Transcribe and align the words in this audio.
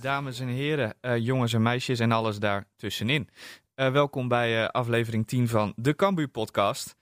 Dames 0.00 0.40
en 0.40 0.48
heren, 0.48 0.94
uh, 1.02 1.16
jongens 1.16 1.52
en 1.52 1.62
meisjes 1.62 1.98
en 1.98 2.12
alles 2.12 2.38
daartussenin. 2.38 3.28
Uh, 3.76 3.92
welkom 3.92 4.28
bij 4.28 4.62
uh, 4.62 4.68
aflevering 4.68 5.26
10 5.26 5.48
van 5.48 5.72
de 5.76 5.96
Cambuur 5.96 6.28
podcast. 6.28 6.96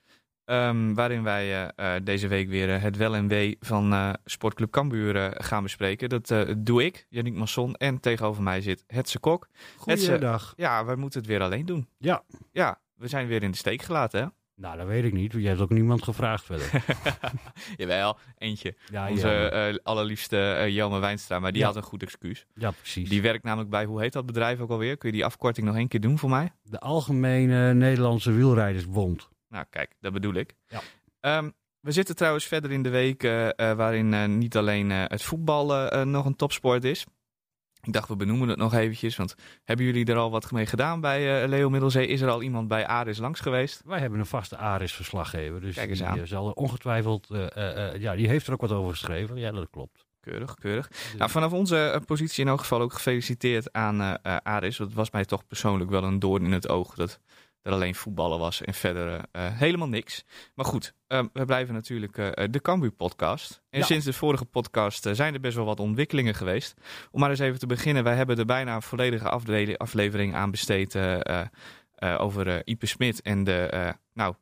Um, 0.45 0.95
waarin 0.95 1.23
wij 1.23 1.71
deze 2.03 2.27
week 2.27 2.49
weer 2.49 2.81
het 2.81 2.97
wel 2.97 3.15
en 3.15 3.27
wee 3.27 3.57
van 3.59 4.15
Sportclub 4.25 4.71
Cambuur 4.71 5.33
gaan 5.43 5.63
bespreken. 5.63 6.09
Dat 6.09 6.33
doe 6.57 6.85
ik, 6.85 7.05
Yannick 7.09 7.33
Masson, 7.33 7.75
en 7.75 7.99
tegenover 7.99 8.43
mij 8.43 8.61
zit 8.61 8.83
Hetse 8.87 9.19
Kok. 9.19 9.47
Goeiedag. 9.77 10.53
ja, 10.55 10.85
wij 10.85 10.95
moeten 10.95 11.19
het 11.19 11.29
weer 11.29 11.41
alleen 11.41 11.65
doen. 11.65 11.87
Ja. 11.97 12.23
Ja, 12.51 12.79
we 12.95 13.07
zijn 13.07 13.27
weer 13.27 13.43
in 13.43 13.51
de 13.51 13.57
steek 13.57 13.81
gelaten, 13.81 14.21
hè? 14.21 14.27
Nou, 14.61 14.77
dat 14.77 14.87
weet 14.87 15.03
ik 15.03 15.13
niet. 15.13 15.31
Je 15.33 15.47
hebt 15.47 15.59
ook 15.59 15.69
niemand 15.69 16.03
gevraagd 16.03 16.43
verder. 16.45 16.83
Jawel, 17.77 18.17
eentje. 18.37 18.75
Ja, 18.91 19.09
Onze 19.09 19.69
uh, 19.71 19.77
allerliefste 19.83 20.35
uh, 20.59 20.67
Jelme 20.75 20.99
Wijnstra, 20.99 21.39
maar 21.39 21.51
die 21.51 21.61
Ja. 21.61 21.67
had 21.67 21.75
een 21.75 21.81
goed 21.83 22.03
excuus. 22.03 22.45
ja, 22.53 22.71
precies. 22.71 23.09
Die 23.09 23.21
werkt 23.21 23.43
namelijk 23.43 23.69
bij, 23.69 23.85
hoe 23.85 24.01
heet 24.01 24.13
dat 24.13 24.25
bedrijf 24.25 24.59
ook 24.59 24.69
alweer? 24.69 24.97
Kun 24.97 25.09
je 25.09 25.15
die 25.15 25.25
afkorting 25.25 25.65
nog 25.67 25.75
één 25.75 25.87
keer 25.87 26.01
doen 26.01 26.17
voor 26.19 26.29
mij? 26.29 26.51
De 26.63 26.79
Algemene 26.79 27.73
Nederlandse 27.73 28.31
Wielrijdersbond. 28.31 29.29
Nou, 29.49 29.65
kijk, 29.69 29.95
dat 29.99 30.13
bedoel 30.13 30.33
ik. 30.33 30.53
Ja. 30.67 30.81
Ehm, 31.19 31.49
we 31.79 31.91
zitten 31.91 32.15
trouwens 32.15 32.45
verder 32.45 32.71
in 32.71 32.83
de 32.83 32.89
week 32.89 33.23
eh, 33.23 33.47
eh, 33.47 33.77
waarin 33.77 34.13
eh, 34.13 34.25
niet 34.25 34.57
alleen 34.57 34.91
eh, 34.91 35.03
het 35.07 35.23
voetbal 35.23 35.73
eh, 35.75 36.01
eh, 36.01 36.07
nog 36.07 36.25
een 36.25 36.35
topsport 36.35 36.83
is. 36.83 37.05
Ik 37.83 37.93
dacht, 37.93 38.07
we 38.07 38.15
benoemen 38.15 38.47
het 38.49 38.57
nog 38.57 38.73
eventjes, 38.73 39.15
want 39.15 39.35
hebben 39.63 39.85
jullie 39.85 40.05
er 40.05 40.15
al 40.17 40.31
wat 40.31 40.51
mee 40.51 40.65
gedaan 40.65 41.01
bij 41.01 41.41
eh, 41.43 41.47
Leo 41.49 41.69
Middelzee? 41.69 42.07
Is 42.07 42.21
er 42.21 42.29
al 42.29 42.41
iemand 42.41 42.67
bij 42.67 42.87
Aris 42.87 43.17
langs 43.17 43.39
geweest? 43.39 43.81
Wij 43.85 43.99
hebben 43.99 44.19
een 44.19 44.25
vaste 44.25 44.57
Aris-verslaggever. 44.57 45.61
Dus 45.61 45.75
Kijk 45.75 45.89
eens 45.89 45.97
die 45.99 46.07
aan. 46.07 46.19
eh, 46.19 46.25
zal 46.25 46.51
ongetwijfeld... 46.51 47.29
eh, 47.29 47.95
ja, 48.01 48.15
die 48.15 48.27
heeft 48.27 48.47
er 48.47 48.53
ook 48.53 48.61
wat 48.61 48.71
over 48.71 48.91
geschreven. 48.91 49.37
Ja, 49.37 49.51
dat 49.51 49.67
klopt. 49.69 50.05
Keurig, 50.19 50.55
keurig. 50.55 50.87
Dus- 50.87 51.15
Nou, 51.17 51.31
vanaf 51.31 51.51
onze 51.51 52.01
positie 52.05 52.43
in 52.43 52.49
elk 52.49 52.59
geval 52.59 52.81
ook 52.81 52.93
gefeliciteerd 52.93 53.73
aan 53.73 54.21
Aris. 54.43 54.77
Dat 54.77 54.93
was 54.93 55.11
mij 55.11 55.25
toch 55.25 55.47
persoonlijk 55.47 55.89
wel 55.89 56.03
een 56.03 56.19
doorn 56.19 56.45
in 56.45 56.51
het 56.51 56.69
oog 56.69 56.95
dat 56.95 57.19
er 57.61 57.71
alleen 57.71 57.95
voetballen 57.95 58.39
was 58.39 58.61
en 58.61 58.73
verder 58.73 59.07
eh, 59.31 59.45
eh, 59.47 59.57
helemaal 59.57 59.87
niks. 59.87 60.23
Maar 60.55 60.65
goed, 60.65 60.93
eh, 61.07 61.23
we 61.33 61.45
blijven 61.45 61.73
natuurlijk 61.73 62.17
eh, 62.17 62.47
de 62.51 62.61
Cambuur 62.61 62.91
podcast. 62.91 63.61
En 63.69 63.79
Ja. 63.79 63.85
sinds 63.85 64.05
de 64.05 64.13
vorige 64.13 64.45
podcast 64.45 65.07
zijn 65.11 65.33
er 65.33 65.39
best 65.39 65.55
wel 65.55 65.65
wat 65.65 65.79
ontwikkelingen 65.79 66.35
geweest. 66.35 66.73
Om 67.11 67.19
maar 67.19 67.29
eens 67.29 67.39
even 67.39 67.59
te 67.59 67.65
beginnen, 67.67 68.03
wij 68.03 68.15
hebben 68.15 68.37
er 68.37 68.45
bijna 68.45 68.75
een 68.75 68.81
volledige 68.81 69.29
afle- 69.29 69.77
aflevering 69.77 70.35
aan 70.35 70.51
besteed 70.51 70.97
over 72.17 72.67
Ipe 72.67 72.85
Smit 72.85 73.21
en 73.21 73.43
de, 73.43 73.93
nou, 74.13 74.35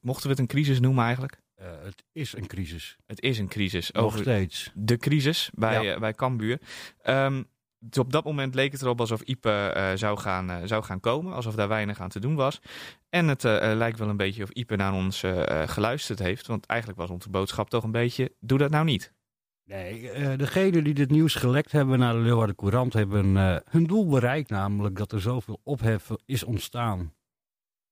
mochten 0.00 0.22
we 0.24 0.30
het 0.30 0.38
een 0.38 0.46
crisis 0.46 0.80
noemen 0.80 1.04
eigenlijk? 1.04 1.40
Het 1.60 2.04
is 2.12 2.36
een 2.36 2.46
crisis. 2.46 2.96
Het 3.06 3.20
is 3.20 3.38
een 3.38 3.48
crisis. 3.48 3.90
Nog 3.90 4.04
Over, 4.04 4.18
steeds. 4.20 4.70
de 4.74 4.96
crisis 4.96 5.50
bij, 5.54 5.82
Ja. 5.84 5.98
bij 5.98 6.12
Cambuur. 6.14 6.60
Ehm, 7.02 7.42
dus 7.80 7.98
op 7.98 8.12
dat 8.12 8.24
moment 8.24 8.54
leek 8.54 8.72
het 8.72 8.82
erop 8.82 9.00
alsof 9.00 9.22
Ipe 9.22 9.50
eh, 9.50 9.92
zou, 9.94 10.18
gaan, 10.18 10.50
eh, 10.50 10.56
zou 10.64 10.84
gaan 10.84 11.00
komen. 11.00 11.32
Alsof 11.32 11.54
daar 11.54 11.68
weinig 11.68 12.00
aan 12.00 12.08
te 12.08 12.20
doen 12.20 12.34
was. 12.34 12.60
En 13.08 13.28
het 13.28 13.44
eh, 13.44 13.72
lijkt 13.74 13.98
wel 13.98 14.08
een 14.08 14.16
beetje 14.16 14.42
of 14.42 14.50
Ipe 14.50 14.76
naar 14.76 14.92
ons 14.92 15.24
geluisterd 15.64 16.18
heeft. 16.18 16.46
Want 16.46 16.66
eigenlijk 16.66 17.00
was 17.00 17.10
onze 17.10 17.30
boodschap 17.30 17.70
toch 17.70 17.84
een 17.84 17.90
beetje... 17.90 18.34
Doe 18.40 18.58
dat 18.58 18.70
nou 18.70 18.84
niet. 18.84 19.16
Nee, 19.64 20.36
degenen 20.36 20.84
die 20.84 20.94
dit 20.94 21.10
nieuws 21.10 21.34
gelekt 21.34 21.72
hebben 21.72 21.98
naar 21.98 22.12
de 22.12 22.18
Leeuwarden 22.18 22.56
Courant... 22.56 22.92
hebben 22.92 23.34
hun 23.70 23.84
doel 23.84 24.08
bereikt. 24.08 24.50
Namelijk 24.50 24.96
dat 24.96 25.12
er 25.12 25.20
zoveel 25.20 25.60
ophef 25.64 26.10
is 26.24 26.44
ontstaan. 26.44 27.14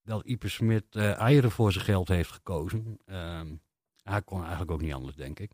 Dat 0.03 0.25
Ipe 0.25 0.49
Smit 0.49 0.97
eieren 0.97 1.51
voor 1.51 1.73
zijn 1.73 1.85
geld 1.85 2.09
heeft 2.09 2.31
gekozen. 2.31 2.99
Ehm, 3.07 3.55
hij 4.03 4.23
kon 4.23 4.41
eigenlijk 4.41 4.71
ook 4.71 4.81
niet 4.81 4.95
anders, 4.95 5.17
denk 5.17 5.39
ik. 5.39 5.51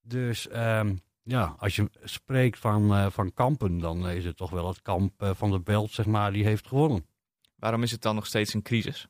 Dus 0.00 0.48
ehm, 0.48 0.94
ja, 1.28 1.54
als 1.58 1.76
je 1.76 1.90
spreekt 2.02 2.58
van, 2.58 2.94
eh, 2.94 3.10
van 3.10 3.32
kampen... 3.32 3.78
dan 3.78 4.08
is 4.08 4.24
het 4.24 4.36
toch 4.36 4.50
wel 4.50 4.68
het 4.68 4.82
kamp 4.82 5.22
eh, 5.22 5.30
van 5.34 5.50
de 5.50 5.60
Belt, 5.60 5.90
zeg 5.90 6.06
maar, 6.06 6.32
die 6.32 6.44
heeft 6.44 6.66
gewonnen. 6.66 7.06
Waarom 7.56 7.82
is 7.82 7.90
het 7.90 8.02
dan 8.02 8.14
nog 8.14 8.26
steeds 8.26 8.54
een 8.54 8.62
crisis? 8.62 9.08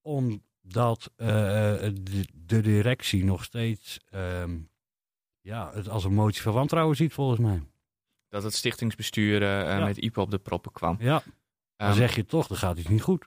Omdat 0.00 1.10
eh, 1.16 1.26
de, 1.26 2.26
de 2.34 2.60
directie 2.60 3.24
nog 3.24 3.44
steeds 3.44 4.00
ehm, 4.10 4.58
ja, 5.40 5.70
het 5.74 5.88
als 5.88 6.04
een 6.04 6.14
motie 6.14 6.42
van 6.42 6.52
wantrouwen 6.52 6.96
ziet, 6.96 7.12
volgens 7.12 7.40
mij. 7.40 7.62
Dat 8.28 8.42
het 8.42 8.54
stichtingsbestuur 8.54 9.42
Ja. 9.42 9.84
met 9.84 9.96
Ipe 9.96 10.20
op 10.20 10.30
de 10.30 10.38
proppen 10.38 10.72
kwam. 10.72 10.96
Ja, 11.00 11.22
dan 11.76 11.88
Ehm, 11.88 11.96
zeg 11.96 12.14
je 12.14 12.24
toch, 12.24 12.46
dan 12.46 12.56
gaat 12.56 12.78
iets 12.78 12.88
niet 12.88 13.02
goed. 13.02 13.26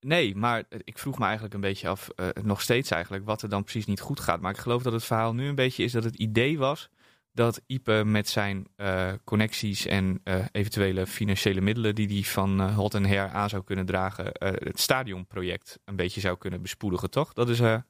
Nee, 0.00 0.36
maar 0.36 0.64
ik 0.68 0.98
vroeg 0.98 1.18
me 1.18 1.24
eigenlijk 1.24 1.54
een 1.54 1.60
beetje 1.60 1.88
af, 1.88 2.08
nog 2.42 2.60
steeds 2.60 2.90
eigenlijk, 2.90 3.24
wat 3.24 3.42
er 3.42 3.48
dan 3.48 3.62
precies 3.62 3.86
niet 3.86 4.00
goed 4.00 4.20
gaat. 4.20 4.40
Maar 4.40 4.50
ik 4.52 4.58
geloof 4.58 4.82
dat 4.82 4.92
het 4.92 5.04
verhaal 5.04 5.34
nu 5.34 5.48
een 5.48 5.54
beetje 5.54 5.84
is 5.84 5.92
dat 5.92 6.04
het 6.04 6.14
idee 6.16 6.58
was 6.58 6.90
dat 7.32 7.62
Ipe 7.66 8.02
met 8.04 8.28
zijn 8.28 8.66
eh, 8.76 9.12
connecties 9.24 9.86
en 9.86 10.20
eh, 10.24 10.44
eventuele 10.52 11.06
financiële 11.06 11.60
middelen 11.60 11.94
die 11.94 12.08
hij 12.08 12.22
van 12.22 12.60
eh, 12.60 12.76
Hot 12.76 12.94
en 12.94 13.04
Her 13.04 13.28
aan 13.28 13.48
zou 13.48 13.64
kunnen 13.64 13.86
dragen, 13.86 14.24
het 14.38 14.80
stadionproject 14.80 15.78
een 15.84 15.96
beetje 15.96 16.20
zou 16.20 16.38
kunnen 16.38 16.62
bespoedigen, 16.62 17.10
toch? 17.10 17.32
Dat 17.32 17.48
is, 17.48 17.58
Nou 17.58 17.82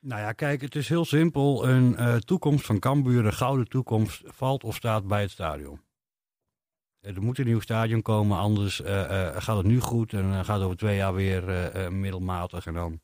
ja, 0.00 0.32
kijk, 0.32 0.60
het 0.60 0.74
is 0.74 0.88
heel 0.88 1.04
simpel. 1.04 1.68
Een 1.68 2.20
toekomst 2.20 2.66
van 2.66 2.78
Cambuur, 2.78 3.26
een 3.26 3.32
gouden 3.32 3.68
toekomst, 3.68 4.22
valt 4.24 4.64
of 4.64 4.74
staat 4.74 5.06
bij 5.06 5.20
het 5.20 5.30
stadion. 5.30 5.80
Er 7.00 7.22
moet 7.22 7.38
een 7.38 7.46
nieuw 7.46 7.60
stadion 7.60 8.02
komen, 8.02 8.38
anders 8.38 8.82
gaat 9.34 9.56
het 9.56 9.66
nu 9.66 9.80
goed 9.80 10.12
en 10.12 10.44
gaat 10.44 10.60
over 10.60 10.76
twee 10.76 10.96
jaar 10.96 11.14
weer 11.14 11.92
middelmatig 11.92 12.66
en 12.66 12.74
dan, 12.74 13.00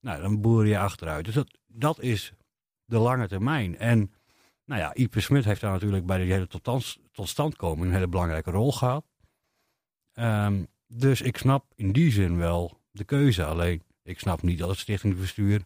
nou, 0.00 0.22
dan 0.22 0.40
boer 0.40 0.66
je 0.66 0.78
achteruit. 0.78 1.24
Dus 1.24 1.34
dat, 1.34 1.58
dat 1.66 2.00
is 2.00 2.32
de 2.84 2.98
lange 2.98 3.28
termijn. 3.28 3.78
En 3.78 4.12
nou 4.64 4.80
ja, 4.80 4.94
Ipe 4.94 5.20
Smit 5.20 5.44
heeft 5.44 5.60
daar 5.60 5.72
natuurlijk 5.72 6.06
bij 6.06 6.18
de 6.18 6.24
hele 6.24 6.46
totans- 6.46 6.98
totstandkoming 7.12 7.86
een 7.86 7.92
hele 7.94 8.08
belangrijke 8.08 8.50
rol 8.50 8.72
gehad. 8.72 9.04
Ehm, 10.12 10.62
dus 10.86 11.20
ik 11.20 11.36
snap 11.36 11.64
in 11.74 11.92
die 11.92 12.10
zin 12.12 12.36
wel 12.36 12.80
de 12.90 13.04
keuze. 13.04 13.44
Alleen, 13.44 13.82
ik 14.02 14.18
snap 14.18 14.42
niet 14.42 14.58
dat 14.58 14.68
het 14.68 14.78
stichtingsbestuur 14.78 15.62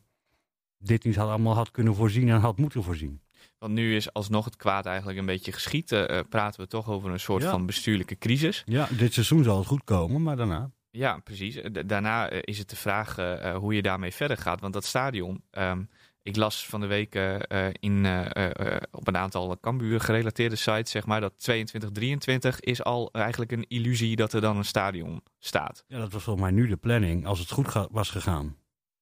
dit 0.78 1.04
niet 1.04 1.16
had, 1.16 1.28
allemaal 1.28 1.54
had 1.54 1.70
kunnen 1.70 1.94
voorzien 1.94 2.28
en 2.28 2.41
had 2.41 2.58
moeten 2.58 2.82
voorzien. 2.82 3.20
want 3.58 3.72
nu 3.72 3.97
is 3.97 4.12
alsnog 4.12 4.44
het 4.44 4.56
kwaad 4.56 4.87
eigenlijk 4.87 5.19
een 5.19 5.26
beetje 5.26 5.53
geschiet. 5.53 5.92
Eh, 5.92 6.20
praten 6.28 6.60
we 6.60 6.66
toch 6.66 6.88
over 6.88 7.10
een 7.10 7.20
soort 7.20 7.42
Ja. 7.42 7.50
van 7.50 7.66
bestuurlijke 7.66 8.19
crisis. 8.19 8.62
Ja, 8.66 8.88
dit 8.98 9.12
seizoen 9.12 9.44
zal 9.44 9.58
het 9.58 9.66
goed 9.66 9.84
komen, 9.84 10.22
maar 10.22 10.37
daarna. 10.37 10.70
Ja, 10.91 11.19
precies. 11.19 11.56
Eh, 11.56 11.72
da- 11.72 11.82
Daarna 11.82 12.28
eh, 12.31 12.38
is 12.42 12.58
het 12.58 12.70
de 12.70 12.76
vraag 12.76 13.16
hoe 13.54 13.75
je 13.75 13.82
daarmee 13.82 14.12
verder 14.12 14.37
gaat. 14.37 14.60
Want 14.60 14.72
dat 14.72 14.84
stadion, 14.84 15.42
ehm, 15.50 15.82
ik 16.28 16.36
las 16.36 16.66
van 16.66 16.80
de 16.80 16.86
week 16.86 17.14
eh, 17.14 17.66
eh, 17.66 17.74
in, 17.80 18.06
eh, 18.06 18.76
op 18.90 19.08
een 19.08 19.16
aantal 19.16 19.58
Cambuur 19.60 20.00
gerelateerde 20.00 20.56
sites, 20.56 20.90
zeg 20.90 21.06
maar, 21.06 21.20
dat 21.20 21.38
22, 21.38 21.90
23 21.90 22.60
is 22.60 22.84
al 22.84 23.12
eigenlijk 23.12 23.52
een 23.52 23.64
illusie 23.68 24.16
dat 24.16 24.32
er 24.32 24.40
dan 24.40 24.56
een 24.56 24.64
stadion 24.64 25.22
staat. 25.38 25.84
Ja, 25.86 25.98
dat 25.98 26.12
was 26.12 26.22
volgens 26.22 26.44
mij 26.44 26.54
nu 26.54 26.66
de 26.66 26.76
planning, 26.76 27.26
als 27.26 27.38
het 27.38 27.50
goed 27.50 27.86
was 27.90 28.10
gegaan. 28.10 28.56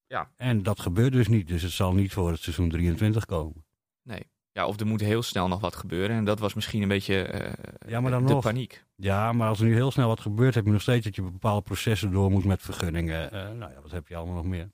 Ja. 0.07 0.31
En 0.37 0.63
dat 0.63 0.81
gebeurt 0.81 1.13
dus 1.13 1.29
niet, 1.29 1.49
dus 1.49 1.63
het 1.63 1.73
zal 1.73 1.93
niet 1.93 2.13
voor 2.13 2.31
het 2.31 2.41
seizoen 2.41 2.69
23 2.69 3.25
komen. 3.25 3.65
Nee. 4.03 4.31
Ja, 4.53 4.67
of 4.67 4.81
er 4.81 4.87
moet 4.87 5.01
heel 5.01 5.23
snel 5.23 5.49
nog 5.49 5.61
wat 5.61 5.77
gebeuren. 5.77 6.17
En 6.17 6.25
dat 6.25 6.39
was 6.39 6.55
misschien 6.55 6.83
een 6.83 6.89
beetje 6.89 7.51
Ja, 7.87 8.01
maar 8.01 8.11
dan 8.11 8.27
de 8.27 8.33
nog. 8.33 8.43
paniek. 8.43 8.85
Ja, 8.95 9.33
maar 9.33 9.49
als 9.49 9.61
er 9.61 9.67
nu 9.67 9.75
heel 9.75 9.91
snel 9.91 10.09
wat 10.09 10.21
gebeurt, 10.21 10.55
heb 10.55 10.65
je 10.65 10.71
nog 10.71 10.81
steeds 10.81 11.05
dat 11.05 11.15
je 11.15 11.23
bepaalde 11.23 11.63
processen 11.63 12.13
door 12.13 12.31
moet 12.31 12.45
met 12.45 12.63
vergunningen. 12.63 13.29
Nou 13.59 13.73
ja, 13.73 13.81
wat 13.83 13.91
heb 13.91 14.09
je 14.09 14.17
allemaal 14.17 14.35
nog 14.35 14.45
meer? 14.45 14.71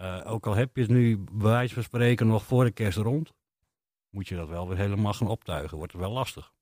Eh, 0.00 0.20
ook 0.24 0.46
al 0.46 0.54
heb 0.54 0.76
je 0.76 0.82
het 0.82 0.90
nu 0.90 1.18
bij 1.18 1.50
wijze 1.50 1.74
van 1.74 1.82
spreken 1.82 2.26
nog 2.26 2.44
voor 2.44 2.64
de 2.64 2.70
kerst 2.70 2.98
rond, 2.98 3.32
moet 4.10 4.28
je 4.28 4.36
dat 4.36 4.48
wel 4.48 4.68
weer 4.68 4.76
helemaal 4.76 5.12
gaan 5.12 5.28
optuigen. 5.28 5.76
Wordt 5.76 5.92
het 5.92 6.00
wel 6.00 6.10
lastig. 6.10 6.52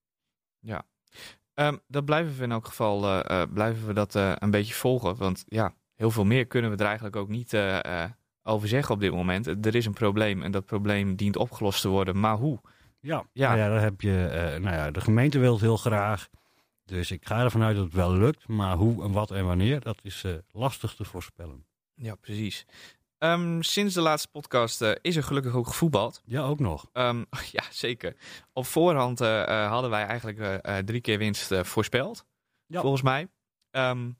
Ehm, 1.55 1.77
dat 1.87 2.05
blijven 2.05 2.37
we 2.37 2.43
in 2.43 2.53
elk 2.53 2.67
geval 2.67 3.05
eh, 3.05 3.43
eh, 3.43 3.53
blijven 3.53 3.87
we 3.87 3.93
dat 3.93 4.15
een 4.15 4.51
beetje 4.51 4.75
volgen. 4.75 5.17
Want 5.17 5.45
ja, 5.47 5.75
heel 5.95 6.11
veel 6.11 6.25
meer 6.25 6.47
kunnen 6.47 6.71
we 6.71 6.77
er 6.77 6.85
eigenlijk 6.85 7.17
ook 7.17 7.29
niet 7.29 7.57
over 8.43 8.69
zeggen 8.69 8.95
op 8.95 9.01
dit 9.01 9.13
moment. 9.13 9.67
Er 9.67 9.75
is 9.75 9.87
een 9.87 9.93
probleem 9.93 10.43
en 10.43 10.51
dat 10.51 10.65
probleem 10.65 11.17
dient 11.17 11.37
opgelost 11.37 11.81
te 11.81 11.89
worden. 11.89 12.21
Maar 12.21 12.37
hoe? 12.37 12.61
Ja, 13.01 13.27
Ja. 13.33 13.49
Nou 13.49 13.59
ja 13.61 13.69
daar 13.69 13.83
heb 13.83 14.01
je, 14.01 14.57
nou 14.61 14.75
ja, 14.75 14.91
de 14.91 15.01
gemeente 15.01 15.39
wil 15.39 15.53
het 15.53 15.61
heel 15.61 15.77
graag. 15.77 16.29
Dus 16.85 17.11
ik 17.11 17.27
ga 17.27 17.43
ervan 17.43 17.63
uit 17.63 17.77
dat 17.77 17.85
het 17.85 17.95
wel 17.95 18.13
lukt. 18.13 18.49
Maar 18.49 18.77
hoe 18.77 19.05
en 19.05 19.13
wat 19.13 19.31
en 19.31 19.47
wanneer, 19.47 19.81
dat 19.81 19.99
is 20.03 20.25
lastig 20.51 20.95
te 20.95 21.05
voorspellen. 21.05 21.67
Ja, 21.95 22.15
precies. 22.15 22.67
Ehm, 23.19 23.61
sinds 23.61 23.95
de 23.95 24.01
laatste 24.01 24.29
podcast 24.29 24.83
eh, 24.83 24.93
is 25.01 25.17
er 25.17 25.23
gelukkig 25.23 25.55
ook 25.55 25.67
gevoetbald. 25.67 26.23
Ja, 26.25 26.43
ook 26.43 26.61
nog. 26.61 26.89
Ehm, 26.93 27.25
ja, 27.53 27.63
zeker. 27.71 28.17
Op 28.53 28.67
voorhand 28.67 29.21
eh, 29.21 29.43
eh, 29.43 29.71
hadden 29.71 29.91
wij 29.91 30.05
eigenlijk 30.05 30.67
drie 30.87 31.01
keer 31.01 31.19
winst 31.19 31.55
voorspeld. 31.55 32.27
Ja. 32.67 32.81
Volgens 32.81 33.03
mij. 33.03 33.29
Ehm, 33.71 34.11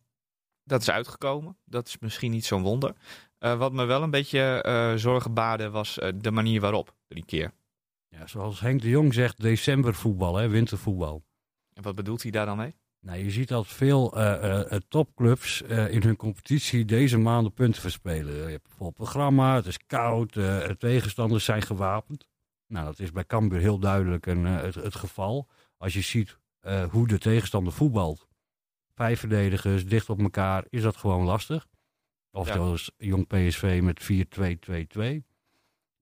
dat 0.65 0.81
is 0.81 0.91
uitgekomen. 0.91 1.57
Dat 1.65 1.87
is 1.87 1.99
misschien 1.99 2.31
niet 2.31 2.45
zo'n 2.45 2.63
wonder. 2.63 2.95
Wat 3.39 3.73
me 3.73 3.85
wel 3.85 4.03
een 4.03 4.11
beetje 4.11 4.95
zorgen 4.97 5.35
baarde 5.35 5.71
was 5.71 5.99
de 6.15 6.31
manier 6.31 6.61
waarop. 6.61 6.95
Drie 7.09 7.25
keer. 7.25 7.53
Ja, 8.09 8.27
zoals 8.27 8.61
Henk 8.61 8.83
de 8.83 8.89
Jong 8.89 9.15
zegt, 9.15 9.43
decembervoetbal, 9.43 10.37
hè, 10.37 10.49
wintervoetbal. 10.49 11.25
En 11.73 11.83
wat 11.83 11.95
bedoelt 11.95 12.23
hij 12.23 12.31
daar 12.31 12.47
dan 12.47 12.57
mee? 12.57 12.75
Nou, 13.01 13.19
je 13.19 13.31
ziet 13.31 13.49
dat 13.49 13.67
veel 13.67 14.17
eh, 14.17 14.73
eh, 14.73 14.81
topclubs 14.89 15.63
eh, 15.63 15.93
in 15.93 16.03
hun 16.03 16.17
competitie 16.17 16.85
deze 16.85 17.19
maanden 17.19 17.53
punten 17.53 17.81
verspelen. 17.81 18.35
Je 18.35 18.41
hebt 18.41 18.63
bijvoorbeeld 18.63 18.95
programma, 18.95 19.55
het 19.55 19.67
is 19.67 19.87
koud, 19.87 20.33
de 20.33 20.77
tegenstanders 20.79 21.45
zijn 21.45 21.63
gewapend. 21.63 22.27
Nou, 22.67 22.85
dat 22.85 22.99
is 22.99 23.13
bij 23.13 23.25
Cambuur 23.25 23.61
heel 23.61 23.79
duidelijk 23.79 24.27
een, 24.27 24.45
het, 24.45 24.75
het 24.75 24.95
geval. 24.95 25.49
Als 25.77 25.95
je 25.95 26.01
ziet 26.01 26.39
hoe 26.91 27.07
de 27.09 27.19
tegenstander 27.19 27.73
voetbalt. 27.73 28.29
Vijf 28.95 29.21
verdedigers, 29.21 29.87
dicht 29.87 30.11
op 30.11 30.21
elkaar, 30.21 30.65
is 30.69 30.83
dat 30.83 30.97
gewoon 30.97 31.25
lastig. 31.25 31.67
Of 32.31 32.47
Ja. 32.47 32.55
zoals 32.55 32.91
jong 32.97 33.27
PSV 33.27 33.81
met 33.83 34.03
4-2-2-2. 34.03 35.25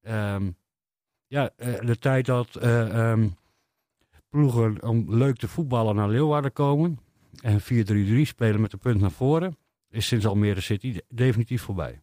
Ehm, 0.00 0.50
ja, 1.26 1.50
de 1.56 1.96
tijd 1.98 2.26
dat 2.26 2.56
eh, 2.56 3.10
ehm, 3.10 3.28
ploegen 4.30 4.82
om 4.82 5.04
leuk 5.08 5.36
te 5.36 5.48
voetballen 5.48 5.94
naar 5.96 6.08
Leeuwarden 6.08 6.52
komen 6.52 6.98
en 7.42 7.60
4-3-3 7.60 7.64
spelen 8.22 8.60
met 8.60 8.70
de 8.70 8.76
punt 8.76 9.00
naar 9.00 9.10
voren, 9.10 9.56
is 9.90 10.06
sinds 10.06 10.26
Almere 10.26 10.60
City 10.60 10.92
de- 10.92 11.04
definitief 11.08 11.62
voorbij. 11.62 12.00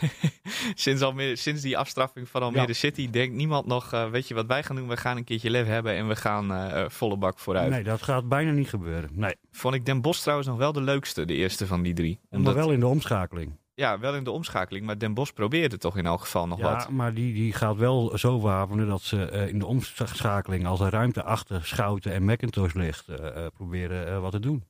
sinds, 0.74 1.02
Almere, 1.02 1.36
sinds 1.36 1.62
die 1.62 1.78
afstraffing 1.78 2.28
van 2.28 2.42
Almere 2.42 2.66
Ja. 2.66 2.72
City 2.72 3.10
denkt 3.10 3.34
niemand 3.34 3.66
nog, 3.66 3.92
eh, 3.92 4.10
weet 4.10 4.28
je 4.28 4.34
wat 4.34 4.46
wij 4.46 4.62
gaan 4.62 4.76
doen? 4.76 4.88
We 4.88 4.96
gaan 4.96 5.16
een 5.16 5.24
keertje 5.24 5.50
lef 5.50 5.66
hebben 5.66 5.94
en 5.94 6.08
we 6.08 6.16
gaan 6.16 6.52
eh, 6.52 6.80
eh, 6.82 6.90
volle 6.90 7.16
bak 7.16 7.38
vooruit. 7.38 7.70
Nee, 7.70 7.82
dat 7.82 8.02
gaat 8.02 8.28
bijna 8.28 8.50
niet 8.50 8.68
gebeuren. 8.68 9.10
Nee, 9.12 9.34
Vond 9.50 9.74
ik 9.74 9.86
Den 9.86 10.00
Bosch 10.00 10.20
trouwens 10.20 10.48
nog 10.48 10.58
wel 10.58 10.72
de 10.72 10.80
leukste, 10.82 11.24
de 11.24 11.34
eerste 11.34 11.66
van 11.66 11.82
die 11.82 11.94
drie. 11.94 12.18
maar 12.30 12.38
Omdat, 12.38 12.54
wel 12.54 12.72
in 12.72 12.80
de 12.80 12.86
omschakeling. 12.86 13.52
Ja, 13.80 13.98
wel 13.98 14.14
in 14.14 14.24
de 14.24 14.30
omschakeling, 14.30 14.86
maar 14.86 14.98
Den 14.98 15.14
Bosch 15.14 15.32
probeerde 15.32 15.78
toch 15.78 15.96
in 15.96 16.06
elk 16.06 16.20
geval 16.20 16.46
nog 16.46 16.58
Ja, 16.58 16.72
wat. 16.72 16.88
maar 16.88 17.14
die, 17.14 17.34
die 17.34 17.52
gaat 17.52 17.76
wel 17.76 18.18
zo 18.18 18.40
wapenen 18.40 18.86
dat 18.86 19.02
ze 19.02 19.24
eh, 19.24 19.48
in 19.48 19.58
de 19.58 19.66
omschakeling, 19.66 20.66
als 20.66 20.80
er 20.80 20.90
ruimte 20.90 21.22
achter 21.22 21.64
Schouten 21.64 22.12
en 22.12 22.24
McIntosh 22.24 22.72
ligt, 22.72 23.08
eh, 23.08 23.44
eh, 23.44 23.52
proberen 23.54 24.22
wat 24.22 24.32
te 24.32 24.40
doen. 24.40 24.64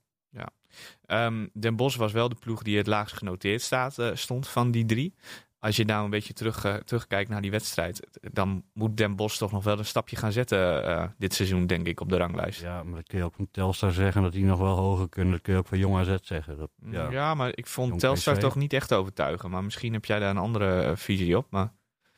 Ehm, 1.07 1.47
Den 1.53 1.77
Bosch 1.77 1.97
was 1.97 2.13
wel 2.13 2.29
de 2.29 2.35
ploeg 2.35 2.63
die 2.63 2.77
het 2.77 2.87
laagst 2.87 3.17
genoteerd 3.17 3.63
staat, 3.63 3.97
stond 4.15 4.49
van 4.49 4.71
die 4.71 4.85
drie. 4.85 5.15
Als 5.61 5.77
je 5.77 5.85
nou 5.85 6.05
een 6.05 6.11
beetje 6.11 6.33
terug, 6.33 6.65
eh, 6.65 6.75
terugkijkt 6.75 7.31
naar 7.31 7.41
die 7.41 7.51
wedstrijd, 7.51 8.07
dan 8.33 8.65
moet 8.73 8.97
Den 8.97 9.17
Bosch 9.17 9.39
toch 9.39 9.53
nog 9.53 9.65
wel 9.65 9.79
een 9.79 9.85
stapje 9.85 10.17
gaan 10.17 10.33
zetten 10.33 10.85
eh, 10.87 11.05
dit 11.19 11.35
seizoen, 11.35 11.67
denk 11.67 11.87
ik, 11.87 12.01
op 12.01 12.09
de 12.09 12.17
ranglijst. 12.17 12.61
Ja, 12.61 12.83
maar 12.83 12.95
dat 12.95 13.07
kun 13.07 13.19
je 13.19 13.25
ook 13.25 13.35
van 13.35 13.49
Telstar 13.51 13.93
zeggen 13.93 14.23
dat 14.23 14.33
die 14.33 14.45
nog 14.45 14.59
wel 14.59 14.77
hoger 14.77 15.09
kunnen. 15.09 15.33
Dat 15.33 15.43
kun 15.43 15.53
je 15.53 15.59
ook 15.59 15.67
van 15.67 15.79
Jong 15.79 15.97
AZ 15.97 16.17
zeggen. 16.23 16.59
Dat, 16.59 16.71
ja. 16.91 17.11
Ja. 17.11 17.35
maar 17.35 17.51
ik 17.55 17.67
vond 17.67 17.89
Jong 17.89 18.01
Telstar 18.01 18.39
toch 18.39 18.55
niet 18.57 18.73
echt 18.73 18.93
overtuigen. 18.93 19.51
Maar 19.51 19.65
misschien 19.65 19.93
heb 19.93 20.05
jij 20.05 20.19
daar 20.19 20.31
een 20.31 20.37
andere 20.37 20.83
eh, 20.83 20.97
visie 20.97 21.37
op. 21.37 21.47
Maar 21.51 21.73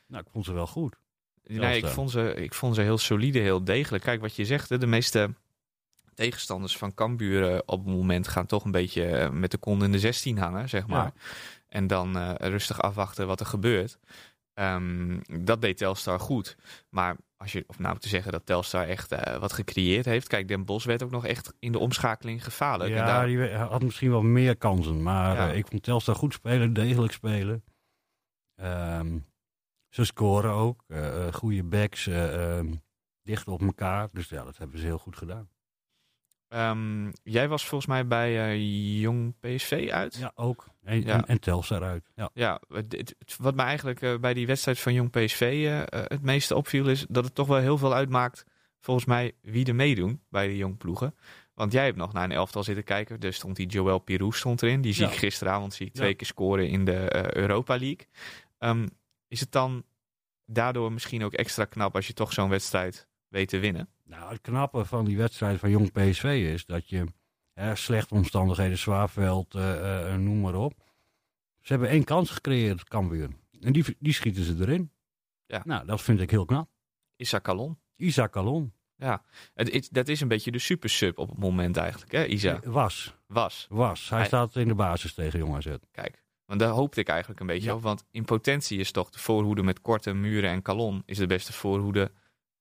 Nou, 0.07 0.23
ik 0.23 0.31
vond 0.31 0.45
ze 0.45 0.53
wel 0.53 0.67
goed. 0.67 0.95
nee, 1.43 1.77
ik 1.77 1.87
vond, 1.87 2.11
ze, 2.11 2.33
ik 2.33 2.53
vond 2.53 2.75
ze 2.75 2.81
heel 2.81 2.97
solide, 2.97 3.39
heel 3.39 3.63
degelijk. 3.63 4.03
Kijk 4.03 4.21
wat 4.21 4.35
je 4.35 4.45
zegt, 4.45 4.69
hè, 4.69 4.77
de 4.77 4.87
meeste 4.87 5.33
tegenstanders 6.13 6.77
van 6.77 6.93
Cambuur 6.93 7.61
op 7.65 7.85
het 7.85 7.95
moment 7.95 8.27
gaan 8.27 8.45
toch 8.45 8.65
een 8.65 8.71
beetje 8.71 9.29
met 9.31 9.51
de 9.51 9.57
kont 9.57 9.83
in 9.83 9.91
de 9.91 9.99
16 9.99 10.37
hangen, 10.37 10.69
zeg 10.69 10.87
maar. 10.87 11.05
Ja. 11.05 11.13
En 11.73 11.87
dan 11.87 12.17
eh, 12.17 12.33
rustig 12.49 12.81
afwachten 12.81 13.27
wat 13.27 13.39
er 13.39 13.45
gebeurt. 13.45 13.97
Ehm, 14.53 15.19
dat 15.43 15.61
deed 15.61 15.77
Telstar 15.77 16.19
goed. 16.19 16.55
Maar 16.89 17.15
als 17.37 17.51
je, 17.51 17.63
of 17.67 17.79
nou 17.79 17.97
te 17.97 18.07
zeggen 18.07 18.31
dat 18.31 18.45
Telstar 18.45 18.87
echt 18.87 19.11
eh, 19.11 19.37
wat 19.39 19.53
gecreëerd 19.53 20.05
heeft. 20.05 20.27
Kijk, 20.27 20.47
Den 20.47 20.65
Bos 20.65 20.85
werd 20.85 21.03
ook 21.03 21.11
nog 21.11 21.25
echt 21.25 21.53
in 21.59 21.71
de 21.71 21.79
omschakeling 21.79 22.43
gevaarlijk. 22.43 22.89
En 22.91 22.95
Ja, 22.97 23.05
daar- 23.05 23.27
die 23.27 23.49
had 23.53 23.83
misschien 23.83 24.09
wel 24.09 24.21
meer 24.21 24.57
kansen. 24.57 25.03
Maar 25.03 25.35
Ja. 25.35 25.49
eh, 25.51 25.57
ik 25.57 25.67
vond 25.67 25.83
Telstar 25.83 26.15
goed 26.15 26.33
spelen, 26.33 26.73
degelijk 26.73 27.13
spelen. 27.13 27.63
Ehm, 28.55 29.19
ze 29.89 30.03
scoren 30.05 30.51
ook. 30.51 30.83
goede 31.33 31.63
backs, 31.63 32.07
eh, 32.07 32.57
ehm, 32.57 32.73
dicht 33.21 33.47
op 33.47 33.61
elkaar. 33.61 34.09
Dus 34.11 34.29
ja, 34.29 34.43
dat 34.43 34.57
hebben 34.57 34.79
ze 34.79 34.85
heel 34.85 34.97
goed 34.97 35.17
gedaan. 35.17 35.49
Ehm, 36.53 37.11
jij 37.23 37.47
was 37.47 37.65
volgens 37.65 37.89
mij 37.89 38.07
bij 38.07 38.49
eh, 38.51 39.01
Jong 39.01 39.33
PSV 39.39 39.89
uit. 39.91 40.15
Ja, 40.15 40.31
ook. 40.35 40.67
En, 40.83 41.01
Ja. 41.01 41.13
en, 41.13 41.25
en 41.25 41.39
Telstar 41.39 41.83
uit. 41.83 42.11
Ja. 42.15 42.29
Ja, 42.33 42.61
het, 42.67 42.91
het- 42.91 43.15
het- 43.19 43.37
wat 43.39 43.55
me 43.55 43.61
eigenlijk 43.61 44.01
eh, 44.01 44.17
bij 44.17 44.33
die 44.33 44.47
wedstrijd 44.47 44.79
van 44.79 44.93
Jong 44.93 45.09
PSV 45.09 45.65
eh, 45.67 46.01
het 46.07 46.21
meeste 46.21 46.55
opviel 46.55 46.87
is 46.89 47.05
dat 47.09 47.25
het 47.25 47.35
toch 47.35 47.47
wel 47.47 47.57
heel 47.57 47.77
veel 47.77 47.93
uitmaakt, 47.93 48.43
volgens 48.79 49.05
mij, 49.05 49.31
wie 49.41 49.65
er 49.65 49.75
meedoen 49.75 50.21
bij 50.29 50.47
de 50.47 50.57
jong 50.57 50.77
ploegen. 50.77 51.15
Want 51.53 51.71
jij 51.71 51.85
hebt 51.85 51.97
nog 51.97 52.13
naar 52.13 52.23
een 52.23 52.31
elftal 52.31 52.63
zitten 52.63 52.83
kijken. 52.83 53.19
Er 53.19 53.33
stond 53.33 53.55
die 53.55 53.67
Joël 53.67 53.99
Pirou 53.99 54.31
stond 54.31 54.61
erin. 54.63 54.81
Die 54.81 54.93
zie 54.93 55.05
Ja. 55.05 55.11
ik 55.11 55.17
gisteravond 55.17 55.73
zie 55.73 55.85
ik 55.85 55.93
twee 55.93 56.13
keer 56.13 56.27
scoren 56.27 56.67
in 56.69 56.85
de 56.85 57.35
Europa 57.37 57.77
League. 57.77 58.07
Ehm, 58.57 58.87
is 59.27 59.39
het 59.39 59.51
dan 59.51 59.83
daardoor 60.45 60.91
misschien 60.91 61.23
ook 61.23 61.33
extra 61.33 61.65
knap 61.65 61.95
als 61.95 62.07
je 62.07 62.13
toch 62.13 62.33
zo'n 62.33 62.49
wedstrijd 62.49 63.07
weet 63.27 63.49
te 63.49 63.59
winnen? 63.59 63.87
Nou, 64.03 64.31
het 64.31 64.41
knappe 64.41 64.85
van 64.85 65.05
die 65.05 65.17
wedstrijd 65.17 65.59
van 65.59 65.69
Jong 65.69 65.91
PSV 65.91 66.23
is 66.53 66.65
dat 66.65 66.89
je 66.89 67.05
hè, 67.53 67.75
slechte 67.75 68.13
omstandigheden, 68.13 68.77
zwaarveld, 68.77 69.55
eh, 69.55 70.15
noem 70.15 70.41
maar 70.41 70.55
op. 70.55 70.73
Ze 71.61 71.71
hebben 71.73 71.89
één 71.89 72.03
kans 72.03 72.29
gecreëerd, 72.29 72.83
Cambuur. 72.83 73.29
En 73.61 73.73
die, 73.73 73.85
die 73.99 74.13
schieten 74.13 74.43
ze 74.43 74.55
erin. 74.59 74.91
Ja. 75.45 75.61
Nou, 75.65 75.85
dat 75.85 76.01
vind 76.01 76.19
ik 76.19 76.29
heel 76.31 76.45
knap. 76.45 76.69
Issa 77.15 77.39
Calon. 77.39 77.79
Isaac 77.95 78.31
Calon 78.31 78.73
Het, 79.53 79.69
is- 79.69 79.89
dat 79.89 80.07
is 80.07 80.21
een 80.21 80.27
beetje 80.27 80.51
de 80.51 80.59
super 80.59 80.89
sub 80.89 81.17
op 81.17 81.29
het 81.29 81.37
moment 81.37 81.77
eigenlijk, 81.77 82.11
hè, 82.11 82.25
Isa? 82.25 82.59
was, 82.63 83.15
Was. 83.27 83.67
was. 83.69 84.09
Hij 84.09 84.17
Hij- 84.17 84.27
staat 84.27 84.55
in 84.55 84.67
de 84.67 84.75
basis 84.75 85.13
tegen 85.13 85.39
Jong 85.39 85.55
AZ. 85.55 85.75
Kijk, 85.91 86.23
want 86.45 86.59
daar 86.59 86.69
hoopte 86.69 86.99
ik 86.99 87.07
eigenlijk 87.07 87.39
een 87.39 87.47
beetje 87.47 87.69
Ja. 87.69 87.75
op. 87.75 87.81
Want 87.81 88.05
in 88.11 88.25
potentie 88.25 88.79
is 88.79 88.91
toch 88.91 89.09
de 89.09 89.19
voorhoede 89.19 89.63
met 89.63 89.81
Korte, 89.81 90.13
Muren 90.13 90.49
en 90.49 90.61
Calon... 90.61 91.03
is 91.05 91.17
de 91.17 91.27
beste 91.27 91.53
voorhoede 91.53 92.11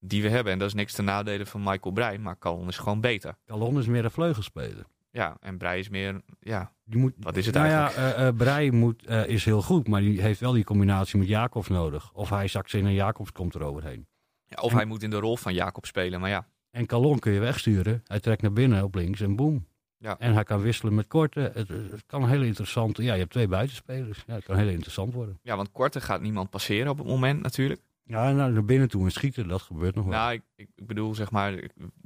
die 0.04 0.22
we 0.22 0.28
hebben. 0.28 0.52
En 0.52 0.58
dat 0.58 0.68
is 0.68 0.74
niks 0.74 0.92
ten 0.92 1.04
nadele 1.04 1.46
van 1.46 1.62
Michael 1.62 1.94
Breij. 1.94 2.18
Maar 2.18 2.38
Calon 2.38 2.68
is 2.68 2.78
gewoon 2.78 3.00
beter. 3.00 3.34
Calon 3.46 3.78
is 3.78 3.86
meer 3.86 4.04
een 4.04 4.10
vleugelspeler. 4.10 4.84
Ja, 5.10 5.36
en 5.40 5.58
Breij 5.58 5.78
is 5.78 5.88
meer... 5.88 6.20
Ja, 6.40 6.72
Die 6.84 6.98
moet, 7.00 7.12
Wat 7.18 7.36
is 7.36 7.46
het 7.46 7.54
nou 7.54 7.66
eigenlijk? 7.66 7.96
ja, 8.08 8.14
eh 8.14 8.26
eh, 8.28 8.36
Breij 8.36 8.70
moet, 8.70 9.06
eh, 9.06 9.26
is 9.26 9.44
heel 9.44 9.62
goed, 9.62 9.88
maar 9.88 10.00
die 10.00 10.20
heeft 10.20 10.40
wel 10.40 10.52
die 10.52 10.64
combinatie 10.64 11.18
met 11.18 11.28
Jacobs 11.28 11.68
nodig. 11.68 12.12
Of 12.12 12.30
hij 12.30 12.48
zakt 12.48 12.72
in 12.72 12.86
en 12.86 12.92
Jacobs 12.94 13.32
komt 13.32 13.54
er 13.54 13.62
overheen. 13.62 14.06
ja, 14.46 14.60
of 14.62 14.70
En- 14.70 14.76
hij 14.76 14.84
moet 14.86 15.02
in 15.02 15.10
de 15.10 15.16
rol 15.18 15.36
van 15.36 15.54
Jacob 15.54 15.86
spelen. 15.86 16.20
Maar 16.20 16.30
ja, 16.30 16.46
En 16.70 16.86
Calon 16.86 17.18
kun 17.18 17.32
je 17.32 17.40
wegsturen. 17.40 18.02
Hij 18.06 18.20
trekt 18.20 18.42
naar 18.42 18.52
binnen 18.52 18.82
op 18.84 18.94
links 18.94 19.20
en 19.20 19.36
boem. 19.36 19.66
Ja. 19.98 20.18
En 20.18 20.34
hij 20.34 20.44
kan 20.44 20.60
wisselen 20.60 20.94
met 20.94 21.06
korte. 21.06 21.50
Het, 21.54 21.68
het 21.68 22.02
kan 22.06 22.22
een 22.22 22.28
hele 22.28 22.46
interessante... 22.46 23.02
Ja, 23.02 23.12
je 23.12 23.18
hebt 23.18 23.30
twee 23.32 23.48
buitenspelers. 23.48 24.24
Ja, 24.26 24.34
het 24.34 24.44
kan 24.44 24.56
heel 24.56 24.68
interessant 24.68 25.14
worden. 25.14 25.38
ja, 25.42 25.56
want 25.56 25.70
Korte 25.72 26.00
gaat 26.00 26.20
niemand 26.20 26.50
passeren 26.50 26.90
op 26.90 26.98
het 26.98 27.06
moment 27.06 27.42
natuurlijk. 27.42 27.80
Ja, 28.04 28.28
en 28.28 28.36
naar 28.36 28.64
binnen 28.64 28.88
toe 28.88 29.04
en 29.04 29.10
schieten, 29.12 29.48
dat 29.48 29.62
gebeurt 29.62 29.94
nog 29.94 30.04
wel. 30.04 30.14
Nou, 30.14 30.32
ik, 30.32 30.42
ik 30.76 30.86
bedoel 30.86 31.14
zeg 31.14 31.30
maar 31.30 31.52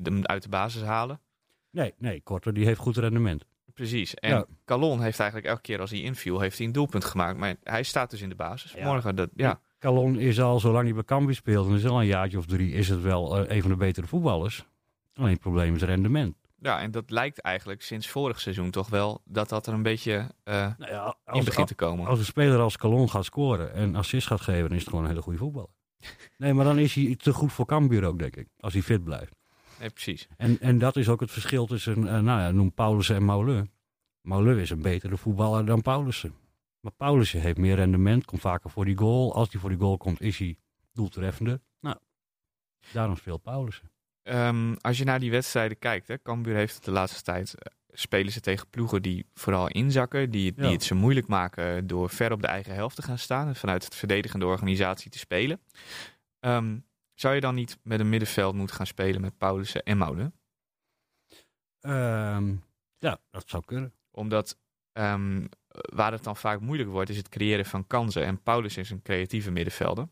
hem 0.02 0.24
uit 0.24 0.42
de 0.42 0.48
basis 0.48 0.82
halen. 0.82 1.20
Nee, 1.70 1.94
nee, 1.98 2.20
korte 2.22 2.52
die 2.52 2.64
heeft 2.64 2.80
goed 2.80 2.96
rendement. 2.96 3.44
Precies. 3.74 4.14
En 4.14 4.30
Ja. 4.30 4.46
Calon 4.64 5.00
heeft 5.02 5.18
eigenlijk 5.18 5.48
elke 5.50 5.62
keer 5.62 5.80
als 5.80 5.90
hij 5.90 6.00
inviel, 6.00 6.40
heeft 6.40 6.56
hij 6.58 6.66
een 6.66 6.72
doelpunt 6.72 7.04
gemaakt. 7.04 7.38
Maar 7.38 7.56
hij 7.62 7.82
staat 7.82 8.10
dus 8.10 8.20
in 8.20 8.28
de 8.28 8.34
basis. 8.34 8.72
Ja. 8.72 8.84
Morgen, 8.86 9.16
dat, 9.16 9.30
ja. 9.34 9.60
Calon 9.78 10.18
is 10.18 10.40
al, 10.40 10.60
zolang 10.60 10.84
hij 10.84 10.94
bij 10.94 11.04
Cambuur 11.04 11.34
speelt, 11.34 11.68
en 11.68 11.74
is 11.74 11.86
al 11.86 12.00
een 12.00 12.06
jaartje 12.06 12.38
of 12.38 12.46
drie, 12.46 12.72
is 12.72 12.88
het 12.88 13.02
wel 13.02 13.38
eh, 13.38 13.56
een 13.56 13.62
van 13.62 13.70
de 13.70 13.76
betere 13.76 14.06
voetballers. 14.06 14.66
Alleen 15.14 15.30
het 15.30 15.40
probleem 15.40 15.74
is 15.74 15.82
rendement. 15.82 16.36
Ja, 16.60 16.80
en 16.80 16.90
dat 16.90 17.10
lijkt 17.10 17.38
eigenlijk 17.40 17.82
sinds 17.82 18.08
vorig 18.08 18.40
seizoen 18.40 18.70
toch 18.70 18.88
wel 18.88 19.20
dat 19.24 19.48
dat 19.48 19.66
er 19.66 19.72
een 19.74 19.82
beetje 19.82 20.30
Nou 20.44 20.74
ja, 20.78 21.16
in 21.32 21.44
begint 21.44 21.66
te 21.66 21.74
komen. 21.74 22.06
als 22.06 22.18
een 22.18 22.24
speler 22.24 22.58
als 22.60 22.76
Calon 22.76 23.10
gaat 23.10 23.24
scoren 23.24 23.72
en 23.72 23.94
assist 23.94 24.26
gaat 24.26 24.40
geven, 24.40 24.62
dan 24.62 24.72
is 24.72 24.80
het 24.80 24.88
gewoon 24.88 25.04
een 25.04 25.10
hele 25.10 25.22
goede 25.22 25.38
voetballer. 25.38 25.68
Nee, 26.36 26.54
maar 26.54 26.64
dan 26.64 26.78
is 26.78 26.94
hij 26.94 27.16
te 27.16 27.32
goed 27.32 27.52
voor 27.52 27.66
Cambuur 27.66 28.04
ook, 28.04 28.18
denk 28.18 28.36
ik. 28.36 28.48
Als 28.60 28.72
hij 28.72 28.82
fit 28.82 29.04
blijft. 29.04 29.34
Nee, 29.80 29.90
precies. 29.90 30.28
En, 30.36 30.60
en 30.60 30.78
dat 30.78 30.96
is 30.96 31.08
ook 31.08 31.20
het 31.20 31.30
verschil 31.30 31.66
tussen, 31.66 31.96
eh, 31.96 32.20
nou 32.20 32.40
ja, 32.40 32.50
noem 32.50 32.72
Paulussen 32.72 33.16
en 33.16 33.24
Mauleu. 33.24 33.64
Mauleu 34.20 34.60
is 34.60 34.70
een 34.70 34.82
betere 34.82 35.16
voetballer 35.16 35.66
dan 35.66 35.82
Paulussen. 35.82 36.34
Maar 36.80 36.92
Paulussen 36.92 37.40
heeft 37.40 37.58
meer 37.58 37.74
rendement, 37.74 38.24
komt 38.24 38.40
vaker 38.40 38.70
voor 38.70 38.84
die 38.84 38.96
goal. 38.96 39.34
Als 39.34 39.48
hij 39.50 39.60
voor 39.60 39.70
die 39.70 39.78
goal 39.78 39.96
komt, 39.96 40.20
is 40.20 40.38
hij 40.38 40.56
doeltreffender. 40.92 41.60
Nou, 41.80 41.96
daarom 42.92 43.16
speelt 43.16 43.42
Paulussen. 43.42 43.90
Ehm, 44.22 44.74
als 44.80 44.98
je 44.98 45.04
naar 45.04 45.20
die 45.20 45.30
wedstrijden 45.30 45.78
kijkt, 45.78 46.08
hè, 46.08 46.22
Cambuur 46.22 46.54
heeft 46.54 46.74
het 46.74 46.84
de 46.84 46.90
laatste 46.90 47.22
tijd 47.22 47.54
eh, 47.54 47.72
spelen 47.98 48.32
ze 48.32 48.40
tegen 48.40 48.68
ploegen 48.70 49.02
die 49.02 49.26
vooral 49.34 49.68
inzakken, 49.68 50.30
die, 50.30 50.52
die 50.52 50.64
Ja. 50.64 50.70
het 50.70 50.82
ze 50.84 50.94
moeilijk 50.94 51.26
maken 51.26 51.86
door 51.86 52.10
ver 52.10 52.32
op 52.32 52.40
de 52.40 52.46
eigen 52.46 52.74
helft 52.74 52.96
te 52.96 53.02
gaan 53.02 53.18
staan 53.18 53.48
en 53.48 53.56
vanuit 53.56 53.84
het 53.84 53.94
verdedigende 53.94 54.46
organisatie 54.46 55.10
te 55.10 55.18
spelen. 55.18 55.60
Ehm, 56.40 56.78
zou 57.14 57.34
je 57.34 57.40
dan 57.40 57.54
niet 57.54 57.78
met 57.82 58.00
een 58.00 58.08
middenveld 58.08 58.54
moeten 58.54 58.76
gaan 58.76 58.86
spelen 58.86 59.20
met 59.20 59.38
Paulussen 59.38 59.82
en 59.82 59.98
Mouden? 59.98 60.34
Ehm, 61.80 62.54
ja, 62.98 63.18
dat 63.30 63.44
zou 63.46 63.62
kunnen. 63.64 63.92
Omdat 64.10 64.58
ehm, 64.92 65.46
waar 65.68 66.12
het 66.12 66.24
dan 66.24 66.36
vaak 66.36 66.60
moeilijk 66.60 66.90
wordt, 66.90 67.10
is 67.10 67.16
het 67.16 67.28
creëren 67.28 67.66
van 67.66 67.86
kansen. 67.86 68.24
En 68.24 68.42
Paulus 68.42 68.76
is 68.76 68.90
een 68.90 69.02
creatieve 69.02 69.50
middenvelder. 69.50 70.08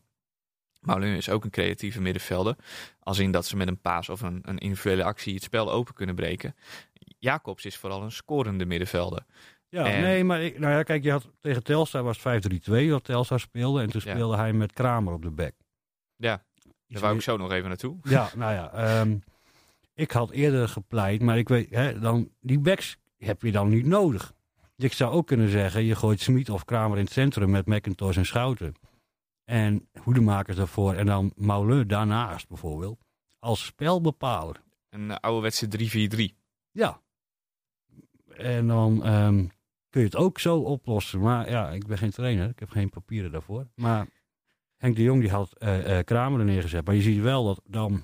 Moulin 0.81 1.15
is 1.15 1.29
ook 1.29 1.43
een 1.43 1.49
creatieve 1.49 2.01
middenvelder. 2.01 2.55
Als 2.99 3.19
in 3.19 3.31
dat 3.31 3.45
ze 3.45 3.55
met 3.55 3.67
een 3.67 3.81
paas 3.81 4.09
of 4.09 4.21
een, 4.21 4.39
een 4.41 4.57
individuele 4.57 5.03
actie 5.03 5.33
het 5.33 5.43
spel 5.43 5.71
open 5.71 5.93
kunnen 5.93 6.15
breken. 6.15 6.55
Jacobs 7.25 7.65
is 7.65 7.77
vooral 7.77 8.01
een 8.03 8.11
scorende 8.11 8.65
middenvelder. 8.65 9.25
Ja, 9.69 9.85
En- 9.85 10.01
nee, 10.01 10.23
maar 10.23 10.41
ik, 10.41 10.59
nou 10.59 10.73
ja, 10.73 10.83
kijk, 10.83 11.03
je 11.03 11.11
had 11.11 11.29
tegen 11.39 11.63
Telstar 11.63 12.03
was 12.03 12.23
het 12.23 12.23
5-3-2 12.23 12.89
wat 12.89 13.03
Telstar 13.03 13.39
speelde. 13.39 13.81
En 13.81 13.89
toen 13.89 14.01
Ja. 14.03 14.11
speelde 14.11 14.35
hij 14.35 14.53
met 14.53 14.73
Kramer 14.73 15.13
op 15.13 15.21
de 15.21 15.31
back. 15.31 15.53
Ja, 16.15 16.43
daar 16.87 17.01
wou 17.01 17.15
ik 17.15 17.21
zo 17.21 17.37
nog 17.37 17.51
even 17.51 17.67
naartoe. 17.67 17.97
Ja, 18.03 18.29
nou 18.35 18.53
ja. 18.53 18.71
ehm, 18.71 19.17
ik 19.93 20.11
had 20.11 20.31
eerder 20.31 20.67
gepleit, 20.69 21.21
maar 21.21 21.37
ik 21.37 21.47
weet, 21.49 21.69
hè, 21.69 21.99
dan, 21.99 22.29
die 22.41 22.59
backs 22.59 22.97
heb 23.17 23.41
je 23.41 23.51
dan 23.51 23.69
niet 23.69 23.85
nodig. 23.85 24.33
Je 24.75 24.87
zou 24.93 25.13
ook 25.13 25.27
kunnen 25.27 25.49
zeggen, 25.49 25.83
je 25.83 25.95
gooit 25.95 26.21
Smit 26.21 26.49
of 26.49 26.65
Kramer 26.65 26.97
in 26.97 27.03
het 27.03 27.13
centrum 27.13 27.49
met 27.49 27.65
McIntosh 27.65 28.17
en 28.17 28.25
Schouten. 28.25 28.73
En 29.45 29.87
hoedemakers 30.01 30.57
daarvoor 30.57 30.93
en 30.93 31.05
dan 31.05 31.31
Mauleu 31.35 31.85
daarnaast 31.85 32.47
bijvoorbeeld. 32.47 32.99
Als 33.39 33.65
spelbepaler. 33.65 34.61
Een 34.89 35.19
ouderwetse 35.19 35.67
3-4-3. 35.67 36.35
Ja. 36.71 37.01
En 38.37 38.67
dan 38.67 39.03
ehm, 39.03 39.45
kun 39.89 40.01
je 40.01 40.07
het 40.07 40.15
ook 40.15 40.39
zo 40.39 40.57
oplossen. 40.57 41.19
Maar 41.19 41.49
ja, 41.49 41.69
ik 41.69 41.87
ben 41.87 41.97
geen 41.97 42.11
trainer. 42.11 42.49
Ik 42.49 42.59
heb 42.59 42.69
geen 42.69 42.89
papieren 42.89 43.31
daarvoor. 43.31 43.67
Maar 43.75 44.07
Henk 44.77 44.95
de 44.95 45.03
Jong 45.03 45.21
die 45.21 45.29
had 45.29 45.55
uh, 45.59 45.99
Kramer 46.03 46.39
er 46.39 46.45
neergezet. 46.45 46.85
Maar 46.85 46.95
je 46.95 47.01
ziet 47.01 47.21
wel 47.21 47.45
dat 47.45 47.61
dan 47.65 48.03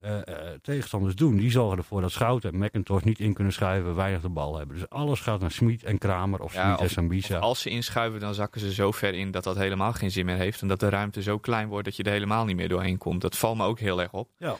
uh, 0.00 0.20
tegenstanders 0.62 1.14
doen. 1.14 1.36
Die 1.36 1.50
zorgen 1.50 1.78
ervoor 1.78 2.00
dat 2.00 2.12
Schouten 2.12 2.52
en 2.52 2.58
McIntosh 2.58 3.02
niet 3.02 3.18
in 3.18 3.32
kunnen 3.32 3.52
schuiven, 3.52 3.94
weinig 3.94 4.22
de 4.22 4.28
bal 4.28 4.56
hebben. 4.56 4.76
Dus 4.76 4.88
alles 4.88 5.20
gaat 5.20 5.40
naar 5.40 5.50
Smit 5.50 5.84
en 5.84 5.98
Kramer 5.98 6.40
of 6.40 6.54
ja, 6.54 6.66
Smit 6.66 6.80
en 6.80 6.90
Sambisa. 6.90 7.38
als 7.38 7.60
ze 7.60 7.70
inschuiven, 7.70 8.20
dan 8.20 8.34
zakken 8.34 8.60
ze 8.60 8.72
zo 8.72 8.90
ver 8.90 9.14
in 9.14 9.30
dat 9.30 9.44
dat 9.44 9.56
helemaal 9.56 9.92
geen 9.92 10.10
zin 10.10 10.26
meer 10.26 10.36
heeft. 10.36 10.62
En 10.62 10.68
dat 10.68 10.80
de 10.80 10.88
ruimte 10.88 11.22
zo 11.22 11.38
klein 11.38 11.68
wordt 11.68 11.84
dat 11.84 11.96
je 11.96 12.02
er 12.02 12.12
helemaal 12.12 12.44
niet 12.44 12.56
meer 12.56 12.68
doorheen 12.68 12.98
komt. 12.98 13.20
Dat 13.20 13.36
valt 13.36 13.56
me 13.56 13.64
ook 13.64 13.78
heel 13.78 14.00
erg 14.00 14.12
op. 14.12 14.30
Ja. 14.38 14.56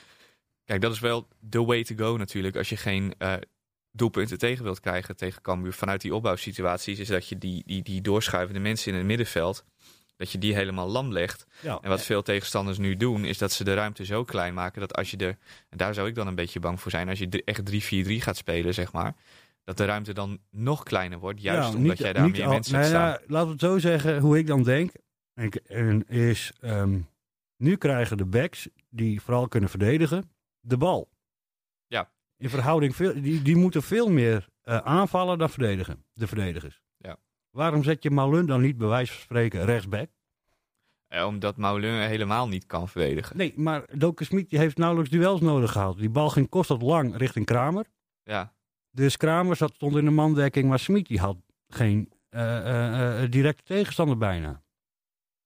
Kijk, 0.65 0.81
dat 0.81 0.93
is 0.93 1.01
wel 1.01 1.29
the 1.51 1.65
way 1.65 1.85
to 1.85 1.95
go 1.97 2.17
natuurlijk. 2.17 2.57
Als 2.57 2.69
je 2.69 2.77
geen 2.77 3.15
doelpunten 3.99 4.39
tegen 4.39 4.65
wilt 4.65 4.81
krijgen 4.81 5.17
tegen 5.17 5.43
Cambuur 5.43 5.73
vanuit 5.73 6.01
die 6.01 6.15
opbouwsituaties, 6.15 6.99
is 6.99 7.09
dat 7.09 7.29
je 7.29 7.39
die, 7.39 7.63
die, 7.67 7.83
die 7.83 8.01
doorschuivende 8.01 8.61
mensen 8.61 8.93
in 8.93 8.99
het 8.99 9.07
middenveld 9.07 9.65
dat 10.17 10.31
je 10.31 10.39
die 10.39 10.55
helemaal 10.55 10.89
lam 10.89 11.13
legt. 11.13 11.47
Ja. 11.61 11.79
En 11.83 11.89
wat 11.89 12.03
veel 12.03 12.23
tegenstanders 12.23 12.79
nu 12.79 12.97
doen, 12.97 13.25
is 13.25 13.39
dat 13.39 13.53
ze 13.53 13.65
de 13.65 13.75
ruimte 13.75 14.05
zo 14.05 14.25
klein 14.25 14.55
maken 14.55 14.81
dat 14.81 14.95
als 14.95 15.11
je 15.11 15.17
er, 15.17 15.39
en 15.69 15.79
daar 15.79 15.95
zou 15.95 16.09
ik 16.09 16.15
dan 16.15 16.27
een 16.27 16.35
beetje 16.35 16.61
bang 16.61 16.81
voor 16.81 16.91
zijn, 16.91 17.09
als 17.09 17.19
je 17.19 17.43
echt 17.45 17.71
3-4-3 17.71 17.75
gaat 18.23 18.37
spelen, 18.37 18.75
zeg 18.75 18.93
maar, 18.93 19.15
dat 19.65 19.77
de 19.77 19.85
ruimte 19.85 20.15
dan 20.15 20.39
nog 20.51 20.83
kleiner 20.83 21.19
wordt, 21.19 21.43
juist 21.43 21.69
ja, 21.69 21.75
omdat 21.75 21.89
niet, 21.89 21.99
jij 21.99 22.13
daar 22.13 22.31
meer 22.31 22.45
al, 22.45 22.53
mensen 22.53 22.73
nou, 22.73 22.87
staan. 22.87 23.09
Ja, 23.09 23.21
laten 23.27 23.47
we 23.47 23.53
het 23.53 23.61
zo 23.61 23.79
zeggen, 23.79 24.19
hoe 24.19 24.39
ik 24.39 24.47
dan 24.47 24.63
denk, 24.63 24.93
is 26.09 26.53
um, 26.61 27.09
nu 27.57 27.77
krijgen 27.77 28.17
de 28.17 28.27
backs, 28.27 28.69
die 28.89 29.21
vooral 29.21 29.49
kunnen 29.49 29.71
verdedigen, 29.71 30.31
de 30.61 30.77
bal. 30.77 31.09
In 32.39 32.49
verhouding, 32.51 32.97
veel, 32.97 33.23
die, 33.23 33.43
die 33.43 33.57
moeten 33.57 33.83
veel 33.83 34.11
meer 34.11 34.49
uh, 34.65 34.77
aanvallen 34.77 35.39
dan 35.39 35.51
verdedigen, 35.51 36.05
de 36.13 36.27
verdedigers. 36.27 36.81
Ja. 36.97 37.17
Waarom 37.51 37.83
zet 37.83 38.03
je 38.03 38.11
Maulun 38.11 38.47
dan 38.47 38.61
niet 38.61 38.77
bij 38.79 38.89
wijze 38.89 39.13
van 39.13 39.21
spreken 39.23 39.65
rechtsback? 39.65 40.11
Eh, 41.07 41.27
omdat 41.27 41.57
Maulun 41.57 42.01
helemaal 42.09 42.49
niet 42.49 42.67
kan 42.67 42.89
verdedigen. 42.89 43.37
Nee, 43.37 43.53
maar 43.57 43.85
Doke 43.93 44.25
Smit 44.25 44.51
heeft 44.51 44.77
nauwelijks 44.77 45.11
duels 45.13 45.41
nodig 45.41 45.73
gehad. 45.73 45.99
Die 45.99 46.11
bal 46.11 46.31
ging 46.31 46.49
constant 46.49 46.83
lang 46.83 47.17
richting 47.17 47.47
Kramer. 47.47 47.87
Ja. 48.23 48.55
Dus 48.91 49.17
Kramer 49.17 49.57
zat, 49.57 49.75
stond 49.75 49.97
in 49.97 50.05
de 50.05 50.11
mandekking, 50.11 50.69
maar 50.69 50.79
Smit 50.79 51.19
had 51.19 51.37
geen 51.69 52.13
uh, 52.31 52.41
uh, 53.23 53.31
directe 53.31 53.63
tegenstander 53.63 54.17
bijna. 54.19 54.63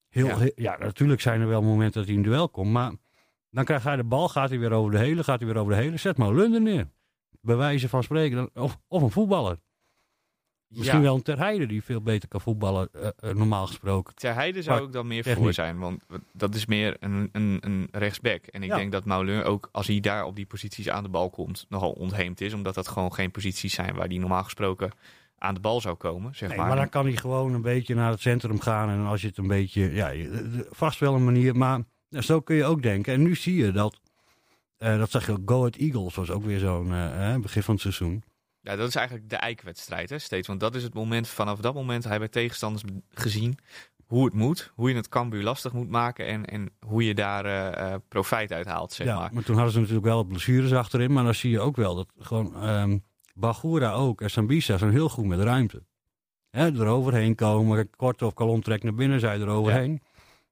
Heel, 0.09 0.27
Ja. 0.27 0.39
he- 0.39 0.53
ja, 0.55 0.79
natuurlijk 0.79 1.21
zijn 1.21 1.41
er 1.41 1.49
wel 1.49 1.63
momenten 1.63 2.01
dat 2.01 2.07
hij 2.09 2.15
in 2.15 2.23
duel 2.23 2.49
komt, 2.49 2.71
maar 2.73 2.93
dan 3.51 3.65
krijgt 3.65 3.85
hij 3.85 3.97
de 3.97 4.05
bal, 4.05 4.29
gaat 4.29 4.49
hij 4.49 4.59
weer 4.59 4.73
over 4.73 4.91
de 4.91 4.99
hele, 4.99 5.25
gaat 5.25 5.39
hij 5.41 5.49
weer 5.49 5.59
over 5.59 5.73
de 5.75 5.79
hele. 5.81 5.97
Zet 5.97 6.19
er 6.19 6.61
neer. 6.61 6.89
Bij 7.41 7.57
wijze 7.57 7.89
van 7.89 8.03
spreken. 8.03 8.51
Of, 8.55 8.79
of 8.89 9.03
een 9.03 9.11
voetballer. 9.11 9.59
Misschien 10.69 10.99
Ja. 10.99 11.05
wel 11.05 11.15
een 11.15 11.23
Ter 11.23 11.39
Heide 11.39 11.67
die 11.67 11.83
veel 11.83 12.01
beter 12.03 12.29
kan 12.29 12.41
voetballen, 12.41 12.89
eh, 12.93 13.09
eh, 13.17 13.37
normaal 13.37 13.67
gesproken. 13.67 14.15
Ter 14.15 14.35
Heide 14.35 14.63
zou 14.63 14.77
Maar 14.79 14.87
ik 14.87 14.93
dan 14.93 15.07
meer 15.07 15.25
voor 15.25 15.53
zijn, 15.53 15.79
want 15.79 16.07
dat 16.33 16.55
is 16.55 16.67
meer 16.67 16.97
een, 17.01 17.29
een, 17.33 17.59
een 17.61 17.89
rechtsback. 17.91 18.47
En 18.47 18.63
ik 18.63 18.69
Ja. 18.69 18.77
denk 18.77 18.93
dat 18.93 19.05
Maulun 19.05 19.43
ook, 19.43 19.69
als 19.73 19.87
hij 19.87 20.01
daar 20.01 20.25
op 20.25 20.37
die 20.37 20.47
posities 20.47 20.89
aan 20.89 21.03
de 21.03 21.09
bal 21.09 21.31
komt, 21.31 21.67
nogal 21.69 21.91
ontheemd 21.93 22.41
is. 22.41 22.53
Omdat 22.55 22.75
dat 22.75 22.89
gewoon 22.89 23.13
geen 23.15 23.31
posities 23.31 23.75
zijn 23.75 23.95
waar 23.95 24.07
hij 24.09 24.19
normaal 24.19 24.45
gesproken 24.45 24.91
aan 25.39 25.55
de 25.55 25.61
bal 25.61 25.81
zou 25.81 25.95
komen, 25.97 26.35
zeg 26.35 26.49
Nee, 26.49 26.59
maar. 26.59 26.67
maar 26.67 26.77
dan 26.77 26.89
kan 26.89 27.05
hij 27.07 27.17
gewoon 27.17 27.55
een 27.55 27.63
beetje 27.63 27.95
naar 27.95 28.11
het 28.11 28.21
centrum 28.21 28.61
gaan. 28.61 28.89
En 28.89 29.07
als 29.07 29.21
je 29.21 29.27
het 29.27 29.39
een 29.39 29.47
beetje, 29.47 29.91
ja, 29.93 30.13
vast 30.71 30.99
wel 30.99 31.15
een 31.15 31.25
manier. 31.25 31.57
Maar 31.57 31.81
ja, 32.11 32.21
zo 32.21 32.41
kun 32.41 32.57
je 32.57 32.65
ook 32.65 32.83
denken. 32.83 33.13
En 33.13 33.23
nu 33.23 33.35
zie 33.35 33.57
je 33.57 33.73
dat, 33.73 34.01
eh, 34.77 34.99
dat 34.99 35.11
zag 35.11 35.27
je 35.27 35.33
ook, 35.33 35.41
Go 35.45 35.59
Ahead 35.59 35.77
Eagles 35.77 36.15
was 36.15 36.31
ook 36.31 36.45
weer 36.45 36.59
zo'n 36.59 36.93
eh, 36.93 37.35
eh, 37.35 37.41
begin 37.41 37.63
van 37.63 37.75
het 37.75 37.83
seizoen. 37.83 38.23
Ja, 38.61 38.77
dat 38.77 38.89
is 38.89 38.95
eigenlijk 38.95 39.29
de 39.29 39.37
eikwedstrijd 39.37 40.11
hè, 40.11 40.19
steeds. 40.19 40.49
Want 40.49 40.61
dat 40.61 40.75
is 40.75 40.83
het 40.83 40.95
moment, 40.95 41.29
vanaf 41.29 41.61
dat 41.61 41.75
moment 41.75 42.05
hebben 42.05 42.31
tegenstanders 42.31 42.83
gezien 43.11 43.59
hoe 44.07 44.25
het 44.25 44.35
moet. 44.35 44.73
Hoe 44.75 44.89
je 44.89 44.97
het 44.97 45.09
Cambuur 45.09 45.43
lastig 45.43 45.73
moet 45.73 45.89
maken 45.89 46.27
en, 46.27 46.45
en 46.45 46.71
hoe 46.87 47.05
je 47.05 47.15
daar 47.15 48.01
profijt 48.09 48.53
uit 48.53 48.67
haalt, 48.67 48.93
zeg 48.93 49.07
ja, 49.07 49.19
maar. 49.19 49.31
maar 49.33 49.43
toen 49.43 49.55
hadden 49.55 49.73
ze 49.73 49.79
natuurlijk 49.79 50.07
wel 50.07 50.25
blessures 50.25 50.73
achterin. 50.73 51.13
Maar 51.13 51.25
dan 51.25 51.35
zie 51.35 51.51
je 51.51 51.61
ook 51.61 51.77
wel 51.77 51.95
dat 51.95 52.09
gewoon 52.19 52.63
ehm 52.63 52.99
Bagura 53.41 53.93
ook 53.93 54.21
en 54.21 54.31
Sambisa 54.31 54.79
zijn 54.79 54.91
heel 54.91 55.09
goed 55.09 55.25
met 55.25 55.41
ruimte. 55.41 55.83
Hè, 56.51 56.67
eroverheen 56.67 57.35
komen, 57.35 57.91
korte 57.97 58.27
of 58.27 58.35
kalon 58.35 58.61
trekt 58.61 58.83
naar 58.83 58.95
binnen, 58.95 59.21
zij 59.21 59.39
eroverheen. 59.39 60.03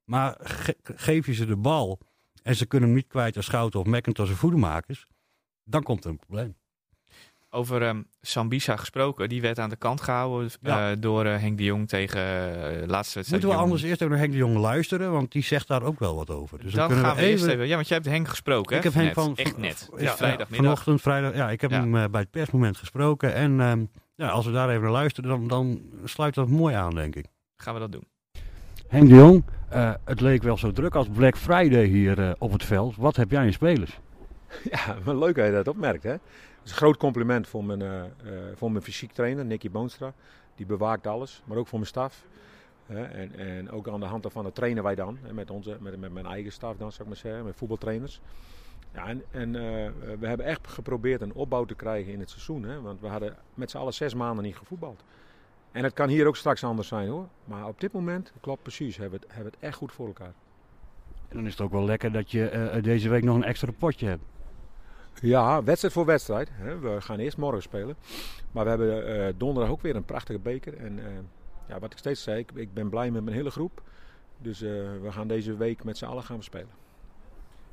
Maar 0.08 0.36
ge- 0.42 0.76
geef 0.82 1.26
je 1.26 1.34
ze 1.34 1.46
de 1.46 1.56
bal 1.56 1.98
en 2.42 2.56
ze 2.56 2.66
kunnen 2.66 2.88
hem 2.88 2.98
niet 2.98 3.08
kwijt 3.08 3.36
als 3.36 3.44
Schouten 3.46 3.80
of 3.80 3.86
McIntosh 3.86 4.30
of 4.30 4.38
voedermakers, 4.38 5.06
dan 5.64 5.82
komt 5.82 6.04
er 6.04 6.10
een 6.10 6.18
probleem. 6.18 6.56
Over 7.50 7.82
ehm, 7.82 8.02
Sambisa 8.20 8.76
gesproken, 8.76 9.28
die 9.28 9.40
werd 9.40 9.58
aan 9.58 9.68
de 9.68 9.76
kant 9.76 10.00
gehouden 10.00 10.50
Ja. 10.60 10.90
eh, 10.90 10.96
door 11.00 11.24
eh, 11.24 11.38
Henk 11.40 11.58
de 11.58 11.64
Jong 11.64 11.88
tegen 11.88 12.20
eh 12.20 12.86
laatste 12.86 13.14
wedstrijd. 13.14 13.30
Moeten 13.30 13.48
we 13.48 13.54
anders 13.54 13.82
eerst 13.82 13.94
even 14.00 14.10
naar 14.10 14.18
Henk 14.18 14.32
de 14.32 14.38
Jong 14.38 14.56
luisteren, 14.56 15.12
want 15.12 15.32
die 15.32 15.42
zegt 15.42 15.68
daar 15.68 15.82
ook 15.82 15.98
wel 15.98 16.14
wat 16.16 16.30
over. 16.30 16.62
Dus 16.62 16.72
Dan 16.72 16.90
gaan 16.90 17.16
we 17.16 17.22
eerst 17.22 17.46
even... 17.46 17.66
Ja, 17.66 17.74
want 17.74 17.88
jij 17.88 17.96
hebt 17.96 18.08
Henk 18.08 18.28
gesproken, 18.28 18.76
Ik 18.76 18.82
hè? 18.82 18.88
heb 18.88 18.98
Henk 18.98 19.14
Net. 19.16 19.24
van, 19.24 19.36
Echt 19.36 19.50
van- 19.52 19.60
net. 19.60 19.88
Ja, 19.96 20.16
vrijdagmiddag. 20.16 20.58
vanochtend, 20.66 21.00
vrijdag. 21.00 21.34
Ja, 21.34 21.50
ik 21.50 21.60
heb 21.60 21.70
Ja. 21.70 21.80
hem 21.86 22.10
bij 22.10 22.20
het 22.20 22.30
persmoment 22.30 22.76
gesproken. 22.76 23.34
En 23.34 23.60
ehm, 23.60 23.84
ja, 24.14 24.28
als 24.28 24.46
we 24.46 24.52
daar 24.52 24.68
even 24.68 24.82
naar 24.82 24.90
luisteren, 24.90 25.30
dan, 25.30 25.48
dan 25.48 25.82
sluit 26.04 26.34
dat 26.34 26.48
mooi 26.48 26.74
aan, 26.74 26.94
denk 26.94 27.16
ik. 27.16 27.26
Gaan 27.56 27.74
we 27.74 27.80
dat 27.80 27.92
doen. 27.92 28.04
Henk 28.88 29.08
de 29.08 29.14
Jong, 29.14 29.44
eh, 29.68 29.94
het 30.04 30.20
leek 30.20 30.42
wel 30.42 30.56
zo 30.56 30.72
druk 30.72 30.94
als 30.94 31.08
Black 31.08 31.36
Friday 31.36 31.84
hier 31.84 32.20
eh, 32.20 32.30
op 32.38 32.52
het 32.52 32.64
veld. 32.64 32.96
Wat 32.96 33.16
heb 33.16 33.30
jij 33.30 33.44
in 33.44 33.52
spelers? 33.52 34.00
Ja, 34.70 35.02
wel 35.04 35.16
leuk 35.18 35.34
dat 35.34 35.46
je 35.46 35.52
dat 35.52 35.68
opmerkt. 35.68 36.02
Hè? 36.02 36.10
Dat 36.10 36.20
is 36.64 36.70
een 36.70 36.76
groot 36.76 36.96
compliment 36.96 37.48
voor 37.48 37.64
mijn, 37.64 37.82
eh, 37.82 38.02
voor 38.54 38.70
mijn 38.72 38.84
fysiek 38.84 39.12
trainer, 39.12 39.44
Nicky 39.44 39.70
Boonstra. 39.70 40.12
Die 40.54 40.66
bewaakt 40.66 41.06
alles, 41.06 41.42
maar 41.44 41.56
ook 41.56 41.66
voor 41.66 41.78
mijn 41.78 41.90
staf. 41.90 42.24
En, 42.86 43.38
en 43.38 43.70
ook 43.70 43.88
aan 43.88 44.00
de 44.00 44.06
hand 44.06 44.22
daarvan 44.22 44.52
trainen 44.52 44.82
wij 44.82 44.94
dan. 44.94 45.18
Met, 45.32 45.50
onze, 45.50 45.76
met, 45.80 46.00
met 46.00 46.12
mijn 46.12 46.26
eigen 46.26 46.52
staf 46.52 46.76
dan, 46.76 46.90
zou 46.90 47.02
ik 47.02 47.08
maar 47.08 47.16
zeggen. 47.16 47.44
Met 47.44 47.56
voetbaltrainers. 47.56 48.20
Ja, 48.94 49.06
en 49.06 49.22
en 49.30 49.52
we 50.20 50.26
hebben 50.26 50.46
echt 50.46 50.68
geprobeerd 50.68 51.20
een 51.20 51.34
opbouw 51.34 51.64
te 51.64 51.74
krijgen 51.74 52.12
in 52.12 52.20
het 52.20 52.30
seizoen. 52.30 52.62
Hè? 52.62 52.80
Want 52.80 53.00
we 53.00 53.06
hadden 53.06 53.36
met 53.54 53.70
z'n 53.70 53.78
allen 53.78 53.94
zes 53.94 54.14
maanden 54.14 54.44
niet 54.44 54.56
gevoetbald. 54.56 55.04
En 55.72 55.84
het 55.84 55.92
kan 55.92 56.08
hier 56.08 56.26
ook 56.26 56.36
straks 56.36 56.64
anders 56.64 56.88
zijn 56.88 57.08
hoor. 57.08 57.28
Maar 57.44 57.66
op 57.66 57.80
dit 57.80 57.92
moment, 57.92 58.32
klopt 58.40 58.62
precies, 58.62 58.96
hebben 58.96 59.18
we 59.18 59.24
het, 59.26 59.34
hebben 59.34 59.52
het 59.52 59.62
echt 59.62 59.76
goed 59.76 59.92
voor 59.92 60.06
elkaar. 60.06 60.32
En 61.28 61.36
dan 61.36 61.46
is 61.46 61.52
het 61.52 61.60
ook 61.60 61.72
wel 61.72 61.84
lekker 61.84 62.12
dat 62.12 62.30
je 62.30 62.48
eh, 62.48 62.82
deze 62.82 63.08
week 63.08 63.24
nog 63.24 63.36
een 63.36 63.44
extra 63.44 63.72
potje 63.78 64.06
hebt. 64.06 64.22
Ja, 65.20 65.62
wedstrijd 65.62 65.94
voor 65.94 66.04
wedstrijd. 66.04 66.48
Hè. 66.52 66.78
We 66.78 67.00
gaan 67.00 67.18
eerst 67.18 67.36
morgen 67.36 67.62
spelen. 67.62 67.96
Maar 68.52 68.64
we 68.64 68.70
hebben 68.70 69.26
eh, 69.26 69.34
donderdag 69.36 69.72
ook 69.72 69.82
weer 69.82 69.96
een 69.96 70.04
prachtige 70.04 70.38
beker. 70.38 70.76
En 70.76 70.98
eh, 70.98 71.12
ja, 71.68 71.78
wat 71.78 71.92
ik 71.92 71.98
steeds 71.98 72.22
zei, 72.22 72.38
ik, 72.38 72.50
ik 72.54 72.74
ben 72.74 72.88
blij 72.88 73.10
met 73.10 73.24
mijn 73.24 73.36
hele 73.36 73.50
groep. 73.50 73.82
Dus 74.38 74.62
eh, 74.62 74.70
we 75.02 75.08
gaan 75.12 75.28
deze 75.28 75.56
week 75.56 75.84
met 75.84 75.98
z'n 75.98 76.04
allen 76.04 76.22
gaan 76.22 76.36
we 76.36 76.42
spelen. 76.42 76.68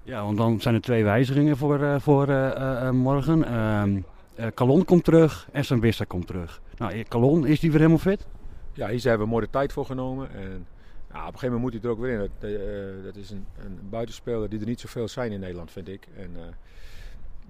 Ja, 0.03 0.23
want 0.23 0.37
dan 0.37 0.61
zijn 0.61 0.75
er 0.75 0.81
twee 0.81 1.03
wijzigingen 1.03 1.57
voor, 1.57 1.83
eh, 1.83 1.99
voor 1.99 2.27
eh, 2.27 2.51
eh, 2.51 2.87
eh, 2.87 2.93
morgen. 2.93 3.43
Ehm 3.45 4.01
eh, 4.35 4.47
Calon 4.53 4.85
komt 4.85 5.03
terug 5.03 5.47
en 5.51 5.65
Sambissa 5.65 6.03
komt 6.07 6.27
terug. 6.27 6.61
Nou, 6.77 7.03
Calon, 7.03 7.45
is 7.45 7.59
die 7.59 7.69
weer 7.69 7.79
helemaal 7.79 8.01
fit? 8.01 8.27
Ja, 8.73 8.87
hier 8.87 9.01
hebben 9.01 9.27
we 9.27 9.33
mooi 9.33 9.45
de 9.45 9.51
tijd 9.51 9.73
voor 9.73 9.85
genomen. 9.85 10.29
En 10.31 10.67
ja, 11.11 11.21
op 11.21 11.33
een 11.33 11.39
gegeven 11.39 11.53
moment 11.53 11.61
moet 11.61 11.73
hij 11.73 11.81
er 11.81 11.89
ook 11.89 11.99
weer 11.99 12.13
in. 12.13 12.19
Dat, 12.19 12.49
eh, 12.51 13.03
dat 13.03 13.15
is 13.15 13.29
een, 13.29 13.45
een 13.57 13.79
buitenspeler 13.89 14.49
die 14.49 14.59
er 14.59 14.65
niet 14.65 14.79
zoveel 14.79 15.07
zijn 15.07 15.31
in 15.31 15.39
Nederland, 15.39 15.71
vind 15.71 15.87
ik. 15.87 16.07
En 16.17 16.31
eh, 16.35 16.41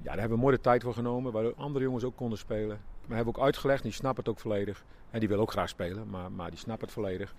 ja, 0.01 0.12
daar 0.12 0.20
hebben 0.20 0.38
we 0.38 0.44
mooi 0.44 0.55
de 0.55 0.62
tijd 0.62 0.84
voor 0.84 0.94
genomen. 0.94 1.32
Waardoor 1.32 1.53
andere 1.55 1.86
jongens 1.86 2.03
ook 2.03 2.15
konden 2.15 2.38
spelen. 2.38 2.79
Maar 3.05 3.15
hebben 3.15 3.34
we 3.34 3.39
ook 3.39 3.46
uitgelegd, 3.46 3.84
die 3.84 3.91
snappen 3.91 4.24
het 4.24 4.34
ook 4.34 4.39
volledig. 4.39 4.84
En 5.12 5.20
die 5.20 5.29
wil 5.29 5.39
ook 5.39 5.51
graag 5.51 5.70
spelen, 5.70 6.10
maar, 6.10 6.32
maar 6.32 6.50
die 6.50 6.60
snappen 6.60 6.86
het 6.86 6.96
volledig. 6.96 7.36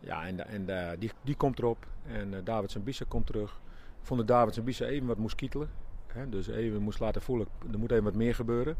Ja, 0.00 0.26
en, 0.26 0.48
en 0.48 0.68
eh, 0.68 0.98
die, 0.98 1.10
die 1.22 1.36
komt 1.36 1.58
erop. 1.58 1.86
En 2.06 2.34
eh 2.34 2.40
David 2.44 2.70
Sambisa 2.70 3.04
komt 3.08 3.26
terug. 3.26 3.60
Ik 4.00 4.06
vond 4.06 4.20
dat 4.20 4.28
David 4.28 4.54
Sambisa 4.54 4.84
even 4.84 5.06
wat 5.06 5.18
moest 5.18 5.34
kietelen. 5.34 5.70
Hè, 6.06 6.28
dus 6.28 6.48
even 6.48 6.82
moest 6.82 7.00
laten 7.00 7.22
voelen, 7.22 7.46
er 7.72 7.78
moet 7.78 7.90
even 7.90 8.04
wat 8.04 8.14
meer 8.14 8.34
gebeuren. 8.34 8.76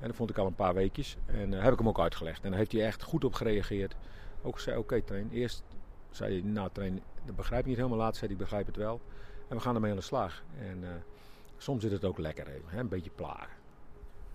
En 0.00 0.06
dat 0.06 0.16
vond 0.16 0.30
ik 0.30 0.38
al 0.38 0.46
een 0.46 0.54
paar 0.54 0.74
weekjes. 0.74 1.16
En 1.26 1.52
uh, 1.52 1.62
heb 1.62 1.72
ik 1.72 1.78
hem 1.78 1.88
ook 1.88 2.00
uitgelegd. 2.00 2.44
En 2.44 2.50
daar 2.50 2.58
heeft 2.58 2.72
hij 2.72 2.86
echt 2.86 3.02
goed 3.02 3.24
op 3.24 3.34
gereageerd. 3.34 3.96
Ook 4.42 4.60
zei, 4.60 4.76
oké 4.76 4.84
okay, 4.84 5.00
train. 5.00 5.28
Eerst 5.32 5.62
zei 6.10 6.40
hij, 6.40 6.50
nou 6.50 6.68
train, 6.72 7.00
dat 7.24 7.36
begrijp 7.36 7.60
ik 7.60 7.66
niet 7.66 7.76
helemaal. 7.76 7.98
Laat 7.98 8.16
zei 8.16 8.26
hij, 8.26 8.34
ik 8.34 8.42
begrijp 8.42 8.66
het 8.66 8.76
wel. 8.76 9.00
En 9.48 9.56
we 9.56 9.62
gaan 9.62 9.74
ermee 9.74 9.90
aan 9.90 9.96
de 9.96 10.02
slag. 10.02 10.42
En 10.60 10.78
uh, 10.82 10.88
soms 11.56 11.82
zit 11.82 11.92
het 11.92 12.04
ook 12.04 12.18
lekker 12.18 12.46
even, 12.46 12.68
hè? 12.68 12.80
een 12.80 12.88
beetje 12.88 13.10
plagen. 13.10 13.54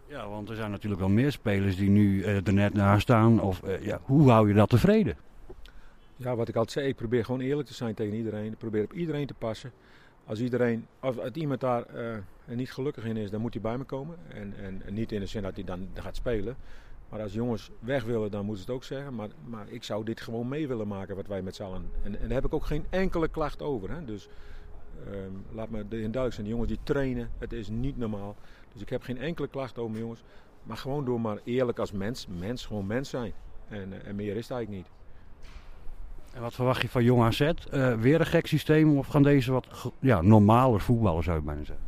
Ja, 0.07 0.29
want 0.29 0.49
er 0.49 0.55
zijn 0.55 0.71
natuurlijk 0.71 1.01
wel 1.01 1.09
meer 1.09 1.31
spelers 1.31 1.75
die 1.75 1.89
nu 1.89 2.17
uh, 2.17 2.47
er 2.47 2.53
net 2.53 2.73
naast 2.73 3.01
staan. 3.01 3.41
Of 3.41 3.61
uh, 3.63 3.85
ja, 3.85 3.99
hoe 4.03 4.29
hou 4.29 4.47
je 4.47 4.53
dat 4.53 4.69
tevreden? 4.69 5.17
Ja, 6.15 6.35
wat 6.35 6.47
ik 6.47 6.55
altijd 6.55 6.73
zei, 6.73 6.87
ik 6.87 6.95
probeer 6.95 7.25
gewoon 7.25 7.41
eerlijk 7.41 7.67
te 7.67 7.73
zijn 7.73 7.93
tegen 7.93 8.13
iedereen. 8.13 8.51
Ik 8.51 8.57
probeer 8.57 8.83
op 8.83 8.93
iedereen 8.93 9.27
te 9.27 9.33
passen. 9.33 9.71
Als, 10.25 10.39
iedereen, 10.39 10.87
als, 10.99 11.19
als 11.19 11.31
iemand 11.31 11.59
daar 11.59 11.85
uh, 11.95 12.17
niet 12.45 12.71
gelukkig 12.71 13.03
in 13.03 13.17
is, 13.17 13.31
dan 13.31 13.41
moet 13.41 13.53
hij 13.53 13.61
bij 13.61 13.77
me 13.77 13.83
komen. 13.83 14.17
En, 14.27 14.53
en, 14.57 14.93
niet 14.93 15.11
in 15.11 15.19
de 15.19 15.25
zin 15.25 15.41
dat 15.41 15.55
hij 15.55 15.63
dan 15.63 15.89
gaat 15.93 16.15
spelen. 16.15 16.55
Maar 17.09 17.21
als 17.21 17.33
jongens 17.33 17.69
weg 17.79 18.03
willen, 18.03 18.31
dan 18.31 18.45
moeten 18.45 18.63
ze 18.63 18.71
het 18.71 18.79
ook 18.79 18.83
zeggen. 18.83 19.15
Maar, 19.15 19.29
maar 19.45 19.65
ik 19.69 19.83
zou 19.83 20.05
dit 20.05 20.21
gewoon 20.21 20.47
mee 20.47 20.67
willen 20.67 20.87
maken, 20.87 21.15
wat 21.15 21.27
wij 21.27 21.41
met 21.41 21.55
z'n 21.55 21.63
allen. 21.63 21.89
En, 22.03 22.19
en 22.19 22.27
daar 22.27 22.37
heb 22.37 22.45
ik 22.45 22.53
ook 22.53 22.65
geen 22.65 22.85
enkele 22.89 23.27
klacht 23.27 23.61
over. 23.61 23.91
Hè? 23.91 24.05
Dus 24.05 24.29
Ehm, 25.07 25.55
laat 25.55 25.69
me 25.69 25.87
de 25.87 25.97
duidelijk 25.99 26.33
zijn, 26.33 26.45
de 26.45 26.51
jongens 26.51 26.69
die 26.69 26.79
trainen, 26.83 27.29
het 27.37 27.53
is 27.53 27.69
niet 27.69 27.97
normaal. 27.97 28.35
Dus 28.73 28.81
ik 28.81 28.89
heb 28.89 29.01
geen 29.03 29.17
enkele 29.17 29.47
klacht 29.47 29.77
over 29.77 29.99
jongens. 29.99 30.23
Maar 30.63 30.77
gewoon 30.77 31.05
door 31.05 31.21
maar 31.21 31.39
eerlijk 31.43 31.79
als 31.79 31.91
mens, 31.91 32.27
mens, 32.27 32.65
gewoon 32.65 32.87
mens 32.87 33.09
zijn. 33.09 33.33
En, 33.67 33.93
eh, 33.93 34.07
en 34.07 34.15
meer 34.15 34.35
is 34.35 34.47
het 34.47 34.51
eigenlijk 34.51 34.69
niet. 34.69 35.00
En 36.33 36.41
wat 36.41 36.53
verwacht 36.53 36.81
je 36.81 36.89
van 36.89 37.03
Jong 37.03 37.21
AZ? 37.21 37.41
Eh, 37.41 37.93
weer 37.93 38.19
een 38.19 38.25
gek 38.25 38.47
systeem 38.47 38.97
of 38.97 39.07
gaan 39.07 39.23
deze 39.23 39.51
wat 39.51 39.91
ja, 39.99 40.21
normale 40.21 40.79
voetballers 40.79 41.27
ik 41.27 41.43
bijna 41.43 41.63
zeggen? 41.63 41.85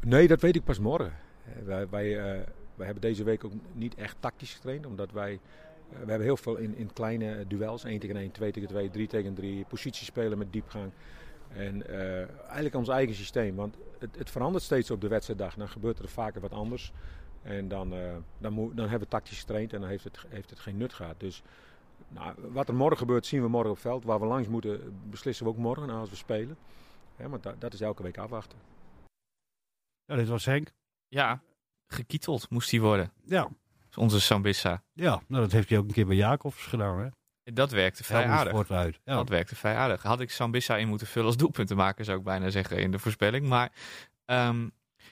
Nee, 0.00 0.28
dat 0.28 0.40
weet 0.40 0.56
ik 0.56 0.64
pas 0.64 0.78
morgen. 0.78 1.12
Eh, 1.44 1.62
Wij, 1.64 1.88
wij, 1.88 2.18
eh, 2.18 2.40
wij 2.74 2.84
hebben 2.86 3.00
deze 3.00 3.24
week 3.24 3.44
ook 3.44 3.52
niet 3.72 3.94
echt 3.94 4.16
tactisch 4.20 4.54
getraind, 4.54 4.86
omdat 4.86 5.12
wij, 5.12 5.40
we 5.88 5.96
hebben 5.96 6.20
heel 6.20 6.36
veel 6.36 6.56
in, 6.56 6.76
in 6.76 6.92
kleine 6.92 7.44
duels, 7.46 7.84
1 7.84 7.98
tegen 7.98 8.16
1, 8.16 8.30
2 8.30 8.52
tegen 8.52 8.68
2, 8.68 8.90
3 8.90 9.06
tegen 9.06 9.34
3, 9.34 9.64
positiespelen 9.68 10.38
met 10.38 10.52
diepgang. 10.52 10.90
En 11.48 11.86
eigenlijk 12.44 12.74
ons 12.74 12.88
eigen 12.88 13.14
systeem, 13.14 13.56
want 13.56 13.76
het, 13.98 14.16
het 14.18 14.30
verandert 14.30 14.64
steeds 14.64 14.90
op 14.90 15.00
de 15.00 15.08
wedstrijddag. 15.08 15.54
Dan 15.54 15.68
gebeurt 15.68 15.98
er 15.98 16.08
vaker 16.08 16.40
wat 16.40 16.52
anders. 16.52 16.92
En 17.42 17.68
dan, 17.68 17.94
dan, 18.38 18.52
moet, 18.52 18.76
dan 18.76 18.88
hebben 18.88 19.08
we 19.08 19.14
tactisch 19.14 19.38
getraind 19.38 19.72
en 19.72 19.80
dan 19.80 19.88
heeft 19.88 20.04
het, 20.04 20.18
heeft 20.28 20.50
het 20.50 20.58
geen 20.58 20.76
nut 20.76 20.92
gehad. 20.92 21.20
Dus 21.20 21.42
nou, 22.14 22.34
wat 22.52 22.68
er 22.68 22.74
morgen 22.74 22.98
gebeurt, 22.98 23.26
zien 23.26 23.42
we 23.42 23.48
morgen 23.48 23.70
op 23.70 23.76
het 23.76 23.84
veld. 23.84 24.04
Waar 24.04 24.20
we 24.20 24.26
langs 24.26 24.48
moeten, 24.48 25.00
beslissen 25.10 25.44
we 25.44 25.50
ook 25.50 25.58
morgen 25.58 25.90
als 25.90 26.10
we 26.10 26.16
spelen. 26.16 26.56
Hè, 27.16 27.28
maar 27.28 27.40
dat, 27.40 27.60
dat 27.60 27.72
is 27.72 27.80
elke 27.80 28.02
week 28.02 28.18
afwachten. 28.18 28.58
Ja, 30.04 30.16
dit 30.16 30.28
was 30.28 30.44
Henk. 30.44 30.72
Ja, 31.08 31.42
gekieteld 31.86 32.50
moest 32.50 32.70
hij 32.70 32.80
worden. 32.80 33.12
Ja, 33.24 33.48
Onze 33.96 34.20
Sambissa. 34.20 34.82
ja 34.92 35.22
nou, 35.26 35.42
dat 35.42 35.52
heeft 35.52 35.68
hij 35.68 35.78
ook 35.78 35.86
een 35.86 35.92
keer 35.92 36.06
bij 36.06 36.16
Jacobs 36.16 36.66
gedaan. 36.66 37.00
Hè? 37.00 37.08
Dat 37.52 37.70
werkte 37.70 38.04
vrij 38.04 38.26
aardig. 38.26 38.70
Uit. 38.70 39.00
Ja. 39.04 39.14
Dat 39.14 39.28
werkte 39.28 39.56
vrij 39.56 39.76
aardig. 39.76 40.02
Had 40.02 40.20
ik 40.20 40.30
Sambissa 40.30 40.76
in 40.76 40.88
moeten 40.88 41.06
vullen 41.06 41.28
als 41.28 41.36
doelpunten 41.36 41.76
maken, 41.76 42.04
zou 42.04 42.18
ik 42.18 42.24
bijna 42.24 42.50
zeggen 42.50 42.78
in 42.78 42.90
de 42.90 42.98
voorspelling. 42.98 43.46
Maar 43.46 43.72
ehm, 44.24 44.68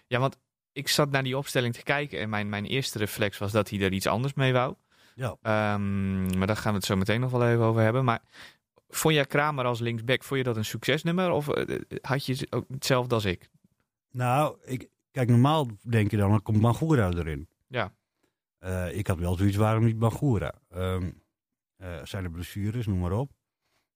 ja, 0.06 0.18
want 0.18 0.38
ik 0.72 0.88
zat 0.88 1.10
naar 1.10 1.22
die 1.22 1.36
opstelling 1.36 1.74
te 1.74 1.82
kijken 1.82 2.18
en 2.18 2.28
mijn, 2.28 2.48
mijn 2.48 2.64
eerste 2.64 2.98
reflex 2.98 3.38
was 3.38 3.52
dat 3.52 3.70
hij 3.70 3.80
er 3.80 3.92
iets 3.92 4.06
anders 4.06 4.34
mee 4.34 4.52
wou. 4.52 4.74
Ja. 5.14 5.36
Ehm, 5.42 6.38
maar 6.38 6.46
daar 6.46 6.56
gaan 6.56 6.72
we 6.72 6.78
het 6.78 6.86
zo 6.86 6.96
meteen 6.96 7.20
nog 7.20 7.30
wel 7.30 7.48
even 7.48 7.64
over 7.64 7.82
hebben. 7.82 8.04
Maar 8.04 8.22
vond 8.88 9.14
jij 9.14 9.26
Kramer 9.26 9.64
als 9.64 9.80
linksback, 9.80 10.24
vond 10.24 10.40
je 10.40 10.46
dat 10.46 10.56
een 10.56 10.64
succesnummer? 10.64 11.30
Of 11.30 11.48
eh, 11.48 11.80
had 12.00 12.26
je 12.26 12.46
ook 12.50 12.64
hetzelfde 12.68 13.14
als 13.14 13.24
ik? 13.24 13.48
Nou, 14.10 14.56
ik, 14.64 14.88
kijk, 15.10 15.28
normaal 15.28 15.66
denk 15.82 16.10
je 16.10 16.16
dan, 16.16 16.30
dan 16.30 16.42
komt 16.42 16.60
Bangura 16.60 17.10
erin. 17.10 17.48
Ja. 17.66 17.92
Eh, 18.58 18.96
ik 18.96 19.06
had 19.06 19.18
wel 19.18 19.36
zoiets, 19.36 19.56
waarom 19.56 19.84
niet 19.84 19.98
Bangura? 19.98 20.54
Ehm 20.68 21.10
eh, 21.76 22.04
zijn 22.04 22.24
er 22.24 22.30
blessures, 22.30 22.86
noem 22.86 22.98
maar 22.98 23.12
op. 23.12 23.30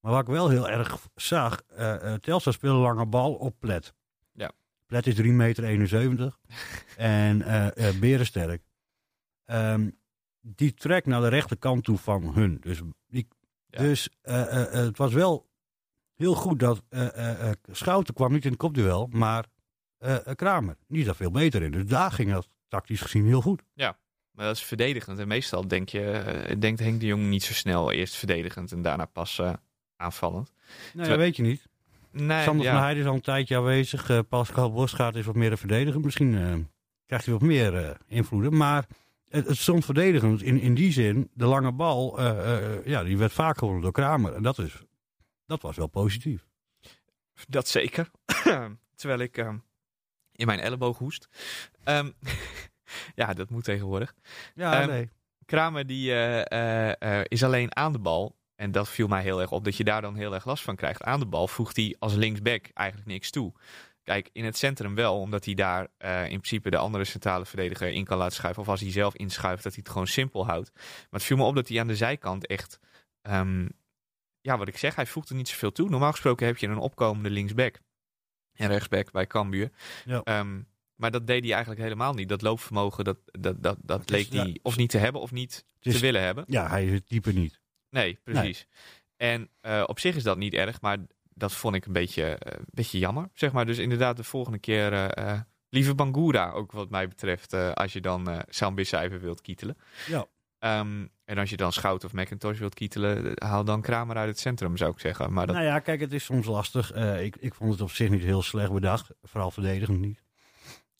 Maar 0.01 0.13
wat 0.13 0.21
ik 0.21 0.27
wel 0.27 0.49
heel 0.49 0.69
erg 0.69 1.09
zag, 1.15 1.63
eh, 1.63 2.15
Telstar 2.15 2.53
speelde 2.53 2.79
lange 2.79 3.07
bal 3.07 3.35
op 3.35 3.57
Plet. 3.59 3.95
Ja. 4.33 4.51
Plet 4.87 5.07
is 5.07 5.15
3 5.15 5.33
meter 5.33 5.65
71 5.65 6.39
en 6.97 7.39
berensterk. 8.01 8.63
Ehm, 9.45 9.91
die 10.55 10.75
trekt 10.75 11.07
naar 11.07 11.21
de 11.21 11.29
rechterkant 11.29 11.85
toe 11.85 11.99
van 11.99 12.35
hun. 12.35 12.59
Dus, 12.61 12.81
die, 13.07 13.29
Ja. 13.69 13.79
dus 13.79 14.09
eh, 14.23 14.43
eh, 14.43 14.63
eh, 14.63 14.73
het 14.73 14.99
was 14.99 15.13
wel 15.13 15.47
heel 16.15 16.35
goed 16.35 16.59
dat 16.61 16.83
Schouten 17.73 18.15
kwam 18.15 18.33
niet 18.33 18.45
in 18.45 18.51
het 18.51 18.59
kopduel, 18.59 19.09
maar 19.13 19.45
Kramer. 20.35 20.77
Is 20.89 21.05
daar 21.05 21.17
veel 21.17 21.31
beter 21.31 21.63
in. 21.63 21.71
Dus 21.71 21.87
daar 21.87 22.11
ging 22.13 22.33
dat 22.33 22.49
tactisch 22.69 23.01
gezien 23.01 23.27
heel 23.27 23.41
goed. 23.43 23.63
Maar 23.75 24.47
dat 24.47 24.57
is 24.57 24.63
verdedigend. 24.65 25.19
En 25.19 25.29
meestal 25.29 25.69
denk 25.69 25.89
je, 25.89 26.57
denkt 26.59 26.81
Henk 26.81 27.01
de 27.01 27.07
Jong 27.07 27.23
niet 27.29 27.43
zo 27.43 27.53
snel 27.53 27.93
eerst 27.93 28.15
verdedigend 28.15 28.73
en 28.73 28.83
daarna 28.83 29.05
pas 29.05 29.41
aanvallend. 29.97 30.53
Nee, 30.57 30.77
Terwijl- 30.91 31.09
dat 31.11 31.19
weet 31.19 31.37
je 31.37 31.43
niet. 31.43 31.67
Nee, 32.11 32.43
Sander 32.45 32.65
ja. 32.67 32.73
van 32.73 32.81
Heijden 32.81 33.03
is 33.03 33.09
al 33.09 33.15
een 33.15 33.21
tijdje 33.21 33.57
aanwezig. 33.57 34.11
Eh, 34.11 34.19
Pascal 34.29 34.73
Bosgaard 34.73 35.15
is 35.17 35.25
wat 35.25 35.35
meer 35.35 35.51
een 35.51 35.59
verdediger. 35.59 36.01
Misschien 36.01 36.69
krijgt 37.07 37.25
hij 37.25 37.35
wat 37.35 37.43
meer 37.43 37.97
invloeden. 38.07 38.57
Maar 38.57 38.87
het, 39.29 39.47
het 39.47 39.57
stond 39.57 39.85
verdedigend 39.85 40.43
in, 40.43 40.61
in 40.61 40.75
die 40.75 40.93
zin. 40.93 41.31
De 41.35 41.47
lange 41.47 41.73
bal, 41.73 42.19
eh, 42.19 42.77
eh, 42.77 42.87
ja, 42.87 43.05
die 43.05 43.19
werd 43.19 43.33
vaak 43.33 43.59
gewonnen 43.59 43.83
door 43.83 43.93
Kramer. 43.93 44.35
En 44.35 44.43
dat, 44.43 44.59
is, 44.59 44.83
dat 45.47 45.63
was 45.63 45.77
wel 45.77 45.87
positief. 45.87 46.47
Dat 47.49 47.69
zeker. 47.69 48.11
Terwijl 48.95 49.21
ik 49.21 49.37
ehm, 49.37 49.59
in 50.33 50.47
mijn 50.47 50.61
elleboog 50.61 50.99
hoest. 50.99 51.29
Ehm, 51.85 52.11
ja, 53.15 53.35
dat 53.35 53.51
moet 53.51 53.65
tegenwoordig. 53.65 54.15
Ja, 54.55 54.81
Ehm, 54.81 54.89
nee. 54.89 55.11
Kramer 55.45 55.87
die, 55.87 56.15
eh, 56.15 57.21
is 57.25 57.45
alleen 57.45 57.77
aan 57.77 57.93
de 57.93 57.99
bal. 57.99 58.37
En 58.57 58.73
dat 58.73 58.89
viel 58.89 59.09
mij 59.09 59.23
heel 59.23 59.41
erg 59.41 59.53
op, 59.53 59.65
dat 59.65 59.77
je 59.77 59.85
daar 59.85 60.03
dan 60.03 60.15
heel 60.15 60.35
erg 60.35 60.45
last 60.45 60.65
van 60.65 60.77
krijgt. 60.77 61.03
Aan 61.03 61.21
de 61.21 61.27
bal 61.27 61.49
voegt 61.49 61.77
hij 61.77 61.97
als 61.99 62.15
linksback 62.15 62.67
eigenlijk 62.75 63.09
niks 63.09 63.31
toe. 63.31 63.53
Kijk, 64.07 64.29
in 64.33 64.45
het 64.45 64.57
centrum 64.57 64.95
wel, 64.95 65.21
omdat 65.21 65.45
hij 65.45 65.55
daar 65.55 65.89
eh, 65.99 66.23
in 66.23 66.29
principe 66.29 66.71
de 66.71 66.77
andere 66.77 67.05
centrale 67.05 67.47
verdediger 67.47 67.89
in 67.89 68.05
kan 68.05 68.19
laten 68.19 68.35
schuiven. 68.37 68.63
Of 68.63 68.69
als 68.69 68.81
hij 68.81 68.91
zelf 68.91 69.15
inschuift, 69.15 69.63
dat 69.63 69.73
hij 69.73 69.83
het 69.85 69.93
gewoon 69.93 70.07
simpel 70.07 70.47
houdt. 70.47 70.71
Maar 70.75 71.07
het 71.11 71.23
viel 71.23 71.37
me 71.37 71.43
op 71.45 71.55
dat 71.55 71.69
hij 71.69 71.81
aan 71.81 71.87
de 71.87 71.97
zijkant 71.97 72.47
echt... 72.47 72.79
ehm, 73.23 73.69
ja, 74.41 74.59
wat 74.59 74.69
ik 74.69 74.79
zeg, 74.79 74.95
hij 74.95 75.07
voegt 75.07 75.29
er 75.29 75.35
niet 75.35 75.49
zoveel 75.49 75.73
toe. 75.73 75.89
Normaal 75.89 76.11
gesproken 76.11 76.47
heb 76.47 76.57
je 76.57 76.67
een 76.67 76.79
opkomende 76.79 77.31
linksback 77.31 77.79
en 78.53 78.69
rechtsback 78.69 79.11
bij 79.11 79.27
Cambuur. 79.27 79.71
Ja. 80.05 80.21
Ehm, 80.25 80.61
maar 80.95 81.11
dat 81.11 81.27
deed 81.27 81.43
hij 81.43 81.53
eigenlijk 81.53 81.83
helemaal 81.83 82.13
niet. 82.15 82.29
Dat 82.29 82.43
loopvermogen, 82.43 83.05
dat, 83.05 83.19
dat, 83.25 83.63
dat, 83.63 83.77
dat 83.83 84.01
is- 84.01 84.11
leek 84.11 84.33
hij 84.33 84.47
ja, 84.53 84.55
of 84.63 84.77
niet 84.77 84.91
te 84.91 84.99
hebben 84.99 85.21
of 85.21 85.31
niet 85.33 85.65
is- 85.81 85.93
te 85.93 85.99
willen 86.01 86.23
hebben. 86.23 86.45
Ja, 86.47 86.69
hij 86.69 86.85
is 86.87 86.93
het 86.93 87.07
type 87.07 87.33
niet. 87.33 87.61
Nee, 87.91 88.19
precies. 88.25 88.67
En 89.17 89.51
eh, 89.61 89.83
op 89.87 89.99
zich 89.99 90.17
is 90.17 90.23
dat 90.23 90.37
niet 90.39 90.55
erg, 90.55 90.81
maar 90.81 90.99
dat 91.37 91.53
vond 91.53 91.75
ik 91.75 91.87
een 91.87 91.93
beetje, 91.93 92.25
eh, 92.25 92.59
een 92.59 92.67
beetje 92.71 92.99
jammer, 92.99 93.29
zeg 93.33 93.53
maar. 93.53 93.67
Dus 93.67 93.79
inderdaad, 93.79 94.17
de 94.17 94.25
volgende 94.25 94.59
keer 94.59 94.93
eh, 94.93 95.33
eh, 95.33 95.41
liever 95.69 95.95
Bangura, 95.95 96.51
ook 96.51 96.73
wat 96.73 96.91
mij 96.91 97.09
betreft, 97.09 97.53
als 97.75 97.93
je 97.93 98.01
dan 98.01 98.45
Sambissa 98.49 99.09
wilt 99.09 99.41
kietelen. 99.41 99.77
Ja. 100.07 100.27
Ehm, 100.59 101.07
en 101.25 101.39
als 101.39 101.51
je 101.51 101.57
dan 101.57 101.73
Schout 101.73 102.05
of 102.05 102.13
McIntosh 102.13 102.59
wilt 102.59 102.75
kietelen, 102.75 103.33
haal 103.35 103.65
dan 103.65 103.83
Kramer 103.83 104.17
uit 104.17 104.29
het 104.29 104.39
centrum, 104.39 104.77
zou 104.77 104.91
ik 104.91 104.99
zeggen. 104.99 105.33
Maar 105.33 105.47
dat, 105.47 105.55
Nou 105.55 105.67
ja, 105.69 105.79
kijk, 105.79 106.01
het 106.01 106.13
is 106.13 106.25
soms 106.25 106.47
lastig. 106.47 106.95
Ik, 106.95 107.37
ik 107.37 107.55
vond 107.55 107.73
het 107.73 107.81
op 107.81 107.91
zich 107.91 108.11
niet 108.11 108.23
heel 108.23 108.43
slecht 108.43 108.73
bedacht. 108.73 109.11
Vooral 109.23 109.51
verdedigend 109.51 110.01
niet. 110.01 110.23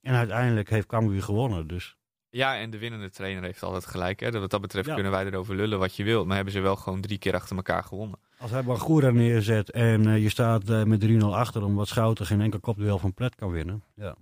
En 0.01 0.15
uiteindelijk 0.15 0.71
heeft 0.71 0.87
Cambuur 0.87 1.23
gewonnen. 1.23 1.67
Dus 1.67 1.97
Ja, 2.31 2.57
en 2.59 2.71
de 2.71 2.79
winnende 2.79 3.11
trainer 3.11 3.43
heeft 3.43 3.63
altijd 3.63 3.87
gelijk. 3.87 4.21
Hè? 4.21 4.31
Wat 4.31 4.51
dat 4.51 4.61
betreft 4.61 4.87
Ja. 4.87 4.95
kunnen 4.95 5.13
wij 5.13 5.25
erover 5.27 5.55
lullen 5.55 5.79
wat 5.79 5.97
je 5.97 6.05
wilt. 6.05 6.27
Maar 6.27 6.35
hebben 6.37 6.55
ze 6.55 6.61
wel 6.61 6.77
gewoon 6.77 7.01
drie 7.01 7.19
keer 7.19 7.35
achter 7.35 7.57
elkaar 7.57 7.83
gewonnen. 7.85 8.19
als 8.39 8.51
hij 8.51 8.63
Bangura 8.65 9.11
neerzet 9.11 9.71
en 9.71 10.07
eh, 10.07 10.23
je 10.23 10.29
staat 10.29 10.69
eh, 10.71 10.83
met 10.83 11.05
3-0 11.05 11.17
achter... 11.35 11.63
omdat 11.65 11.89
Schouten 11.89 12.27
geen 12.27 12.41
enkel 12.41 12.61
kopduel 12.61 12.99
van 12.99 13.15
Plet 13.15 13.35
kan 13.35 13.51
winnen. 13.51 13.83
Ja. 13.95 14.17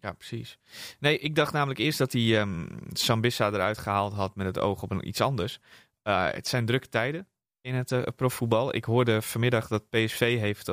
Ja, 0.00 0.12
precies. 0.12 0.58
Nee, 0.98 1.18
ik 1.18 1.34
dacht 1.34 1.52
namelijk 1.52 1.78
eerst 1.80 1.98
dat 1.98 2.12
hij 2.12 2.38
ehm, 2.40 2.66
Sambissa 2.92 3.46
eruit 3.50 3.78
gehaald 3.78 4.12
had 4.12 4.34
met 4.36 4.46
het 4.46 4.58
oog 4.58 4.82
op 4.82 4.90
een, 4.90 5.08
iets 5.08 5.20
anders. 5.20 5.58
Eh, 6.02 6.26
het 6.30 6.48
zijn 6.48 6.66
drukke 6.66 6.88
tijden 6.88 7.26
in 7.60 7.74
het 7.74 8.16
profvoetbal. 8.16 8.74
Ik 8.74 8.84
hoorde 8.84 9.22
vanmiddag 9.22 9.68
dat 9.68 9.88
PSV 9.90 10.38
heeft 10.38 10.68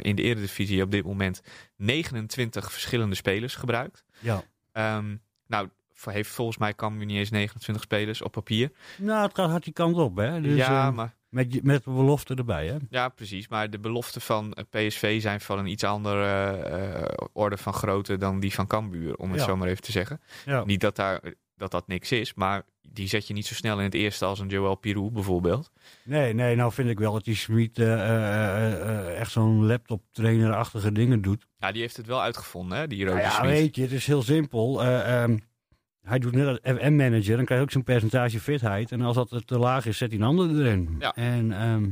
in 0.00 0.16
de 0.16 0.22
Eredivisie 0.22 0.82
op 0.82 0.90
dit 0.90 1.04
moment 1.04 1.42
29 1.76 2.72
verschillende 2.72 3.14
spelers 3.14 3.54
gebruikt. 3.54 4.04
ja. 4.18 4.42
Ehm, 4.72 5.16
nou, 5.46 5.68
heeft 6.04 6.30
volgens 6.30 6.58
mij 6.58 6.74
Cambuur 6.74 7.06
niet 7.06 7.16
eens 7.16 7.30
29 7.30 7.84
spelers 7.84 8.22
op 8.22 8.32
papier. 8.32 8.70
Nou, 8.98 9.22
het 9.26 9.34
gaat 9.34 9.50
hard 9.50 9.64
die 9.64 9.72
kant 9.72 9.96
op, 9.96 10.16
hè. 10.16 10.40
Dus, 10.40 10.56
ja, 10.56 10.86
eh, 10.88 10.94
maar 10.94 11.14
met, 11.28 11.52
je- 11.52 11.60
met 11.62 11.84
de 11.84 11.90
belofte 11.90 12.34
erbij, 12.34 12.66
hè. 12.66 12.76
Ja, 12.90 13.08
precies. 13.08 13.48
Maar 13.48 13.70
de 13.70 13.78
beloften 13.78 14.20
van 14.20 14.52
eh, 14.52 14.64
PSV 14.70 15.20
zijn 15.20 15.40
van 15.40 15.58
een 15.58 15.66
iets 15.66 15.84
andere 15.84 16.50
eh, 16.56 17.26
orde 17.32 17.56
van 17.56 17.72
grootte 17.72 18.16
dan 18.16 18.40
die 18.40 18.54
van 18.54 18.66
Cambuur, 18.66 19.16
om 19.16 19.30
het 19.30 19.40
Ja. 19.40 19.46
zo 19.46 19.56
maar 19.56 19.68
even 19.68 19.82
te 19.82 19.92
zeggen. 19.92 20.20
Ja. 20.46 20.64
Niet 20.64 20.80
dat, 20.80 20.96
daar, 20.96 21.20
dat 21.56 21.70
dat 21.70 21.86
niks 21.86 22.12
is, 22.12 22.34
maar 22.34 22.62
die 22.88 23.08
zet 23.08 23.26
je 23.26 23.34
niet 23.34 23.46
zo 23.46 23.54
snel 23.54 23.78
in 23.78 23.84
het 23.84 23.94
eerste 23.94 24.24
als 24.24 24.38
een 24.38 24.48
Joel 24.48 24.74
Pirou 24.74 25.10
bijvoorbeeld. 25.10 25.70
Nee, 26.04 26.34
nee, 26.34 26.56
nou 26.56 26.72
vind 26.72 26.88
ik 26.88 26.98
wel 26.98 27.12
dat 27.12 27.24
die 27.24 27.34
Smit 27.36 27.78
echt 27.78 29.30
zo'n 29.30 29.66
laptop-trainer-achtige 29.66 30.92
dingen 30.92 31.22
doet. 31.22 31.46
Ja, 31.58 31.72
die 31.72 31.80
heeft 31.80 31.96
het 31.96 32.06
wel 32.06 32.22
uitgevonden, 32.22 32.78
hè, 32.78 32.86
die 32.86 33.04
Nou 33.04 33.10
Roger 33.16 33.30
ja, 33.30 33.36
Smit. 33.36 33.50
weet 33.50 33.76
je, 33.76 33.82
het 33.82 33.92
is 33.92 34.06
heel 34.06 34.22
simpel. 34.22 34.82
Eh, 34.82 35.22
ehm, 35.22 35.38
hij 36.02 36.18
doet 36.18 36.34
net 36.34 36.46
als 36.46 36.58
FM-manager, 36.62 37.36
dan 37.36 37.44
krijg 37.44 37.60
je 37.60 37.66
ook 37.66 37.70
zijn 37.72 37.84
percentage 37.84 38.40
fitheid. 38.40 38.92
En 38.92 39.00
als 39.00 39.14
dat 39.16 39.42
te 39.46 39.58
laag 39.58 39.86
is, 39.86 39.96
zet 39.98 40.10
hij 40.10 40.20
een 40.20 40.26
ander 40.26 40.50
erin. 40.58 40.96
Ja. 40.98 41.14
En 41.14 41.52
ehm, 41.52 41.88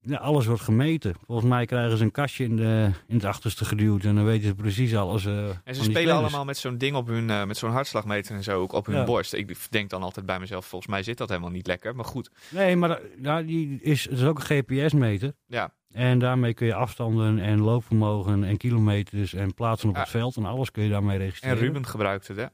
ja, 0.00 0.16
alles 0.16 0.46
wordt 0.46 0.62
gemeten. 0.62 1.14
Volgens 1.26 1.48
mij 1.48 1.66
krijgen 1.66 1.96
ze 1.96 2.04
een 2.04 2.10
kastje 2.10 2.44
in, 2.44 2.56
de, 2.56 2.90
in 3.06 3.14
het 3.14 3.24
achterste 3.24 3.64
geduwd. 3.64 4.04
En 4.04 4.14
dan 4.14 4.24
weten 4.24 4.46
ze 4.48 4.54
precies 4.54 4.96
alles. 4.96 5.26
eh, 5.26 5.48
En 5.64 5.74
ze 5.74 5.82
spelen 5.82 6.14
allemaal 6.14 6.44
met 6.44 6.56
zo'n 6.56 6.78
ding 6.78 6.96
op 6.96 7.06
hun, 7.06 7.30
eh, 7.30 7.44
met 7.44 7.56
zo'n 7.56 7.70
hartslagmeter 7.70 8.34
en 8.34 8.42
zo 8.42 8.60
ook 8.60 8.72
op 8.72 8.86
hun 8.86 8.96
Ja. 8.96 9.04
borst. 9.04 9.32
Ik 9.32 9.56
denk 9.70 9.90
dan 9.90 10.02
altijd 10.02 10.26
bij 10.26 10.38
mezelf, 10.40 10.66
volgens 10.66 10.90
mij 10.90 11.02
zit 11.02 11.18
dat 11.18 11.28
helemaal 11.28 11.50
niet 11.50 11.66
lekker. 11.66 11.94
Maar 11.94 12.04
goed, 12.04 12.30
Nee, 12.50 12.76
maar 12.76 12.88
dat- 12.88 13.00
ja, 13.22 13.42
die 13.42 13.78
is, 13.82 14.04
het 14.04 14.18
is 14.18 14.24
ook 14.24 14.38
een 14.38 14.44
GPS-meter. 14.44 15.32
ja, 15.46 15.74
En 15.92 16.18
daarmee 16.18 16.54
kun 16.54 16.66
je 16.66 16.74
afstanden 16.74 17.38
en 17.38 17.60
loopvermogen 17.60 18.44
en 18.44 18.56
kilometers 18.56 19.34
en 19.34 19.54
plaatsen 19.54 19.88
op 19.88 19.94
Ja. 19.94 20.00
het 20.00 20.10
veld. 20.10 20.36
En 20.36 20.44
alles 20.44 20.70
kun 20.70 20.82
je 20.82 20.90
daarmee 20.90 21.16
en 21.18 21.22
registreren. 21.24 21.58
Ruben 21.58 21.86
gebruikt 21.86 22.28
het, 22.28 22.36
hè. 22.36 22.46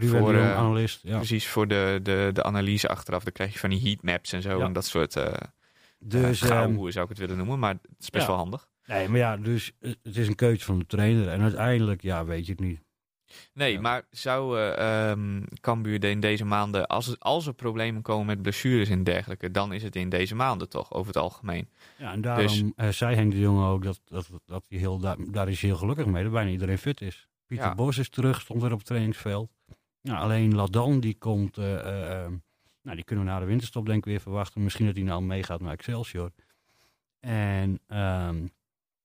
Ruben 0.00 0.18
voor, 0.20 0.34
Jong, 0.34 0.44
eh, 0.46 0.56
analist. 0.56 1.00
Ja. 1.02 1.16
Precies 1.16 1.46
voor 1.46 1.68
de, 1.68 2.00
de, 2.02 2.30
de 2.32 2.42
analyse 2.42 2.88
achteraf. 2.88 3.24
Dan 3.24 3.32
krijg 3.32 3.52
je 3.52 3.58
van 3.58 3.70
die 3.70 3.80
heatmaps 3.80 4.32
en 4.32 4.42
zo 4.42 4.58
Ja. 4.58 4.64
en 4.64 4.72
dat 4.72 4.84
soort... 4.86 5.16
eh 5.16 5.32
Dus, 5.98 6.40
hoe 6.50 6.90
zou 6.90 7.04
ik 7.04 7.10
het 7.10 7.18
willen 7.18 7.36
noemen, 7.36 7.58
maar 7.58 7.72
het 7.74 7.86
is 7.98 8.10
best 8.10 8.24
ja. 8.24 8.30
wel 8.30 8.38
handig. 8.40 8.68
Nee, 8.86 9.08
maar 9.08 9.18
ja, 9.18 9.36
dus 9.36 9.72
het 9.80 10.16
is 10.16 10.28
een 10.28 10.34
keuze 10.34 10.64
van 10.64 10.78
de 10.78 10.86
trainer. 10.86 11.28
En 11.28 11.40
uiteindelijk, 11.40 12.02
ja, 12.02 12.24
weet 12.24 12.46
je 12.46 12.52
het 12.52 12.60
niet. 12.60 12.80
Nee, 13.54 13.72
Ja. 13.72 13.80
maar 13.80 14.02
zou 14.10 14.58
eh 14.58 15.10
ehm, 15.10 15.42
Cambuur 15.60 16.04
in 16.04 16.20
deze 16.20 16.44
maanden, 16.44 16.86
als, 16.86 17.18
als 17.18 17.46
er 17.46 17.54
problemen 17.54 18.02
komen 18.02 18.26
met 18.26 18.42
blessures 18.42 18.88
en 18.88 19.04
dergelijke, 19.04 19.50
dan 19.50 19.72
is 19.72 19.82
het 19.82 19.96
in 19.96 20.08
deze 20.08 20.34
maanden 20.34 20.68
toch, 20.68 20.92
over 20.92 21.06
het 21.06 21.22
algemeen. 21.22 21.68
Ja, 21.98 22.12
en 22.12 22.20
daarom 22.20 22.46
Dus- 22.46 22.62
eh, 22.76 22.88
zei 22.88 23.14
Henk 23.14 23.32
de 23.32 23.38
Jonge 23.38 23.68
ook 23.68 23.82
dat, 23.82 24.00
dat, 24.04 24.28
dat 24.46 24.64
hij 24.68 24.78
heel, 24.78 24.98
daar, 24.98 25.16
daar 25.30 25.48
is 25.48 25.60
hij 25.60 25.70
heel 25.70 25.78
gelukkig 25.78 26.06
mee, 26.06 26.22
dat 26.22 26.32
bijna 26.32 26.50
iedereen 26.50 26.78
fit 26.78 27.00
is. 27.00 27.28
Pieter 27.46 27.66
Ja. 27.66 27.74
Bos 27.74 27.98
is 27.98 28.08
terug, 28.08 28.40
stond 28.40 28.62
weer 28.62 28.72
op 28.72 28.78
het 28.78 28.86
trainingsveld. 28.86 29.50
Ja, 30.02 30.18
alleen 30.18 30.54
Ladan, 30.54 31.00
die 31.00 31.18
komt, 31.18 31.58
eh, 31.58 31.78
eh, 31.78 32.24
eh, 32.24 32.32
nou, 32.82 32.96
die 32.96 33.04
kunnen 33.04 33.24
we 33.24 33.30
na 33.30 33.38
de 33.38 33.46
winterstop 33.46 33.86
denk 33.86 33.98
ik 33.98 34.04
weer 34.04 34.20
verwachten. 34.20 34.62
Misschien 34.62 34.86
dat 34.86 34.94
hij 34.94 35.04
nou 35.04 35.22
meegaat 35.22 35.60
naar 35.60 35.72
Excelsior. 35.72 36.30
En 37.20 37.80
ehm, 37.86 38.46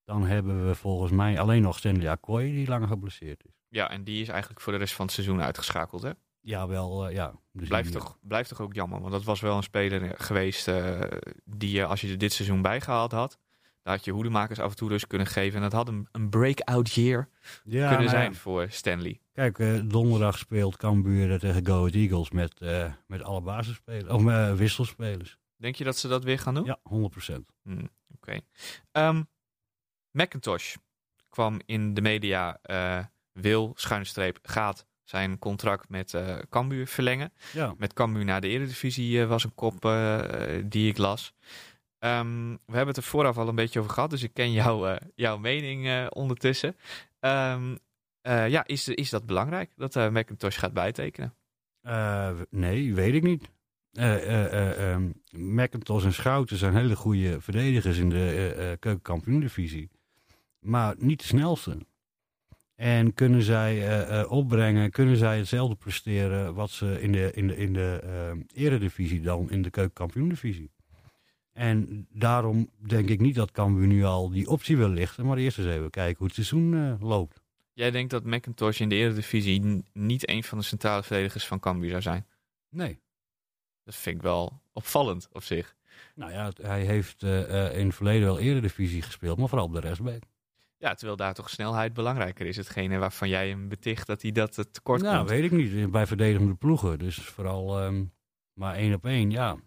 dan 0.03 0.25
hebben 0.25 0.67
we 0.67 0.75
volgens 0.75 1.11
mij 1.11 1.39
alleen 1.39 1.61
nog 1.61 1.77
Stanley 1.77 2.09
Akkoy, 2.09 2.43
die 2.43 2.67
langer 2.67 2.87
geblesseerd 2.87 3.45
is. 3.45 3.53
Ja, 3.69 3.89
en 3.89 4.03
die 4.03 4.21
is 4.21 4.27
eigenlijk 4.27 4.61
voor 4.61 4.73
de 4.73 4.79
rest 4.79 4.93
van 4.93 5.05
het 5.05 5.13
seizoen 5.13 5.41
uitgeschakeld, 5.41 6.01
hè? 6.01 6.11
Ja, 6.41 6.67
wel, 6.67 7.09
ja. 7.09 7.33
Dus 7.51 7.67
Blijft 7.67 7.91
toch, 7.91 8.17
blijft 8.21 8.49
toch 8.49 8.61
ook 8.61 8.73
jammer, 8.73 8.99
want 8.99 9.11
dat 9.11 9.23
was 9.23 9.39
wel 9.39 9.57
een 9.57 9.63
speler 9.63 10.13
geweest 10.17 10.71
die 11.43 11.71
je, 11.71 11.85
als 11.85 12.01
je 12.01 12.11
er 12.11 12.17
dit 12.17 12.33
seizoen 12.33 12.61
bijgehaald 12.61 13.11
had, 13.11 13.39
daar 13.85 13.95
had 13.95 14.05
je 14.05 14.11
hoedemakers 14.11 14.59
af 14.59 14.69
en 14.69 14.75
toe 14.75 14.89
rust 14.89 15.07
kunnen 15.07 15.27
geven. 15.27 15.55
En 15.55 15.61
dat 15.61 15.71
had 15.71 15.87
een, 15.87 16.07
een 16.11 16.29
breakout 16.29 16.93
year 16.93 17.29
ja, 17.63 17.87
kunnen 17.87 18.05
ja. 18.05 18.11
zijn 18.11 18.35
voor 18.35 18.67
Stanley. 18.69 19.19
Kijk, 19.33 19.59
eh, 19.59 19.79
donderdag 19.83 20.37
speelt 20.37 20.77
Cambuur 20.77 21.39
tegen 21.39 21.65
Go 21.65 21.77
Ahead 21.77 21.93
Eagles 21.93 22.31
met, 22.31 22.59
eh, 22.59 22.93
met 23.07 23.23
alle 23.23 23.41
basisspelers, 23.41 24.13
of 24.13 24.27
eh, 24.27 24.53
wisselspelers. 24.53 25.37
Denk 25.57 25.75
je 25.75 25.83
dat 25.83 25.97
ze 25.97 26.07
dat 26.07 26.23
weer 26.23 26.39
gaan 26.39 26.53
doen? 26.53 26.65
Ja, 26.65 26.77
100%. 26.83 27.51
Hmm, 27.63 27.89
Oké. 28.15 28.39
Ehm, 28.91 29.23
Macintosh 30.11 30.75
kwam 31.29 31.59
in 31.65 31.93
de 31.93 32.01
media, 32.01 32.59
wil, 33.31 33.73
schuine 33.75 34.05
streep, 34.05 34.39
gaat 34.41 34.85
zijn 35.03 35.39
contract 35.39 35.89
met 35.89 36.13
eh 36.13 36.37
Cambuur 36.49 36.87
verlengen. 36.87 37.33
Ja. 37.53 37.73
Met 37.77 37.93
Cambuur 37.93 38.25
naar 38.25 38.41
de 38.41 38.47
Eredivisie 38.47 39.25
was 39.25 39.43
een 39.43 39.55
kop 39.55 39.81
die 40.63 40.89
ik 40.89 40.97
las. 40.97 41.33
Ehm, 42.05 42.49
we 42.49 42.75
hebben 42.75 42.87
het 42.87 42.97
er 42.97 43.03
vooraf 43.03 43.37
al 43.37 43.47
een 43.47 43.55
beetje 43.55 43.79
over 43.79 43.91
gehad, 43.91 44.09
dus 44.09 44.23
ik 44.23 44.33
ken 44.33 44.51
jouw, 44.51 44.87
eh, 44.87 45.07
jouw 45.15 45.37
mening 45.37 45.85
eh, 45.85 46.05
ondertussen. 46.09 46.75
Ehm, 47.19 47.75
eh, 48.21 48.49
ja, 48.49 48.65
is, 48.65 48.87
is 48.87 49.09
dat 49.09 49.25
belangrijk, 49.25 49.71
dat 49.75 50.11
Macintosh 50.11 50.59
gaat 50.59 50.73
bijtekenen? 50.73 51.33
Nee, 52.49 52.93
weet 52.93 53.13
ik 53.13 53.23
niet. 53.23 53.49
Ehm, 53.91 55.09
McIntosh 55.31 56.03
en 56.03 56.13
Schouten 56.13 56.57
zijn 56.57 56.75
hele 56.75 56.95
goede 56.95 57.41
verdedigers 57.41 57.97
in 57.97 58.09
de 58.09 58.77
keukenkampioen-divisie. 58.79 59.89
Maar 60.59 60.95
niet 60.97 61.19
de 61.19 61.25
snelste. 61.25 61.77
En 62.75 63.13
kunnen 63.13 63.41
zij 63.41 64.25
opbrengen, 64.25 64.91
kunnen 64.91 65.17
zij 65.17 65.37
hetzelfde 65.37 65.75
presteren 65.75 66.53
wat 66.53 66.69
ze 66.69 67.01
in 67.01 67.11
de, 67.11 67.31
in 67.33 67.47
de, 67.47 67.57
in 67.57 67.73
de 67.73 68.01
eh, 68.03 68.63
eredivisie 68.63 69.21
dan 69.21 69.51
in 69.51 69.61
de 69.61 69.69
keukenkampioen-divisie. 69.69 70.71
En 71.57 72.07
daarom 72.09 72.69
denk 72.77 73.09
ik 73.09 73.19
niet 73.19 73.35
dat 73.35 73.51
Cambuur 73.51 73.87
nu 73.87 74.03
al 74.03 74.29
die 74.29 74.49
optie 74.49 74.77
wil 74.77 74.89
lichten. 74.89 75.25
Maar 75.25 75.37
eerst 75.37 75.57
eens 75.57 75.67
even 75.67 75.89
kijken 75.89 76.17
hoe 76.17 76.27
het 76.27 76.35
seizoen 76.35 76.73
eh, 76.73 77.01
loopt. 77.07 77.43
Jij 77.73 77.91
denkt 77.91 78.11
dat 78.11 78.23
Macintosh 78.23 78.79
in 78.79 78.89
de 78.89 78.95
Eredivisie 78.95 79.83
niet 79.93 80.29
een 80.29 80.43
van 80.43 80.57
de 80.57 80.63
centrale 80.63 81.03
verdedigers 81.03 81.47
van 81.47 81.59
Cambuur 81.59 81.89
zou 81.89 82.01
zijn? 82.01 82.25
Nee. 82.69 82.99
Dat 83.83 83.95
vind 83.95 84.15
ik 84.15 84.21
wel 84.21 84.61
opvallend 84.73 85.27
op 85.31 85.43
zich. 85.43 85.75
Nou 86.15 86.31
ja, 86.31 86.51
hij 86.61 86.81
heeft 86.85 87.23
eh, 87.23 87.67
eh, 87.67 87.77
in 87.77 87.85
het 87.85 87.95
verleden 87.95 88.27
wel 88.27 88.39
eredivisie 88.39 89.01
gespeeld, 89.01 89.37
maar 89.37 89.49
vooral 89.49 89.67
op 89.67 89.73
de 89.73 89.79
restback. 89.79 90.21
Ja, 90.77 90.93
terwijl 90.93 91.17
daar 91.17 91.33
toch 91.33 91.49
snelheid 91.49 91.93
belangrijker 91.93 92.45
is. 92.45 92.57
Hetgene 92.57 92.97
waarvan 92.97 93.29
jij 93.29 93.49
hem 93.49 93.67
beticht 93.67 94.07
dat 94.07 94.21
hij 94.21 94.31
dat 94.31 94.73
tekort 94.73 95.01
nou, 95.01 95.17
komt. 95.17 95.29
weet 95.29 95.43
ik 95.43 95.51
niet. 95.51 95.91
Bij 95.91 96.07
verdedigende 96.07 96.55
ploegen. 96.55 96.99
Dus 96.99 97.17
vooral 97.17 97.79
ehm, 97.79 98.03
maar 98.53 98.75
één 98.75 98.93
op 98.93 99.05
één, 99.05 99.31
ja. 99.31 99.57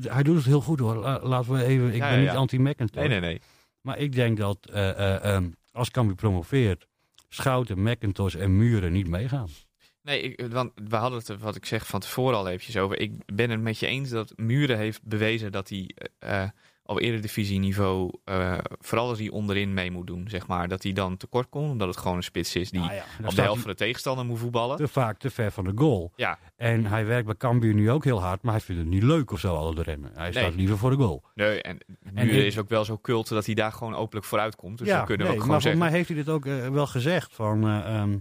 Hij 0.00 0.22
doet 0.22 0.36
het 0.36 0.44
heel 0.44 0.60
goed 0.60 0.78
hoor. 0.78 0.94
La- 0.96 1.20
laten 1.22 1.52
we 1.52 1.64
even. 1.64 1.86
Ik 1.88 1.94
Ja, 1.94 2.08
ben 2.08 2.14
ja, 2.18 2.22
niet 2.22 2.32
ja. 2.32 2.34
anti-McIntosh. 2.36 3.00
Nee, 3.00 3.08
nee, 3.08 3.20
nee. 3.20 3.40
Maar 3.80 3.98
ik 3.98 4.12
denk 4.14 4.36
dat 4.38 4.58
eh, 4.72 5.24
ehm, 5.34 5.50
als 5.72 5.90
Cambuur 5.90 6.16
promoveert, 6.16 6.86
Schouten, 7.28 7.82
McIntosh 7.82 8.34
en 8.34 8.56
Muren 8.56 8.92
niet 8.92 9.08
meegaan. 9.08 9.48
Nee, 10.02 10.20
ik, 10.22 10.46
want 10.52 10.72
we 10.88 10.96
hadden 10.96 11.18
het 11.18 11.38
wat 11.40 11.56
ik 11.56 11.66
zeg, 11.66 11.86
van 11.86 12.00
tevoren 12.00 12.36
al 12.36 12.48
eventjes 12.48 12.76
over. 12.76 12.98
Ik 13.00 13.12
ben 13.34 13.50
het 13.50 13.60
met 13.60 13.78
je 13.78 13.86
eens 13.86 14.08
dat 14.08 14.32
Muren 14.36 14.78
heeft 14.78 15.02
bewezen 15.02 15.52
dat 15.52 15.68
hij 15.68 15.90
eh, 16.18 16.44
op 16.84 16.98
eredivisieniveau, 17.00 18.10
eh 18.24 18.58
vooral 18.78 19.08
als 19.08 19.18
hij 19.18 19.28
onderin 19.30 19.74
mee 19.74 19.90
moet 19.90 20.06
doen, 20.06 20.28
zeg 20.28 20.46
maar, 20.46 20.68
dat 20.68 20.82
hij 20.82 20.92
dan 20.92 21.16
tekort 21.16 21.48
komt. 21.48 21.70
Omdat 21.70 21.88
het 21.88 21.96
gewoon 21.96 22.16
een 22.16 22.22
spits 22.22 22.56
is 22.56 22.70
die 22.70 22.80
Nou 22.80 22.92
ja, 22.92 23.04
dan 23.18 23.28
op 23.28 23.34
de 23.34 23.42
helft 23.42 23.60
van 23.60 23.70
de 23.70 23.76
tegenstander 23.76 24.24
moet 24.24 24.38
voetballen. 24.38 24.76
te 24.76 24.88
vaak 24.88 25.18
te 25.18 25.30
ver 25.30 25.50
van 25.50 25.64
de 25.64 25.72
goal. 25.74 26.12
Ja, 26.16 26.38
En 26.56 26.86
hij 26.86 27.06
werkt 27.06 27.26
bij 27.26 27.36
Cambuur 27.36 27.74
nu 27.74 27.90
ook 27.90 28.04
heel 28.04 28.20
hard, 28.22 28.42
maar 28.42 28.52
hij 28.52 28.62
vindt 28.62 28.80
het 28.80 28.90
niet 28.90 29.02
leuk 29.02 29.30
of 29.30 29.40
zo, 29.40 29.54
al 29.54 29.68
het 29.76 29.78
rennen. 29.86 30.10
Hij 30.14 30.30
Nee. 30.30 30.42
staat 30.42 30.54
liever 30.54 30.78
voor 30.78 30.90
de 30.90 30.96
goal. 30.96 31.22
nee, 31.34 31.62
en 31.62 31.78
ik- 32.14 32.30
is 32.30 32.58
ook 32.58 32.68
wel 32.68 32.84
zo 32.84 32.98
cult 32.98 33.28
dat 33.28 33.46
hij 33.46 33.54
daar 33.54 33.72
gewoon 33.72 33.94
openlijk 33.94 34.26
vooruit 34.26 34.56
komt. 34.56 34.78
Dus 34.78 34.88
dan 34.88 35.04
kunnen 35.04 35.26
we 35.26 35.32
nee, 35.32 35.40
ook 35.42 35.48
maar 35.48 35.60
gewoon 35.60 35.62
volgens 35.62 35.64
zeggen. 35.64 35.80
mij 35.80 35.90
heeft 35.92 36.08
hij 36.08 36.46
dit 36.46 36.58
ook 36.60 36.66
eh, 36.66 36.74
wel 36.74 36.86
gezegd. 36.86 37.34
Van, 37.34 37.64
eh, 37.68 37.96
ehm, 38.00 38.18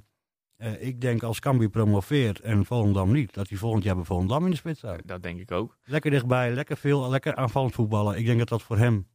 eh, 0.62 0.88
ik 0.88 1.02
denk 1.02 1.24
als 1.24 1.40
Cambuur 1.40 1.70
promoveert 1.70 2.40
en 2.40 2.66
Volendam 2.66 3.12
niet, 3.12 3.34
dat 3.34 3.50
hij 3.50 3.58
volgend 3.58 3.84
jaar 3.84 3.96
bij 3.96 4.04
Volendam 4.04 4.46
in 4.46 4.52
de 4.52 4.58
spits 4.58 4.80
staat. 4.80 5.02
Dat 5.06 5.24
denk 5.24 5.40
ik 5.40 5.52
ook. 5.52 5.78
Lekker 5.84 6.12
dichtbij, 6.12 6.52
lekker 6.52 6.78
veel, 6.78 7.10
lekker 7.10 7.36
aanvallend 7.36 7.74
voetballen. 7.74 8.18
Ik 8.18 8.26
denk 8.26 8.40
dat 8.40 8.50
dat 8.50 8.62
voor 8.62 8.78
hem, 8.78 9.08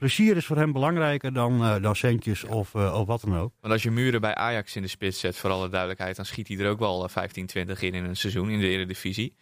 plezier 0.00 0.36
is 0.36 0.46
voor 0.46 0.56
hem 0.56 0.72
belangrijker 0.72 1.32
dan, 1.32 1.64
eh, 1.64 1.82
dan 1.82 1.96
centjes 1.96 2.44
of, 2.44 2.74
eh, 2.74 2.98
of 3.00 3.06
wat 3.06 3.20
dan 3.20 3.36
ook. 3.36 3.52
Want 3.60 3.72
als 3.72 3.82
je 3.82 3.90
Muren 3.90 4.20
bij 4.20 4.34
Ajax 4.34 4.76
in 4.76 4.82
de 4.82 4.88
spits 4.88 5.20
zet, 5.20 5.36
voor 5.36 5.50
alle 5.50 5.68
duidelijkheid, 5.68 6.16
dan 6.16 6.24
schiet 6.24 6.48
hij 6.48 6.58
er 6.58 6.70
ook 6.70 6.78
wel 6.78 7.04
eh, 7.04 7.10
15, 7.10 7.46
20 7.46 7.82
in 7.82 7.94
in 7.94 8.04
een 8.04 8.16
seizoen 8.16 8.50
in 8.50 8.60
de 8.60 8.66
Eredivisie. 8.66 9.36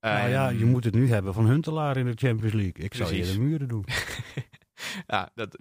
nou 0.00 0.28
ja, 0.28 0.48
Ehm, 0.48 0.58
je 0.58 0.64
moet 0.64 0.84
het 0.84 0.94
nu 0.94 1.08
hebben 1.08 1.34
van 1.34 1.46
Huntelaar 1.46 1.96
in 1.96 2.06
de 2.06 2.12
Champions 2.14 2.54
League. 2.54 2.84
Ik 2.84 2.94
zou 2.94 3.14
je 3.14 3.32
de 3.32 3.40
muren 3.40 3.68
doen. 3.68 3.84
Ja, 5.06 5.30
dat, 5.34 5.58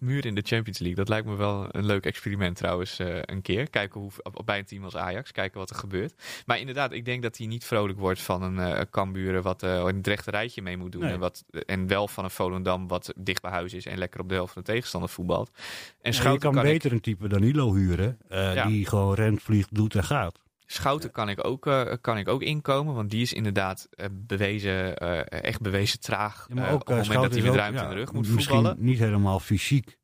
muren 0.00 0.28
in 0.28 0.34
de 0.34 0.42
Champions 0.44 0.78
League, 0.78 0.96
dat 0.96 1.08
lijkt 1.08 1.26
me 1.26 1.34
wel 1.36 1.66
een 1.70 1.86
leuk 1.86 2.06
experiment 2.06 2.56
trouwens 2.56 2.98
eh, 2.98 3.18
een 3.22 3.42
keer. 3.42 3.70
Kijken 3.70 4.00
hoe, 4.00 4.10
bij 4.44 4.58
een 4.58 4.64
team 4.64 4.84
als 4.84 4.96
Ajax, 4.96 5.32
kijken 5.32 5.58
wat 5.58 5.70
er 5.70 5.76
gebeurt. 5.76 6.14
Maar 6.46 6.58
inderdaad, 6.58 6.92
ik 6.92 7.04
denk 7.04 7.22
dat 7.22 7.36
hij 7.36 7.46
niet 7.46 7.64
vrolijk 7.64 7.98
wordt 7.98 8.22
van 8.22 8.42
een 8.42 8.58
eh 8.58 8.80
Cambuur 8.90 9.42
wat 9.42 9.62
eh, 9.62 9.74
een 9.74 9.98
recht 10.02 10.26
rijtje 10.26 10.62
mee 10.62 10.76
moet 10.76 10.92
doen. 10.92 11.02
Nee. 11.02 11.12
En, 11.12 11.18
wat, 11.18 11.44
en 11.66 11.86
wel 11.86 12.08
van 12.08 12.24
een 12.24 12.30
Volendam 12.30 12.88
wat 12.88 13.12
dicht 13.16 13.42
bij 13.42 13.50
huis 13.50 13.74
is 13.74 13.86
en 13.86 13.98
lekker 13.98 14.20
op 14.20 14.28
de 14.28 14.34
helft 14.34 14.52
van 14.52 14.62
de 14.62 14.72
tegenstander 14.72 15.10
voetbalt. 15.10 15.50
En 16.02 16.12
Ja, 16.12 16.30
je 16.30 16.38
kan, 16.38 16.56
ik, 16.56 16.62
beter 16.62 16.92
een 16.92 17.00
type 17.00 17.28
Danilo 17.28 17.74
huren, 17.74 18.18
eh, 18.28 18.54
Ja. 18.54 18.66
die 18.66 18.86
gewoon 18.86 19.14
rent, 19.14 19.42
vliegt, 19.42 19.74
doet 19.74 19.94
en 19.94 20.04
gaat. 20.04 20.38
Schouten 20.72 21.10
kan, 21.10 21.28
ik 21.28 21.44
ook, 21.44 21.66
eh, 21.66 21.92
kan 22.00 22.18
ik 22.18 22.28
ook 22.28 22.42
inkomen, 22.42 22.94
want 22.94 23.10
die 23.10 23.22
is 23.22 23.32
inderdaad 23.32 23.88
eh, 23.90 24.06
bewezen, 24.12 24.96
eh, 24.96 25.42
echt 25.44 25.60
bewezen 25.60 26.00
traag. 26.00 26.46
Ja, 26.48 26.54
maar 26.54 26.72
ook, 26.72 26.80
op 26.80 26.86
het 26.86 26.96
moment 26.96 27.22
dat 27.22 27.32
hij 27.32 27.42
met 27.42 27.54
ruimte 27.54 27.78
ja, 27.78 27.84
in 27.84 27.90
de 27.90 27.94
rug 27.96 28.12
moet 28.12 28.26
voetballen. 28.26 28.76
niet 28.78 28.98
helemaal 28.98 29.40
fysiek 29.40 29.98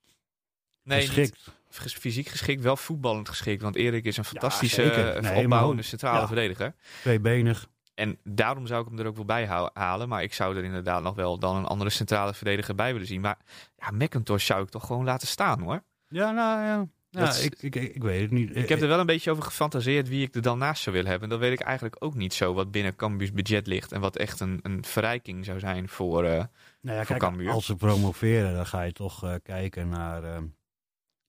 Nee, 0.82 1.00
geschikt. 1.06 1.52
ges- 1.70 1.94
fysiek 1.94 2.28
geschikt, 2.28 2.62
wel 2.62 2.76
voetballend 2.76 3.28
geschikt. 3.28 3.62
Want 3.62 3.76
Erik 3.76 4.04
is 4.04 4.16
een 4.16 4.24
fantastische 4.24 4.82
Nee, 4.82 5.22
maar 5.22 5.36
opbouwende 5.36 5.82
centrale 5.82 6.20
ja. 6.20 6.26
verdediger. 6.26 6.74
Tweebenig. 7.00 7.66
En 7.94 8.18
daarom 8.24 8.66
zou 8.66 8.82
ik 8.82 8.88
hem 8.88 8.98
er 8.98 9.06
ook 9.06 9.16
wel 9.16 9.24
bij 9.24 9.46
halen. 9.72 10.08
Maar 10.08 10.22
ik 10.22 10.34
zou 10.34 10.56
er 10.56 10.64
inderdaad 10.64 11.02
nog 11.02 11.14
wel 11.14 11.38
dan 11.38 11.56
een 11.56 11.64
andere 11.64 11.90
centrale 11.90 12.34
verdediger 12.34 12.74
bij 12.74 12.92
willen 12.92 13.06
zien. 13.06 13.20
Maar 13.20 13.38
ja, 13.76 13.90
McIntosh 13.90 14.46
zou 14.46 14.62
ik 14.62 14.68
toch 14.68 14.86
gewoon 14.86 15.04
laten 15.04 15.28
staan 15.28 15.60
hoor. 15.62 15.82
Ja, 16.08 16.30
nou 16.30 16.64
ja. 16.64 16.86
Is- 17.22 17.48
ik, 17.60 17.74
ik, 17.74 18.02
weet 18.02 18.20
het 18.20 18.30
niet. 18.30 18.56
Ik 18.56 18.68
heb 18.68 18.80
er 18.80 18.88
wel 18.88 19.00
een 19.00 19.06
beetje 19.06 19.30
over 19.30 19.42
gefantaseerd 19.42 20.08
wie 20.08 20.26
ik 20.26 20.34
er 20.34 20.42
dan 20.42 20.58
naast 20.58 20.82
zou 20.82 20.94
willen 20.96 21.10
hebben. 21.10 21.28
Dat 21.28 21.38
weet 21.38 21.52
ik 21.52 21.60
eigenlijk 21.60 21.96
ook 21.98 22.14
niet 22.14 22.34
zo 22.34 22.54
wat 22.54 22.70
binnen 22.70 22.96
Cambuur's 22.96 23.32
budget 23.32 23.66
ligt. 23.66 23.92
En 23.92 24.00
wat 24.00 24.16
echt 24.16 24.40
een, 24.40 24.60
een 24.62 24.84
verrijking 24.84 25.44
zou 25.44 25.58
zijn 25.58 25.88
voor... 25.88 26.24
eh, 26.24 26.30
nou 26.30 26.46
ja, 26.80 26.96
voor 26.96 27.04
kijk, 27.06 27.18
Cambuur. 27.18 27.50
als 27.50 27.66
ze 27.66 27.76
promoveren, 27.76 28.54
dan 28.54 28.66
ga 28.66 28.82
je 28.82 28.92
toch 28.92 29.24
eh, 29.24 29.34
kijken 29.42 29.88
naar, 29.88 30.24
eh, 30.24 30.38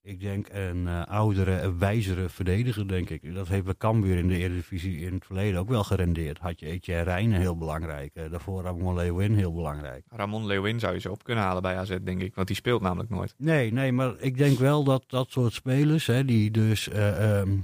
ik 0.08 0.20
denk, 0.20 0.48
een 0.52 0.88
eh, 0.88 1.06
oudere, 1.06 1.78
wijzere 1.78 2.30
verdediger, 2.30 2.88
denk 2.88 3.10
ik. 3.10 3.34
Dat 3.36 3.48
heeft 3.48 3.64
bij 3.64 3.76
Cambuur 3.78 4.18
in 4.18 4.28
de 4.28 4.38
Eredivisie 4.38 5.00
in 5.00 5.14
het 5.14 5.26
verleden 5.26 5.60
ook 5.60 5.70
wel 5.70 5.84
gerendeerd. 5.84 6.38
Had 6.38 6.60
je 6.60 6.66
Etienne 6.66 7.04
Rijnen, 7.04 7.40
heel 7.40 7.58
belangrijk. 7.58 8.16
Eh, 8.16 8.32
daarvoor 8.32 8.64
Ramon 8.64 8.96
Leeuwin, 8.96 9.36
heel 9.36 9.54
belangrijk. 9.54 10.06
Ramon 10.10 10.46
Leeuwin 10.46 10.80
zou 10.80 10.94
je 10.94 11.00
zo 11.00 11.12
op 11.12 11.24
kunnen 11.24 11.44
halen 11.44 11.62
bij 11.62 11.78
AZ, 11.78 11.98
denk 12.04 12.22
ik. 12.22 12.36
Want 12.36 12.48
die 12.48 12.56
speelt 12.56 12.82
namelijk 12.82 13.10
nooit. 13.10 13.34
Nee, 13.38 13.74
nee, 13.74 13.92
maar 13.92 14.16
ik 14.20 14.38
denk 14.38 14.58
wel 14.58 14.84
dat 14.84 15.04
dat 15.08 15.32
soort 15.32 15.54
spelers, 15.54 16.08
hè, 16.08 16.26
die 16.26 16.52
dus 16.52 16.90
eh, 16.90 17.40
ehm, 17.40 17.58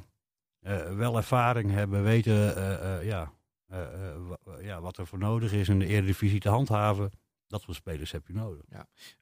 eh, 0.60 0.96
wel 0.96 1.18
ervaring 1.18 1.72
hebben, 1.72 2.04
weten 2.04 2.56
ja, 3.06 3.32
ja, 4.62 4.82
wat 4.82 4.98
er 4.98 5.08
voor 5.08 5.20
nodig 5.20 5.54
is 5.54 5.70
in 5.70 5.80
de 5.80 5.88
Eredivisie 5.88 6.40
te 6.40 6.50
handhaven. 6.50 7.12
Dat 7.54 7.62
soort 7.62 7.78
spelers 7.78 8.12
heb 8.12 8.28
je 8.28 8.34
nodig. 8.34 8.62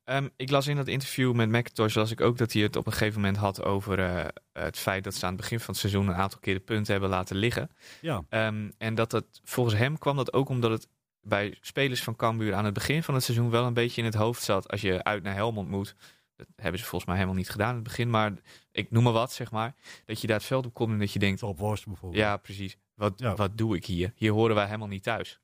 Ehm, 0.03 0.27
ik 0.35 0.49
las 0.49 0.67
in 0.67 0.75
dat 0.75 0.87
interview 0.87 1.33
met 1.33 1.49
McIntosh 1.49 1.95
las 1.95 2.11
ik 2.11 2.21
ook 2.21 2.37
dat 2.37 2.51
hij 2.53 2.61
het 2.61 2.75
op 2.75 2.85
een 2.85 2.91
gegeven 2.91 3.21
moment 3.21 3.37
had 3.37 3.63
over 3.63 3.99
eh, 3.99 4.25
het 4.53 4.77
feit 4.77 5.03
dat 5.03 5.13
ze 5.15 5.25
aan 5.25 5.31
het 5.31 5.41
begin 5.41 5.59
van 5.59 5.67
het 5.67 5.77
seizoen 5.77 6.07
een 6.07 6.15
aantal 6.15 6.39
keer 6.39 6.53
de 6.53 6.59
punten 6.59 6.91
hebben 6.91 7.09
laten 7.09 7.35
liggen. 7.35 7.69
Ja, 8.01 8.23
Ehm, 8.29 8.69
en 8.77 8.95
dat 8.95 9.11
het 9.11 9.41
volgens 9.43 9.75
hem 9.75 9.97
kwam 9.97 10.15
dat 10.15 10.33
ook 10.33 10.49
omdat 10.49 10.71
het 10.71 10.87
bij 11.21 11.57
spelers 11.61 12.03
van 12.03 12.15
Cambuur 12.15 12.53
aan 12.53 12.65
het 12.65 12.73
begin 12.73 13.03
van 13.03 13.13
het 13.13 13.23
seizoen 13.23 13.49
wel 13.49 13.65
een 13.65 13.73
beetje 13.73 14.01
in 14.01 14.07
het 14.07 14.15
hoofd 14.15 14.43
zat. 14.43 14.69
Als 14.69 14.81
je 14.81 15.03
uit 15.03 15.23
naar 15.23 15.33
Helmond 15.35 15.69
moet, 15.69 15.95
Dat 16.35 16.47
hebben 16.55 16.79
ze 16.79 16.85
volgens 16.85 17.05
mij 17.05 17.15
helemaal 17.19 17.37
niet 17.39 17.49
gedaan 17.49 17.69
in 17.69 17.75
het 17.75 17.83
begin. 17.83 18.09
Maar 18.09 18.33
ik 18.71 18.91
noem 18.91 19.03
maar 19.03 19.13
wat, 19.13 19.31
zeg 19.31 19.51
maar. 19.51 19.75
Dat 20.05 20.21
je 20.21 20.27
daar 20.27 20.37
het 20.37 20.45
veld 20.45 20.65
op 20.65 20.73
komt 20.73 20.91
en 20.91 20.99
dat 20.99 21.11
je 21.13 21.19
denkt... 21.19 21.41
Worst 21.41 21.85
bijvoorbeeld. 21.85 22.21
Ja, 22.21 22.37
precies. 22.37 22.77
Wat, 22.93 23.13
Ja. 23.19 23.35
wat 23.35 23.57
doe 23.57 23.75
ik 23.75 23.85
hier? 23.85 24.11
Hier 24.15 24.31
horen 24.31 24.55
wij 24.55 24.65
helemaal 24.65 24.87
niet 24.87 25.03
thuis. 25.03 25.39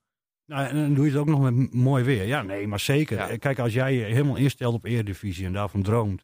Nou, 0.48 0.68
en 0.68 0.76
dan 0.76 0.94
doe 0.94 1.06
je 1.06 1.12
het 1.12 1.20
ook 1.20 1.28
nog 1.28 1.52
met 1.52 1.74
mooi 1.74 2.04
weer. 2.04 2.26
Ja, 2.26 2.42
nee, 2.42 2.68
maar 2.68 2.80
zeker. 2.80 3.18
Ja. 3.18 3.30
Eh, 3.30 3.40
Kijk, 3.40 3.60
als 3.60 3.74
jij 3.74 3.94
je 3.94 4.04
helemaal 4.04 4.36
instelt 4.36 4.74
op 4.74 4.86
Eredivisie 4.86 5.46
en 5.46 5.54
daarvan 5.54 5.82
droomt. 5.82 6.24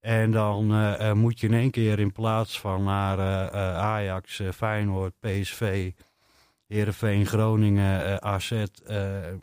En 0.00 0.30
dan 0.30 0.72
eh, 0.72 1.08
eh, 1.10 1.16
moet 1.16 1.40
je 1.40 1.46
in 1.46 1.54
één 1.54 1.70
keer 1.70 1.98
in 1.98 2.12
plaats 2.12 2.60
van 2.60 2.84
naar 2.84 3.18
Ajax, 3.76 4.42
Feyenoord, 4.54 5.14
PSV, 5.20 5.90
Heerenveen, 6.66 7.26
Groningen, 7.26 8.22
AZ. 8.22 8.62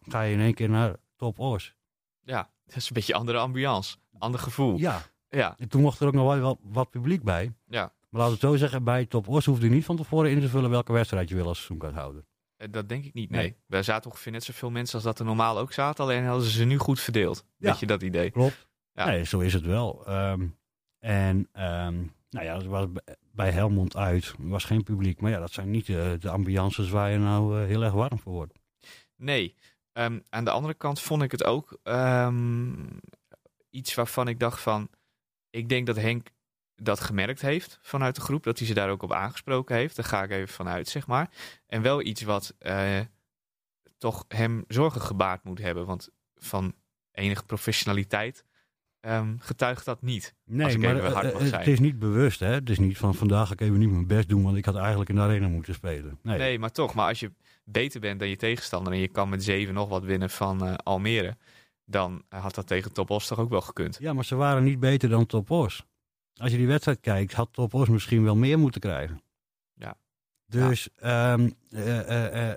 ga 0.07 0.21
je 0.21 0.33
in 0.33 0.39
één 0.39 0.53
keer 0.53 0.69
naar 0.69 0.95
Top 1.15 1.39
Os. 1.39 1.75
Ja, 2.23 2.49
dat 2.65 2.75
is 2.75 2.87
een 2.87 2.93
beetje 2.93 3.13
andere 3.13 3.37
ambiance. 3.37 3.97
Ander 4.17 4.39
gevoel. 4.39 4.77
Ja, 4.77 5.01
Ja, 5.29 5.55
en 5.57 5.69
toen 5.69 5.81
mocht 5.81 5.99
er 5.99 6.07
ook 6.07 6.13
nog 6.13 6.33
wel 6.33 6.39
wat, 6.39 6.57
wat 6.61 6.89
publiek 6.89 7.23
bij. 7.23 7.53
ja. 7.67 7.95
Maar 8.09 8.21
laten 8.21 8.39
we 8.39 8.47
het 8.47 8.53
zo 8.53 8.65
zeggen, 8.65 8.83
bij 8.83 9.05
Top 9.05 9.27
Os 9.27 9.45
hoefde 9.45 9.65
je 9.65 9.71
niet 9.73 9.85
van 9.85 9.95
tevoren 9.95 10.31
in 10.31 10.39
te 10.39 10.49
vullen 10.49 10.69
welke 10.69 10.93
wedstrijd 10.93 11.29
je 11.29 11.35
wil 11.35 11.47
als 11.47 11.57
seizoenkaarthouder. 11.57 12.21
Eh, 12.21 12.27
Dat 12.57 12.89
denk 12.89 13.05
ik 13.05 13.13
niet, 13.13 13.29
nee. 13.29 13.41
Nee. 13.41 13.55
Daar 13.67 13.83
zaten 13.83 14.11
ongeveer 14.11 14.31
net 14.31 14.43
zoveel 14.43 14.69
mensen 14.69 14.95
als 14.95 15.03
dat 15.03 15.19
er 15.19 15.25
normaal 15.25 15.57
ook 15.57 15.73
zaten. 15.73 16.03
Alleen 16.03 16.25
hadden 16.25 16.45
ze 16.45 16.51
ze 16.51 16.65
nu 16.65 16.77
goed 16.77 16.99
verdeeld. 16.99 17.45
Ja. 17.57 17.69
Weet 17.69 17.79
je 17.79 17.85
dat 17.85 18.01
idee? 18.01 18.31
Klopt. 18.31 18.67
Ja. 18.93 19.05
Nee, 19.05 19.23
zo 19.23 19.39
is 19.39 19.53
het 19.53 19.65
wel. 19.65 20.05
Ehm, 20.05 20.47
en 20.99 21.49
ehm, 21.51 21.95
nou 22.29 22.45
ja, 22.45 22.53
dat 22.53 22.65
was 22.65 22.85
bij 23.31 23.51
Helmond 23.51 23.95
uit. 23.95 24.25
Er 24.25 24.47
was 24.47 24.63
geen 24.63 24.83
publiek. 24.83 25.21
Maar 25.21 25.31
ja, 25.31 25.39
dat 25.39 25.51
zijn 25.51 25.69
niet 25.69 25.85
de, 25.85 26.17
de 26.19 26.29
ambiances 26.29 26.89
waar 26.89 27.11
je 27.11 27.17
nou 27.17 27.61
eh, 27.61 27.67
heel 27.67 27.83
erg 27.83 27.93
warm 27.93 28.19
voor 28.19 28.33
wordt. 28.33 28.53
Nee. 29.15 29.55
Ehm, 29.93 30.19
aan 30.29 30.43
de 30.43 30.51
andere 30.51 30.73
kant 30.73 31.01
vond 31.01 31.21
ik 31.21 31.31
het 31.31 31.43
ook 31.43 31.79
iets 33.69 33.93
waarvan 33.93 34.27
ik 34.27 34.39
dacht 34.39 34.61
van... 34.61 34.89
Ik 35.49 35.69
denk 35.69 35.85
dat 35.85 35.95
Henk 35.95 36.29
dat 36.81 36.99
gemerkt 36.99 37.41
heeft 37.41 37.79
vanuit 37.81 38.15
de 38.15 38.21
groep. 38.21 38.43
Dat 38.43 38.57
hij 38.57 38.67
ze 38.67 38.73
daar 38.73 38.89
ook 38.89 39.03
op 39.03 39.13
aangesproken 39.13 39.75
heeft. 39.75 39.95
Daar 39.95 40.05
ga 40.05 40.23
ik 40.23 40.31
even 40.31 40.53
vanuit, 40.53 40.87
zeg 40.87 41.07
maar. 41.07 41.29
En 41.67 41.81
wel 41.81 42.01
iets 42.01 42.21
wat 42.21 42.53
eh, 42.59 42.99
toch 43.97 44.25
hem 44.27 44.63
zorgen 44.67 45.01
gebaard 45.01 45.43
moet 45.43 45.59
hebben. 45.59 45.85
Want 45.85 46.09
van 46.35 46.73
enige 47.11 47.43
professionaliteit 47.45 48.45
ehm, 48.99 49.35
getuigt 49.39 49.85
dat 49.85 50.01
niet. 50.01 50.35
Nee, 50.45 50.71
ik 50.71 50.77
maar 50.77 50.95
even 50.95 51.11
hard 51.11 51.25
eh, 51.25 51.33
mag 51.33 51.41
eh, 51.41 51.47
zijn. 51.47 51.59
het 51.59 51.69
is 51.69 51.79
niet 51.79 51.99
bewust. 51.99 52.39
Hè? 52.39 52.53
Het 52.53 52.69
is 52.69 52.79
niet 52.79 52.97
van 52.97 53.15
vandaag 53.15 53.47
ga 53.47 53.53
ik 53.53 53.61
even 53.61 53.79
niet 53.79 53.91
mijn 53.91 54.07
best 54.07 54.29
doen, 54.29 54.43
want 54.43 54.57
ik 54.57 54.65
had 54.65 54.75
eigenlijk 54.75 55.09
in 55.09 55.15
de 55.15 55.21
arena 55.21 55.47
moeten 55.47 55.73
spelen. 55.73 56.19
Nee, 56.21 56.37
Nee, 56.37 56.59
maar 56.59 56.71
toch. 56.71 56.93
Maar 56.93 57.07
als 57.07 57.19
je 57.19 57.31
beter 57.63 57.99
bent 57.99 58.19
dan 58.19 58.29
je 58.29 58.35
tegenstander 58.35 58.93
en 58.93 58.99
je 58.99 59.07
kan 59.07 59.29
met 59.29 59.43
zeven 59.43 59.73
nog 59.73 59.89
wat 59.89 60.03
winnen 60.03 60.29
van 60.29 60.75
Almere, 60.75 61.37
dan 61.85 62.23
had 62.29 62.55
dat 62.55 62.67
tegen 62.67 62.93
Top 62.93 63.09
Os 63.09 63.27
toch 63.27 63.39
ook 63.39 63.49
wel 63.49 63.61
gekund. 63.61 63.97
Ja, 63.99 64.13
maar 64.13 64.25
ze 64.25 64.35
waren 64.35 64.63
niet 64.63 64.79
beter 64.79 65.09
dan 65.09 65.25
Top 65.25 65.51
Os. 65.51 65.85
Als 66.37 66.51
je 66.51 66.57
die 66.57 66.67
wedstrijd 66.67 66.99
kijkt, 66.99 67.33
had 67.33 67.53
Top 67.53 67.73
Os 67.73 67.89
misschien 67.89 68.23
wel 68.23 68.35
meer 68.35 68.59
moeten 68.59 68.81
krijgen. 68.81 69.21
Ja. 69.73 69.97
Dus, 70.45 70.89
ehm, 70.95 71.49
eh, 71.69 71.99
eh, 71.99 72.49
eh, 72.49 72.55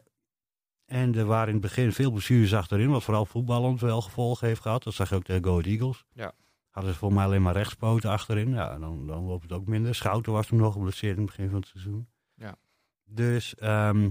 en 0.84 1.14
er 1.14 1.24
waren 1.24 1.46
in 1.46 1.52
het 1.52 1.62
begin 1.62 1.92
veel 1.92 2.10
blessures 2.10 2.54
achterin, 2.54 2.90
wat 2.90 3.02
vooral 3.02 3.26
voetballend 3.26 3.80
wel 3.80 4.00
gevolgen 4.02 4.46
heeft 4.46 4.60
gehad. 4.60 4.82
Dat 4.82 4.94
zag 4.94 5.08
je 5.08 5.14
ook 5.14 5.24
tegen 5.24 5.44
Go 5.44 5.60
Eagles. 5.60 6.04
Ja. 6.12 6.32
Hadden 6.70 6.92
ze 6.92 6.98
voor 6.98 7.12
mij 7.12 7.24
alleen 7.24 7.42
maar 7.42 7.54
rechtspoten 7.54 8.10
achterin. 8.10 8.50
Ja, 8.52 8.78
dan, 8.78 9.06
dan 9.06 9.24
loopt 9.24 9.42
het 9.42 9.52
ook 9.52 9.66
minder. 9.66 9.94
Schouten 9.94 10.32
was 10.32 10.46
toen 10.46 10.58
nog 10.58 10.72
geblesseerd 10.72 11.16
in 11.16 11.22
het 11.22 11.30
begin 11.30 11.50
van 11.50 11.58
het 11.58 11.68
seizoen. 11.68 12.08
Ja. 12.34 12.56
Dus, 13.04 13.54
ehm, 13.54 14.10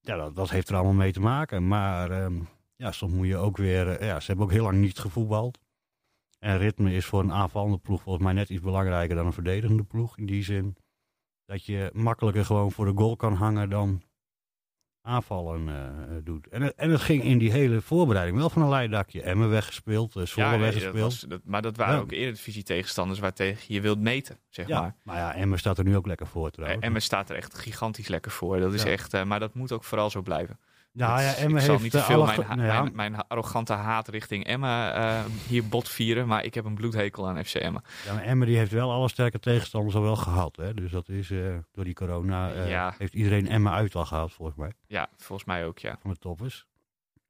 ja, 0.00 0.16
dat, 0.16 0.36
dat 0.36 0.50
heeft 0.50 0.68
er 0.68 0.74
allemaal 0.74 0.92
mee 0.92 1.12
te 1.12 1.20
maken. 1.20 1.68
Maar 1.68 2.10
ehm, 2.10 2.40
ja, 2.76 2.92
soms 2.92 3.12
moet 3.12 3.26
je 3.26 3.36
ook 3.36 3.56
weer... 3.56 4.04
ja, 4.04 4.20
ze 4.20 4.26
hebben 4.26 4.44
ook 4.44 4.52
heel 4.52 4.64
lang 4.64 4.78
niet 4.78 4.98
gevoetbald. 4.98 5.58
En 6.40 6.58
ritme 6.58 6.92
is 6.92 7.06
voor 7.06 7.20
een 7.20 7.32
aanvallende 7.32 7.78
ploeg 7.78 8.02
volgens 8.02 8.24
mij 8.24 8.32
net 8.32 8.48
iets 8.50 8.62
belangrijker 8.62 9.16
dan 9.16 9.26
een 9.26 9.32
verdedigende 9.32 9.82
ploeg. 9.84 10.18
In 10.18 10.26
die 10.26 10.42
zin 10.44 10.76
dat 11.44 11.64
je 11.64 11.90
makkelijker 11.92 12.44
gewoon 12.44 12.72
voor 12.72 12.86
de 12.86 12.92
goal 12.94 13.16
kan 13.16 13.34
hangen 13.34 13.70
dan 13.70 14.02
aanvallen 15.02 15.68
eh, 15.68 16.16
doet. 16.24 16.48
En, 16.48 16.76
en 16.76 16.90
het 16.90 17.00
ging 17.00 17.22
in 17.22 17.38
die 17.38 17.50
hele 17.52 17.80
voorbereiding 17.80 18.38
wel 18.38 18.50
van 18.50 18.62
een 18.62 18.68
leidakje. 18.68 19.22
Emmen 19.22 19.50
weggespeeld, 19.50 20.16
uh, 20.16 20.24
Zwolle 20.26 20.48
nee, 20.48 20.58
dat 20.58 20.66
weggespeeld. 20.74 21.02
was, 21.12 21.20
dat, 21.20 21.40
maar 21.44 21.62
dat 21.62 21.76
waren 21.76 21.94
Ja. 21.94 22.00
ook 22.00 22.12
eredivisie 22.12 22.62
tegenstanders 22.62 23.18
waar 23.18 23.32
tegen 23.32 23.74
je 23.74 23.80
wilt 23.80 24.00
meten, 24.00 24.38
zeg 24.48 24.66
ja, 24.66 24.80
maar. 24.80 24.96
maar 25.02 25.16
ja, 25.16 25.34
Emmen 25.34 25.58
staat 25.58 25.78
er 25.78 25.84
nu 25.84 25.96
ook 25.96 26.06
lekker 26.06 26.26
voor 26.26 26.50
trouwens. 26.50 26.84
Emmen 26.84 27.02
staat 27.02 27.30
er 27.30 27.36
echt 27.36 27.58
gigantisch 27.58 28.08
lekker 28.08 28.30
voor. 28.30 28.60
Dat 28.60 28.74
is 28.74 28.84
echt, 28.84 29.14
eh, 29.14 29.24
maar 29.24 29.40
dat 29.40 29.54
moet 29.54 29.72
ook 29.72 29.84
vooral 29.84 30.10
zo 30.10 30.22
blijven. 30.22 30.58
Ja, 30.92 31.16
Dat 31.16 31.24
ja, 31.24 31.34
Emmen 31.42 31.58
ik 31.58 31.64
zal 31.64 31.70
heeft 31.70 31.82
niet 31.82 31.92
te 31.92 31.98
eh, 31.98 32.04
veel 32.04 32.24
mijn, 32.24 32.40
nou 32.46 32.62
ja, 32.62 32.82
mijn, 32.82 32.94
mijn 32.94 33.16
arrogante 33.28 33.72
haat 33.72 34.08
richting 34.08 34.44
Emmen 34.46 34.94
eh, 34.94 35.24
hier 35.48 35.68
bot 35.68 35.88
vieren, 35.88 36.26
maar 36.26 36.44
ik 36.44 36.54
heb 36.54 36.64
een 36.64 36.74
bloedhekel 36.74 37.28
aan 37.28 37.44
FC 37.44 37.54
Emmen. 37.54 37.82
Ja, 38.04 38.12
maar 38.14 38.22
Emmen 38.22 38.46
die 38.46 38.56
heeft 38.56 38.72
wel 38.72 38.90
alle 38.92 39.08
sterke 39.08 39.38
tegenstanders 39.38 39.94
al 39.94 40.02
wel 40.02 40.16
gehad. 40.16 40.56
Hè? 40.56 40.74
Dus 40.74 40.90
dat 40.90 41.08
is 41.08 41.30
eh, 41.30 41.56
door 41.72 41.84
die 41.84 41.94
corona 41.94 42.64
Ja. 42.64 42.94
heeft 42.98 43.14
iedereen 43.14 43.48
Emmen 43.48 43.72
uit 43.72 43.94
al 43.94 44.04
gehaald 44.04 44.32
volgens 44.32 44.56
mij. 44.58 44.72
Ja, 44.86 45.08
volgens 45.16 45.48
mij 45.48 45.66
ook, 45.66 45.78
ja. 45.78 45.96
Van 46.00 46.10
de 46.10 46.16
toppers. 46.18 46.66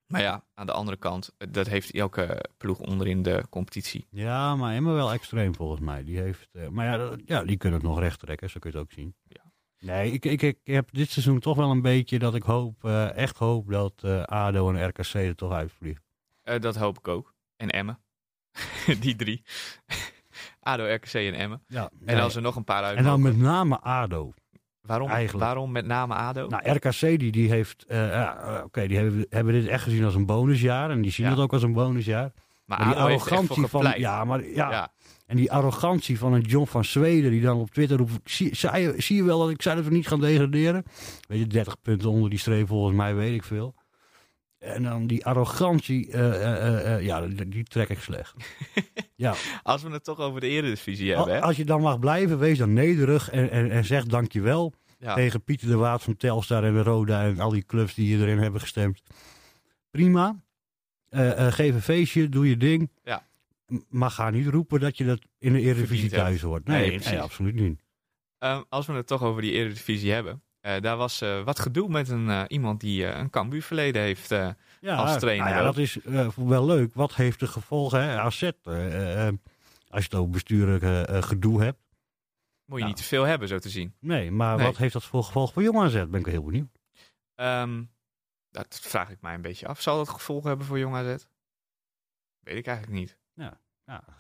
Maar 0.07 0.20
ja, 0.20 0.42
aan 0.55 0.66
de 0.66 0.73
andere 0.73 0.96
kant, 0.96 1.35
dat 1.51 1.66
heeft 1.66 1.90
elke 1.90 2.44
ploeg 2.57 2.79
onderin 2.79 3.23
de 3.23 3.44
competitie. 3.51 4.07
Ja, 4.11 4.57
maar 4.57 4.75
Emmen 4.75 4.94
wel 4.94 5.12
extreem 5.12 5.55
volgens 5.55 5.81
mij. 5.81 6.05
Die 6.05 6.18
heeft, 6.18 6.49
maar 6.70 6.85
ja, 6.87 6.96
dat- 6.96 7.20
ja, 7.25 7.44
die 7.44 7.57
kunnen 7.57 7.79
het 7.81 7.88
nog 7.88 7.99
recht 7.99 8.18
trekken, 8.18 8.51
zo 8.51 8.59
kun 8.59 8.70
je 8.70 8.77
het 8.79 8.87
ook 8.87 8.92
zien. 8.92 9.14
Ja. 9.29 9.50
Nee, 9.81 10.12
ik, 10.12 10.25
ik, 10.25 10.43
ik 10.43 10.59
heb 10.64 10.88
dit 10.93 11.11
seizoen 11.11 11.38
toch 11.38 11.57
wel 11.57 11.71
een 11.71 11.83
beetje 11.83 12.19
dat 12.19 12.35
ik 12.35 12.43
hoop, 12.43 12.85
eh, 12.85 13.16
echt 13.16 13.37
hoop 13.38 13.71
dat 13.71 13.93
eh, 14.03 14.23
ADO 14.23 14.73
en 14.73 14.87
RKC 14.88 15.14
er 15.14 15.35
toch 15.35 15.53
uitvliegen. 15.53 16.03
Eh, 16.43 16.61
dat 16.61 16.77
hoop 16.77 16.99
ik 16.99 17.09
ook. 17.09 17.35
En 17.57 17.69
Emmen. 17.71 17.99
Die 19.01 19.16
drie. 19.16 19.43
ADO, 20.61 20.85
RKC 20.95 21.12
en 21.14 21.35
Emmen. 21.35 21.62
Ja, 21.66 21.90
En 22.05 22.21
als 22.21 22.37
er 22.37 22.43
nog 22.43 22.57
een 22.57 22.64
paar 22.64 22.83
uit 22.83 22.97
en 22.97 23.05
dan 23.05 23.23
met 23.23 23.37
name 23.37 23.81
ADO. 23.81 24.33
waarom, 24.81 25.09
eigenlijk. 25.09 25.45
waarom 25.45 25.73
met 25.73 25.87
name 25.87 26.14
ADO? 26.14 26.47
Nou, 26.47 26.71
RKC 26.71 27.01
die, 27.01 27.33
die 27.33 27.51
heeft, 27.51 27.85
ja, 27.88 28.62
oké, 28.64 28.87
die 28.87 28.97
hebben, 28.97 29.27
hebben 29.29 29.53
dit 29.53 29.66
echt 29.66 29.83
gezien 29.83 30.05
als 30.05 30.14
een 30.14 30.27
bonusjaar. 30.27 30.90
En 30.90 31.03
die 31.03 31.11
zien 31.11 31.27
Ja. 31.27 31.33
het 31.33 31.40
ook 31.40 31.53
als 31.53 31.62
een 31.62 31.73
bonusjaar. 31.73 32.33
Maar 32.79 32.87
Maar 32.87 32.95
die 32.95 33.05
arrogantie 33.05 33.67
van, 33.67 33.93
ja, 33.97 34.25
maar 34.25 34.45
ja, 34.49 34.71
ja. 34.71 34.93
En 35.27 35.37
die 35.37 35.53
arrogantie 35.53 36.19
van 36.19 36.33
een 36.33 36.41
John 36.41 36.67
van 36.67 36.85
Zweden 36.85 37.31
die 37.31 37.41
dan 37.41 37.59
op 37.59 37.71
Twitter 37.71 37.97
roept... 37.97 38.13
Zie, 38.25 38.55
zei 38.57 39.01
zie 39.01 39.17
je 39.17 39.23
wel 39.23 39.39
dat 39.39 39.51
ik 39.51 39.63
zei 39.63 39.77
dat 39.77 39.85
we 39.85 39.91
niet 39.91 40.07
gaan 40.07 40.21
degraderen? 40.21 40.85
Weet 41.29 41.39
je, 41.39 41.47
30 41.47 41.81
punten 41.83 42.11
onder 42.11 42.31
die 42.31 42.39
streep 42.39 42.67
volgens 42.67 42.97
mij, 42.97 43.15
weet 43.15 43.35
ik 43.35 43.45
veel. 43.45 43.75
En 44.59 44.83
dan 44.83 45.07
die 45.07 45.27
arrogantie, 45.27 46.11
eh, 46.13 46.43
eh, 46.43 46.95
eh, 46.95 47.05
ja, 47.05 47.27
die, 47.27 47.49
die 47.49 47.65
trek 47.65 47.89
ik 47.89 48.01
slecht. 48.01 48.35
ja, 49.17 49.35
Als 49.63 49.83
we 49.83 49.91
het 49.91 50.05
toch 50.05 50.19
over 50.19 50.41
de 50.41 50.49
eredivisie 50.49 51.15
hebben, 51.15 51.35
hè? 51.35 51.41
als 51.41 51.57
je 51.57 51.65
dan 51.65 51.81
mag 51.81 51.99
blijven, 51.99 52.39
wees 52.39 52.59
dan 52.59 52.73
nederig 52.73 53.31
en, 53.31 53.51
en, 53.51 53.71
en 53.71 53.85
zeg 53.85 54.05
dankjewel 54.05 54.73
Ja. 54.99 55.15
tegen 55.15 55.43
Pieter 55.45 55.69
de 55.69 55.77
Waard 55.77 56.03
van 56.03 56.17
Telstar 56.17 56.65
en 56.65 56.75
de 56.75 56.83
Roda 56.83 57.23
en 57.25 57.41
al 57.41 57.51
die 57.51 57.65
clubs 57.65 57.95
die 57.95 58.17
hierin 58.17 58.39
hebben 58.39 58.61
gestemd. 58.61 59.03
Prima. 59.91 60.37
Eh, 61.11 61.46
eh, 61.46 61.53
geef 61.53 61.75
een 61.75 61.83
feestje, 61.83 62.29
doe 62.29 62.49
je 62.49 62.57
ding. 62.57 62.90
Ja. 63.05 63.27
Maar 63.88 64.11
ga 64.11 64.31
niet 64.31 64.46
roepen 64.46 64.81
dat 64.81 64.96
je 64.99 65.05
dat 65.05 65.20
in 65.38 65.53
de 65.53 65.61
Eredivisie 65.61 66.11
thuis 66.11 66.40
hoort. 66.40 66.66
Nee, 66.66 66.99
Nee, 66.99 67.20
absoluut 67.20 67.55
niet. 67.55 67.83
Ehm, 68.38 68.62
als 68.68 68.87
we 68.87 68.92
het 68.92 69.07
toch 69.07 69.23
over 69.23 69.42
die 69.42 69.53
eredivisie 69.53 70.12
hebben. 70.12 70.42
eh, 70.61 70.81
daar 70.81 70.96
was 70.96 71.18
wat 71.44 71.59
gedoe 71.59 71.88
met 71.88 72.09
een, 72.09 72.46
iemand 72.53 72.81
die 72.81 73.05
een 73.07 73.31
Cambuur 73.31 73.62
verleden 73.62 74.03
heeft. 74.03 74.29
Ja, 74.81 74.94
Als 74.96 75.18
trainer 75.18 75.44
nou 75.44 75.57
ja, 75.57 75.62
wel. 75.62 75.73
dat 75.73 75.83
is 75.83 75.99
wel 76.37 76.66
leuk. 76.66 76.94
Wat 76.94 77.14
heeft 77.14 77.40
de 77.40 77.46
gevolgen? 77.46 78.03
Hè? 78.03 78.18
AZ, 78.20 78.42
als 79.88 80.03
je 80.05 80.09
het 80.11 80.14
over 80.14 80.31
bestuurlijk 80.31 81.09
gedoe 81.25 81.62
hebt. 81.62 81.79
moet 82.64 82.79
je 82.79 82.85
Ja. 82.85 82.87
niet 82.90 82.96
te 82.96 83.03
veel 83.05 83.25
hebben, 83.25 83.49
zo 83.49 83.59
te 83.59 83.68
zien. 83.68 83.94
Nee, 84.01 84.31
maar 84.31 84.57
Nee. 84.57 84.66
wat 84.66 84.77
heeft 84.77 84.92
dat 84.92 85.05
voor 85.05 85.25
gevolg 85.25 85.53
voor 85.53 85.62
Jong 85.62 85.79
AZ? 85.79 86.05
Ben 86.09 86.20
ik 86.20 86.27
heel 86.27 86.42
benieuwd. 86.44 86.68
Ehm, 87.35 87.83
dat 88.51 88.81
vraag 88.83 89.11
ik 89.11 89.21
mij 89.21 89.35
een 89.35 89.43
beetje 89.43 89.67
af. 89.67 89.81
Zal 89.81 89.97
dat 89.97 90.09
gevolgen 90.09 90.49
hebben 90.49 90.67
voor 90.67 90.79
Jong 90.79 90.95
AZ? 90.95 91.25
Weet 92.41 92.57
ik 92.57 92.67
eigenlijk 92.67 92.99
niet. 92.99 93.17
Ja, 93.35 93.61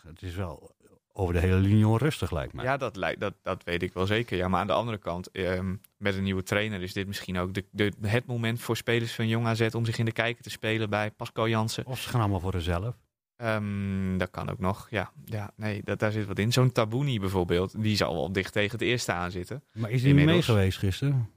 het 0.06 0.22
is 0.22 0.34
wel 0.34 0.74
over 1.12 1.34
de 1.34 1.40
hele 1.40 1.56
linie 1.56 1.86
onrustig, 1.86 2.30
lijkt 2.30 2.52
mij. 2.52 2.64
Ja, 2.64 2.76
dat, 2.76 2.96
lijkt- 2.96 3.20
dat, 3.20 3.34
dat 3.42 3.64
weet 3.64 3.82
ik 3.82 3.92
wel 3.92 4.06
zeker. 4.06 4.36
Ja, 4.36 4.48
maar 4.48 4.60
aan 4.60 4.66
de 4.66 4.72
andere 4.72 4.98
kant, 4.98 5.30
ehm, 5.30 5.76
met 5.96 6.14
een 6.14 6.22
nieuwe 6.22 6.42
trainer 6.42 6.82
is 6.82 6.92
dit 6.92 7.06
misschien 7.06 7.38
ook 7.38 7.54
de, 7.54 7.64
de, 7.70 7.92
het 8.06 8.26
moment 8.26 8.60
voor 8.60 8.76
spelers 8.76 9.14
van 9.14 9.28
Jong 9.28 9.46
AZ 9.46 9.68
om 9.74 9.84
zich 9.84 9.98
in 9.98 10.04
de 10.04 10.12
kijker 10.12 10.42
te 10.42 10.50
spelen 10.50 10.90
bij 10.90 11.10
Pascal 11.10 11.48
Jansen. 11.48 11.86
Of 11.86 12.00
ze 12.00 12.08
gaan 12.08 12.20
allemaal 12.20 12.40
voor 12.40 12.52
zichzelf. 12.52 12.96
Ehm, 13.36 14.16
dat 14.18 14.30
kan 14.30 14.50
ook 14.50 14.58
nog. 14.58 14.86
Ja, 14.90 15.12
ja 15.24 15.50
nee, 15.56 15.82
dat, 15.82 15.98
daar 15.98 16.12
zit 16.12 16.26
wat 16.26 16.38
in. 16.38 16.52
Zo'n 16.52 16.72
Tabouni 16.72 17.20
bijvoorbeeld, 17.20 17.82
die 17.82 17.96
zal 17.96 18.14
wel 18.14 18.32
dicht 18.32 18.52
tegen 18.52 18.70
het 18.72 18.80
eerste 18.80 19.12
aan 19.12 19.30
zitten. 19.30 19.62
Maar 19.72 19.90
is 19.90 20.02
hij 20.02 20.12
mee 20.14 20.42
geweest 20.42 20.78
gisteren? 20.78 21.30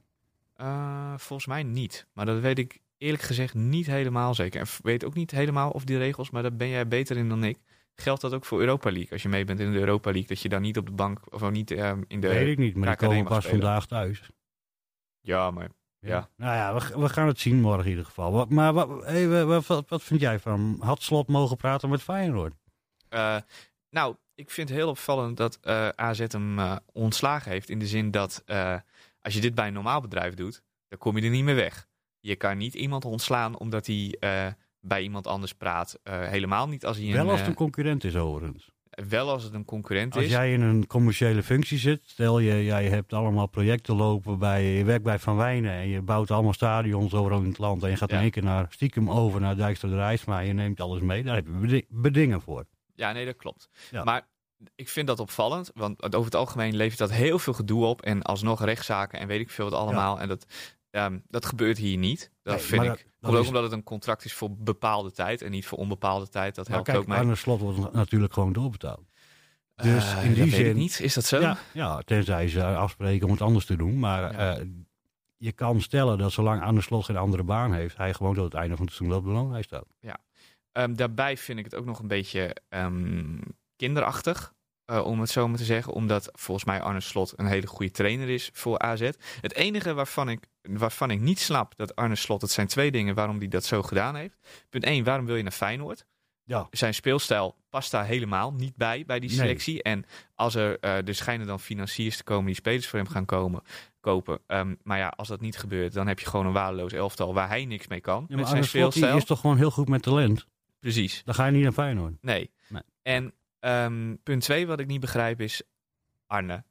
Eh, 0.56 1.14
volgens 1.16 1.46
mij 1.48 1.62
niet. 1.62 2.06
Maar 2.12 2.26
dat 2.26 2.40
weet 2.40 2.58
ik 2.58 2.80
eerlijk 3.04 3.22
gezegd 3.22 3.54
niet 3.54 3.86
helemaal 3.86 4.34
zeker. 4.34 4.60
En 4.60 4.66
weet 4.82 5.04
ook 5.04 5.14
niet 5.14 5.30
helemaal 5.30 5.70
of 5.70 5.84
die 5.84 5.98
regels, 5.98 6.30
maar 6.30 6.42
daar 6.42 6.56
ben 6.56 6.68
jij 6.68 6.88
beter 6.88 7.16
in 7.16 7.28
dan 7.28 7.44
ik. 7.44 7.58
Geldt 7.94 8.20
dat 8.20 8.34
ook 8.34 8.44
voor 8.44 8.60
Europa 8.60 8.90
League? 8.90 9.10
Als 9.10 9.22
je 9.22 9.28
mee 9.28 9.44
bent 9.44 9.60
in 9.60 9.72
de 9.72 9.78
Europa 9.78 10.10
League, 10.10 10.28
dat 10.28 10.40
je 10.40 10.48
dan 10.48 10.62
niet 10.62 10.78
op 10.78 10.86
de 10.86 10.92
bank 10.92 11.32
of 11.34 11.50
niet 11.50 11.70
ehm, 11.70 12.02
in 12.08 12.20
de. 12.20 12.28
Weet 12.28 12.48
ik 12.48 12.58
niet, 12.58 12.76
maar 12.76 12.96
komen 12.96 13.16
mag 13.16 13.28
pas 13.28 13.44
spelen. 13.44 13.60
vandaag 13.60 13.86
thuis. 13.86 14.30
Ja, 15.20 15.50
maar 15.50 15.68
Ja. 16.00 16.28
Nou 16.36 16.54
ja, 16.54 16.74
we, 16.74 17.00
we 17.00 17.08
gaan 17.08 17.26
het 17.26 17.40
zien 17.40 17.60
morgen 17.60 17.84
in 17.84 17.90
ieder 17.90 18.04
geval. 18.04 18.32
Wat, 18.32 18.50
maar 18.50 18.72
wat, 18.72 19.04
hey, 19.04 19.44
wat, 19.44 19.66
wat, 19.66 20.02
vind 20.02 20.20
jij 20.20 20.38
van? 20.38 20.76
Had 20.80 21.02
Slot 21.02 21.28
mogen 21.28 21.56
praten 21.56 21.88
met 21.88 22.02
Feyenoord? 22.02 22.54
Eh, 23.08 23.36
nou, 23.90 24.16
ik 24.34 24.50
vind 24.50 24.68
het 24.68 24.78
heel 24.78 24.88
opvallend 24.88 25.36
dat 25.36 25.58
eh, 25.60 25.88
AZ 25.88 26.24
hem 26.28 26.58
eh, 26.58 26.76
ontslagen 26.92 27.50
heeft. 27.50 27.70
In 27.70 27.78
de 27.78 27.86
zin 27.86 28.10
dat 28.10 28.42
als 29.20 29.34
je 29.34 29.40
dit 29.40 29.54
bij 29.54 29.66
een 29.66 29.72
normaal 29.72 30.00
bedrijf 30.00 30.34
doet, 30.34 30.62
dan 30.88 30.98
kom 30.98 31.16
je 31.16 31.24
er 31.24 31.30
niet 31.30 31.44
meer 31.44 31.54
weg. 31.54 31.88
Je 32.26 32.36
kan 32.36 32.56
niet 32.56 32.74
iemand 32.74 33.04
ontslaan 33.04 33.58
omdat 33.58 33.86
hij 33.86 34.16
eh, 34.20 34.46
bij 34.80 35.02
iemand 35.02 35.26
anders 35.26 35.52
praat. 35.54 35.98
Eh, 36.02 36.20
helemaal 36.28 36.68
niet 36.68 36.86
als 36.86 36.96
hij 36.96 37.06
Wel 37.12 37.14
een, 37.24 37.28
als 37.28 37.32
eh, 37.32 37.38
het 37.40 37.48
een 37.48 37.54
concurrent 37.54 38.04
is 38.04 38.16
overigens. 38.16 38.70
wel 39.08 39.30
als 39.30 39.42
het 39.42 39.54
een 39.54 39.64
concurrent 39.64 40.14
Als 40.14 40.24
is. 40.24 40.30
jij 40.30 40.52
in 40.52 40.60
een 40.60 40.86
commerciële 40.86 41.42
functie 41.42 41.78
zit, 41.78 42.02
stel 42.06 42.38
je, 42.38 42.64
jij 42.64 42.88
hebt 42.88 43.12
allemaal 43.12 43.46
projecten 43.46 43.96
lopen 43.96 44.38
bij, 44.38 44.64
je 44.64 44.84
werkt 44.84 45.04
bij 45.04 45.18
Van 45.18 45.36
Wijnen 45.36 45.72
en 45.72 45.88
je 45.88 46.02
bouwt 46.02 46.30
allemaal 46.30 46.52
stadions 46.52 47.14
overal 47.14 47.40
in 47.40 47.48
het 47.48 47.58
land 47.58 47.82
en 47.82 47.90
je 47.90 47.96
gaat 47.96 48.10
Ja. 48.10 48.16
in 48.16 48.22
één 48.22 48.30
keer 48.30 48.42
naar, 48.42 48.66
stiekem 48.70 49.10
over 49.10 49.40
naar 49.40 49.56
Dijkstra 49.56 49.88
de 49.88 50.32
en 50.32 50.46
je 50.46 50.52
neemt 50.52 50.80
alles 50.80 51.00
mee, 51.00 51.22
daar 51.22 51.34
heb 51.34 51.46
je 51.46 51.52
bedi- 51.52 51.86
bedingen 51.88 52.40
voor. 52.40 52.64
Ja, 52.94 53.12
nee, 53.12 53.24
dat 53.24 53.36
klopt. 53.36 53.68
Ja. 53.90 54.04
Maar 54.04 54.28
ik 54.74 54.88
vind 54.88 55.06
dat 55.06 55.20
opvallend, 55.20 55.70
want 55.74 56.02
over 56.04 56.24
het 56.24 56.34
algemeen 56.34 56.76
levert 56.76 56.98
dat 56.98 57.12
heel 57.12 57.38
veel 57.38 57.52
gedoe 57.52 57.84
op. 57.84 58.02
En 58.02 58.22
alsnog 58.22 58.64
rechtszaken 58.64 59.18
en 59.18 59.26
weet 59.26 59.40
ik 59.40 59.50
veel 59.50 59.70
wat 59.70 59.80
allemaal. 59.80 60.20
En 60.20 60.28
dat, 60.28 60.46
ehm, 60.94 61.18
dat 61.28 61.44
gebeurt 61.46 61.78
hier 61.78 61.96
niet. 61.98 62.30
Dat 62.42 62.54
Nee, 62.54 62.64
vind 62.64 62.82
ik. 62.82 63.06
dat- 63.20 63.34
ook 63.34 63.40
is- 63.40 63.46
omdat 63.46 63.62
het 63.62 63.72
een 63.72 63.82
contract 63.82 64.24
is 64.24 64.32
voor 64.32 64.50
bepaalde 64.56 65.12
tijd 65.12 65.42
en 65.42 65.50
niet 65.50 65.66
voor 65.66 65.78
onbepaalde 65.78 66.28
tijd. 66.28 66.54
Dat 66.54 66.64
Maar 66.64 66.74
helpt 66.74 66.90
kijk, 66.90 67.00
ook 67.02 67.06
mee. 67.08 67.18
aan 67.18 67.28
de 67.28 67.34
slot 67.34 67.60
wordt 67.60 67.92
natuurlijk 67.92 68.32
gewoon 68.32 68.52
doorbetaald. 68.52 69.02
dus 69.74 70.12
Eh, 70.12 70.24
in 70.24 70.32
die 70.32 70.38
dat 70.42 70.48
weet 70.50 70.58
ik 70.60 70.64
zin- 70.66 70.76
niet. 70.76 71.00
Is 71.00 71.14
dat 71.14 71.24
zo? 71.24 71.40
Ja, 71.40 71.56
ja, 71.72 72.00
tenzij 72.00 72.48
ze 72.48 72.64
afspreken 72.64 73.26
om 73.26 73.32
het 73.32 73.42
anders 73.42 73.66
te 73.66 73.76
doen. 73.76 73.98
Maar 73.98 74.32
Ja. 74.32 74.56
eh, 74.56 74.64
je 75.36 75.52
kan 75.52 75.80
stellen 75.80 76.18
dat 76.18 76.32
zolang 76.32 76.62
aan 76.62 76.74
de 76.74 76.80
slot 76.80 77.04
geen 77.04 77.16
andere 77.16 77.42
baan 77.42 77.72
heeft, 77.72 77.96
hij 77.96 78.14
gewoon 78.14 78.34
tot 78.34 78.44
het 78.44 78.54
einde 78.54 78.76
van 78.76 78.84
het 78.86 78.94
seizoen 78.94 79.22
de 79.24 79.30
loonlijst 79.30 79.68
staat. 79.68 79.86
Ehm, 80.72 80.94
daarbij 80.94 81.36
vind 81.36 81.58
ik 81.58 81.64
het 81.64 81.74
ook 81.74 81.84
nog 81.84 81.98
een 81.98 82.08
beetje 82.08 82.56
ehm, 82.68 83.38
kinderachtig. 83.76 84.52
eh, 84.84 85.04
om 85.04 85.20
het 85.20 85.30
zo 85.30 85.48
maar 85.48 85.58
te 85.58 85.64
zeggen. 85.64 85.92
Omdat 85.92 86.28
volgens 86.32 86.66
mij 86.66 86.80
Arne 86.82 87.00
Slot 87.00 87.32
een 87.36 87.46
hele 87.46 87.66
goede 87.66 87.90
trainer 87.92 88.28
is 88.28 88.50
voor 88.52 88.78
AZ. 88.78 89.10
Het 89.40 89.54
enige 89.54 89.94
waarvan 89.94 90.28
ik, 90.28 90.46
waarvan 90.70 91.10
ik 91.10 91.20
niet 91.20 91.38
snap 91.40 91.76
dat 91.76 91.96
Arne 91.96 92.14
Slot... 92.16 92.40
Het 92.40 92.50
zijn 92.50 92.66
twee 92.66 92.90
dingen 92.90 93.14
waarom 93.14 93.38
hij 93.38 93.48
dat 93.48 93.64
zo 93.64 93.82
gedaan 93.82 94.14
heeft. 94.14 94.38
Punt 94.70 94.84
1, 94.84 95.04
waarom 95.04 95.26
wil 95.26 95.36
je 95.36 95.42
naar 95.42 95.52
Feyenoord? 95.52 96.06
Ja, 96.46 96.66
Zijn 96.70 96.94
speelstijl 96.94 97.56
past 97.70 97.90
daar 97.90 98.04
helemaal 98.06 98.52
niet 98.52 98.76
bij, 98.76 99.04
bij 99.06 99.20
die 99.20 99.28
Nee. 99.28 99.38
selectie. 99.38 99.82
En 99.82 100.04
als 100.34 100.54
er, 100.54 100.78
eh 100.80 101.08
er 101.08 101.14
schijnen 101.14 101.46
dan 101.46 101.60
financiers 101.60 102.16
te 102.16 102.22
komen 102.24 102.46
die 102.46 102.54
spelers 102.54 102.88
voor 102.88 102.98
hem 102.98 103.08
gaan 103.08 103.24
komen, 103.24 103.62
kopen. 104.00 104.38
Ehm, 104.46 104.74
maar 104.82 104.98
ja, 104.98 105.08
als 105.16 105.28
dat 105.28 105.40
niet 105.40 105.56
gebeurt, 105.58 105.92
dan 105.92 106.06
heb 106.06 106.18
je 106.20 106.26
gewoon 106.26 106.46
een 106.46 106.52
waardeloos 106.52 106.92
elftal 106.92 107.34
waar 107.34 107.48
hij 107.48 107.64
niks 107.64 107.86
mee 107.86 108.00
kan. 108.00 108.14
ja 108.14 108.20
met 108.20 108.28
maar 108.36 108.38
zijn 108.46 108.56
Arne 108.56 108.66
Slot 108.66 108.82
die 108.82 108.90
speelstijl. 108.92 109.16
is 109.16 109.24
toch 109.24 109.40
gewoon 109.40 109.56
heel 109.56 109.70
goed 109.70 109.88
met 109.88 110.02
talent. 110.02 110.46
Precies. 110.80 111.22
Dan 111.24 111.34
ga 111.34 111.46
je 111.46 111.52
niet 111.52 111.62
naar 111.62 111.72
Feyenoord. 111.72 112.14
Nee. 112.20 112.50
Nee. 112.68 112.82
En 113.02 113.34
ehm, 113.60 114.14
punt 114.22 114.42
twee 114.42 114.66
wat 114.66 114.80
ik 114.80 114.86
niet 114.86 115.00
begrijp 115.00 115.40
is, 115.40 115.62
Arne, 116.26 116.64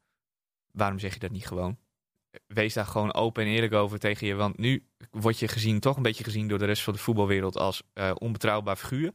waarom 0.71 0.99
zeg 0.99 1.13
je 1.13 1.19
dat 1.19 1.31
niet 1.31 1.47
gewoon? 1.47 1.77
Wees 2.47 2.73
daar 2.73 2.85
gewoon 2.85 3.13
open 3.13 3.43
en 3.43 3.49
eerlijk 3.49 3.73
over 3.73 3.99
tegen 3.99 4.27
je. 4.27 4.35
Want 4.35 4.57
nu 4.57 4.85
word 5.11 5.39
je 5.39 5.47
gezien, 5.47 5.79
toch 5.79 5.95
een 5.95 6.01
beetje 6.03 6.23
gezien 6.23 6.47
door 6.47 6.57
de 6.59 6.65
rest 6.65 6.83
van 6.83 6.93
de 6.93 6.99
voetbalwereld 6.99 7.57
als 7.57 7.83
eh, 7.93 8.11
onbetrouwbaar 8.17 8.75
figuur. 8.75 9.11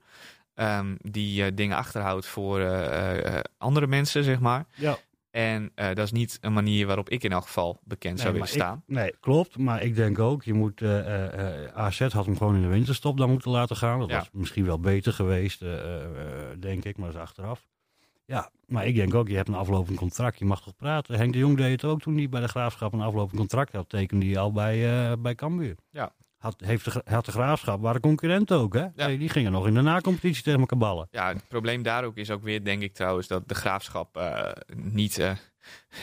Ehm, 0.55 0.95
die 1.01 1.45
eh, 1.45 1.51
dingen 1.55 1.77
achterhoudt 1.77 2.27
voor 2.27 2.61
eh, 2.61 3.41
andere 3.59 3.87
mensen, 3.87 4.25
zeg 4.25 4.41
maar. 4.41 4.67
Ja. 4.75 4.99
En 5.31 5.73
dat 5.75 5.99
is 5.99 6.13
niet 6.13 6.39
een 6.41 6.53
manier 6.53 6.87
waarop 6.87 7.09
ik 7.11 7.23
in 7.25 7.33
elk 7.33 7.43
geval 7.43 7.81
bekend 7.85 8.21
zou 8.21 8.33
willen 8.33 8.49
staan. 8.49 8.83
ik- 8.87 8.95
nee, 8.95 9.15
klopt. 9.21 9.59
Maar 9.59 9.83
ik 9.83 9.95
denk 9.95 10.19
ook, 10.19 10.45
je 10.45 10.55
moet, 10.55 10.83
AZ 11.75 11.99
had 12.01 12.25
hem 12.27 12.37
gewoon 12.37 12.55
in 12.55 12.63
de 12.63 12.67
winterstop 12.69 13.17
dan 13.19 13.31
moeten 13.31 13.51
laten 13.51 13.77
gaan. 13.77 13.99
Dat 13.99 14.11
Ja. 14.11 14.19
was 14.19 14.29
misschien 14.33 14.65
wel 14.65 14.79
beter 14.81 15.13
geweest, 15.13 15.61
denk 16.59 16.85
ik, 16.85 16.97
maar 16.97 17.07
dat 17.07 17.17
is 17.17 17.23
achteraf. 17.23 17.67
Ja, 18.31 18.51
maar 18.67 18.87
ik 18.87 18.95
denk 18.95 19.15
ook, 19.15 19.29
je 19.29 19.37
hebt 19.37 19.49
een 19.49 19.55
aflopend 19.55 19.97
contract. 19.97 20.39
Je 20.39 20.45
mag 20.45 20.63
toch 20.63 20.77
praten. 20.77 21.17
Henk 21.17 21.33
de 21.33 21.39
Jong 21.39 21.57
deed 21.57 21.71
het 21.83 21.91
ook 21.91 22.01
toen 22.01 22.17
hij 22.17 22.29
bij 22.29 22.41
de 22.41 22.49
Graafschap 22.49 22.93
een 22.93 23.01
aflopend 23.01 23.39
contract 23.39 23.73
had. 23.73 23.89
Tekende 23.89 24.27
hij 24.27 24.39
al 24.39 24.53
bij, 24.53 25.03
eh 25.11 25.13
bij 25.19 25.35
Cambuur. 25.35 25.77
Ja. 25.91 26.13
Had, 26.39 26.61
heeft 26.65 26.85
de, 26.85 27.03
had 27.05 27.25
de 27.25 27.31
Graafschap, 27.33 27.81
waren 27.81 28.01
concurrenten 28.01 28.57
ook, 28.57 28.75
hè? 28.75 28.87
Nee, 28.95 29.19
die 29.19 29.29
gingen 29.29 29.53
nog 29.53 29.67
in 29.67 29.75
de 29.75 29.81
nacompetitie 29.81 30.43
tegen 30.43 30.61
elkaar 30.61 30.79
ballen. 30.79 31.09
Ja, 31.11 31.29
het 31.29 31.49
probleem 31.49 31.83
daar 31.83 32.05
ook 32.05 32.17
is 32.17 32.31
ook 32.31 32.43
weer, 32.43 32.65
denk 32.65 32.83
ik 32.83 32.95
trouwens, 32.95 33.27
dat 33.27 33.49
de 33.49 33.55
graafschap 33.55 34.17
eh, 34.17 34.51
niet 34.77 35.19
eh, 35.19 35.31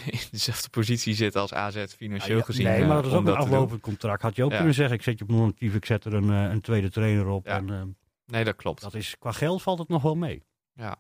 in 0.06 0.20
dezelfde 0.32 0.70
positie 0.70 1.14
zit 1.14 1.36
als 1.36 1.54
AZ 1.54 1.86
financieel 1.86 2.38
Ja, 2.38 2.44
gezien. 2.44 2.66
nee, 2.66 2.86
maar 2.86 2.96
dat 2.96 3.06
is 3.06 3.12
ook 3.18 3.28
een 3.28 3.36
aflopend 3.36 3.82
contract. 3.82 4.22
Had 4.22 4.36
je 4.36 4.44
ook 4.44 4.50
Ja. 4.52 4.56
kunnen 4.58 4.76
zeggen, 4.76 4.96
ik 4.96 5.02
zet 5.04 5.18
je 5.18 5.24
op 5.24 5.30
non-actief, 5.30 5.74
ik 5.76 5.86
zet 5.86 6.06
er 6.06 6.14
een, 6.14 6.30
een 6.30 6.62
tweede 6.62 6.90
trainer 6.90 7.28
op. 7.28 7.46
Ja. 7.46 7.58
En, 7.58 7.98
Nee, 8.26 8.44
dat 8.44 8.56
klopt. 8.56 8.82
dat 8.82 8.94
is, 8.94 9.16
qua 9.20 9.32
geld 9.32 9.62
valt 9.62 9.80
het 9.80 9.88
nog 9.88 10.02
wel 10.02 10.16
mee. 10.16 10.44
Ja. 10.74 10.96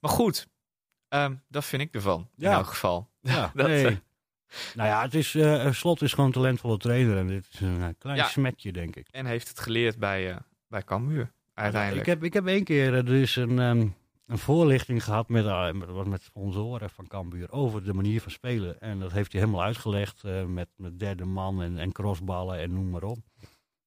Maar 0.00 0.10
goed, 0.10 0.48
ehm, 1.08 1.34
dat 1.48 1.64
vind 1.64 1.82
ik 1.82 1.94
ervan. 1.94 2.28
Ja. 2.36 2.50
In 2.50 2.56
elk 2.56 2.66
geval. 2.66 3.08
Ja, 3.20 3.50
dat, 3.54 3.66
nee. 3.66 3.86
eh, 3.86 3.96
nou 4.74 4.88
ja, 4.88 5.02
het 5.02 5.14
is, 5.14 5.34
eh, 5.34 5.72
Slot 5.72 6.02
is 6.02 6.10
gewoon 6.10 6.26
een 6.26 6.32
talentvolle 6.32 6.76
trainer. 6.78 7.16
En 7.16 7.26
dit 7.26 7.46
is 7.52 7.60
een 7.60 7.96
klein 7.98 8.16
Ja. 8.16 8.26
smetje, 8.26 8.72
denk 8.72 8.96
ik. 8.96 9.08
en 9.10 9.26
heeft 9.26 9.48
het 9.48 9.58
geleerd 9.60 9.98
bij, 9.98 10.30
eh 10.30 10.36
bij 10.68 10.82
Cambuur, 10.82 11.32
uiteindelijk. 11.54 12.06
Ik 12.06 12.12
heb, 12.12 12.24
ik 12.24 12.32
heb 12.32 12.46
één 12.46 12.64
keer 12.64 13.04
dus 13.04 13.36
een, 13.36 13.58
ehm, 13.58 13.88
een 14.26 14.38
voorlichting 14.38 15.04
gehad 15.04 15.28
met, 15.28 15.44
met, 15.74 16.06
met 16.06 16.22
sponsoren 16.22 16.90
van 16.90 17.06
Cambuur 17.06 17.50
over 17.52 17.84
de 17.84 17.94
manier 17.94 18.20
van 18.20 18.30
spelen. 18.30 18.80
En 18.80 18.98
dat 19.00 19.12
heeft 19.12 19.32
hij 19.32 19.40
helemaal 19.40 19.62
uitgelegd 19.62 20.22
met, 20.46 20.68
met 20.76 20.98
derde 20.98 21.24
man 21.24 21.62
en, 21.62 21.78
en 21.78 21.92
crossballen 21.92 22.58
en 22.58 22.72
noem 22.72 22.90
maar 22.90 23.02
op. 23.02 23.18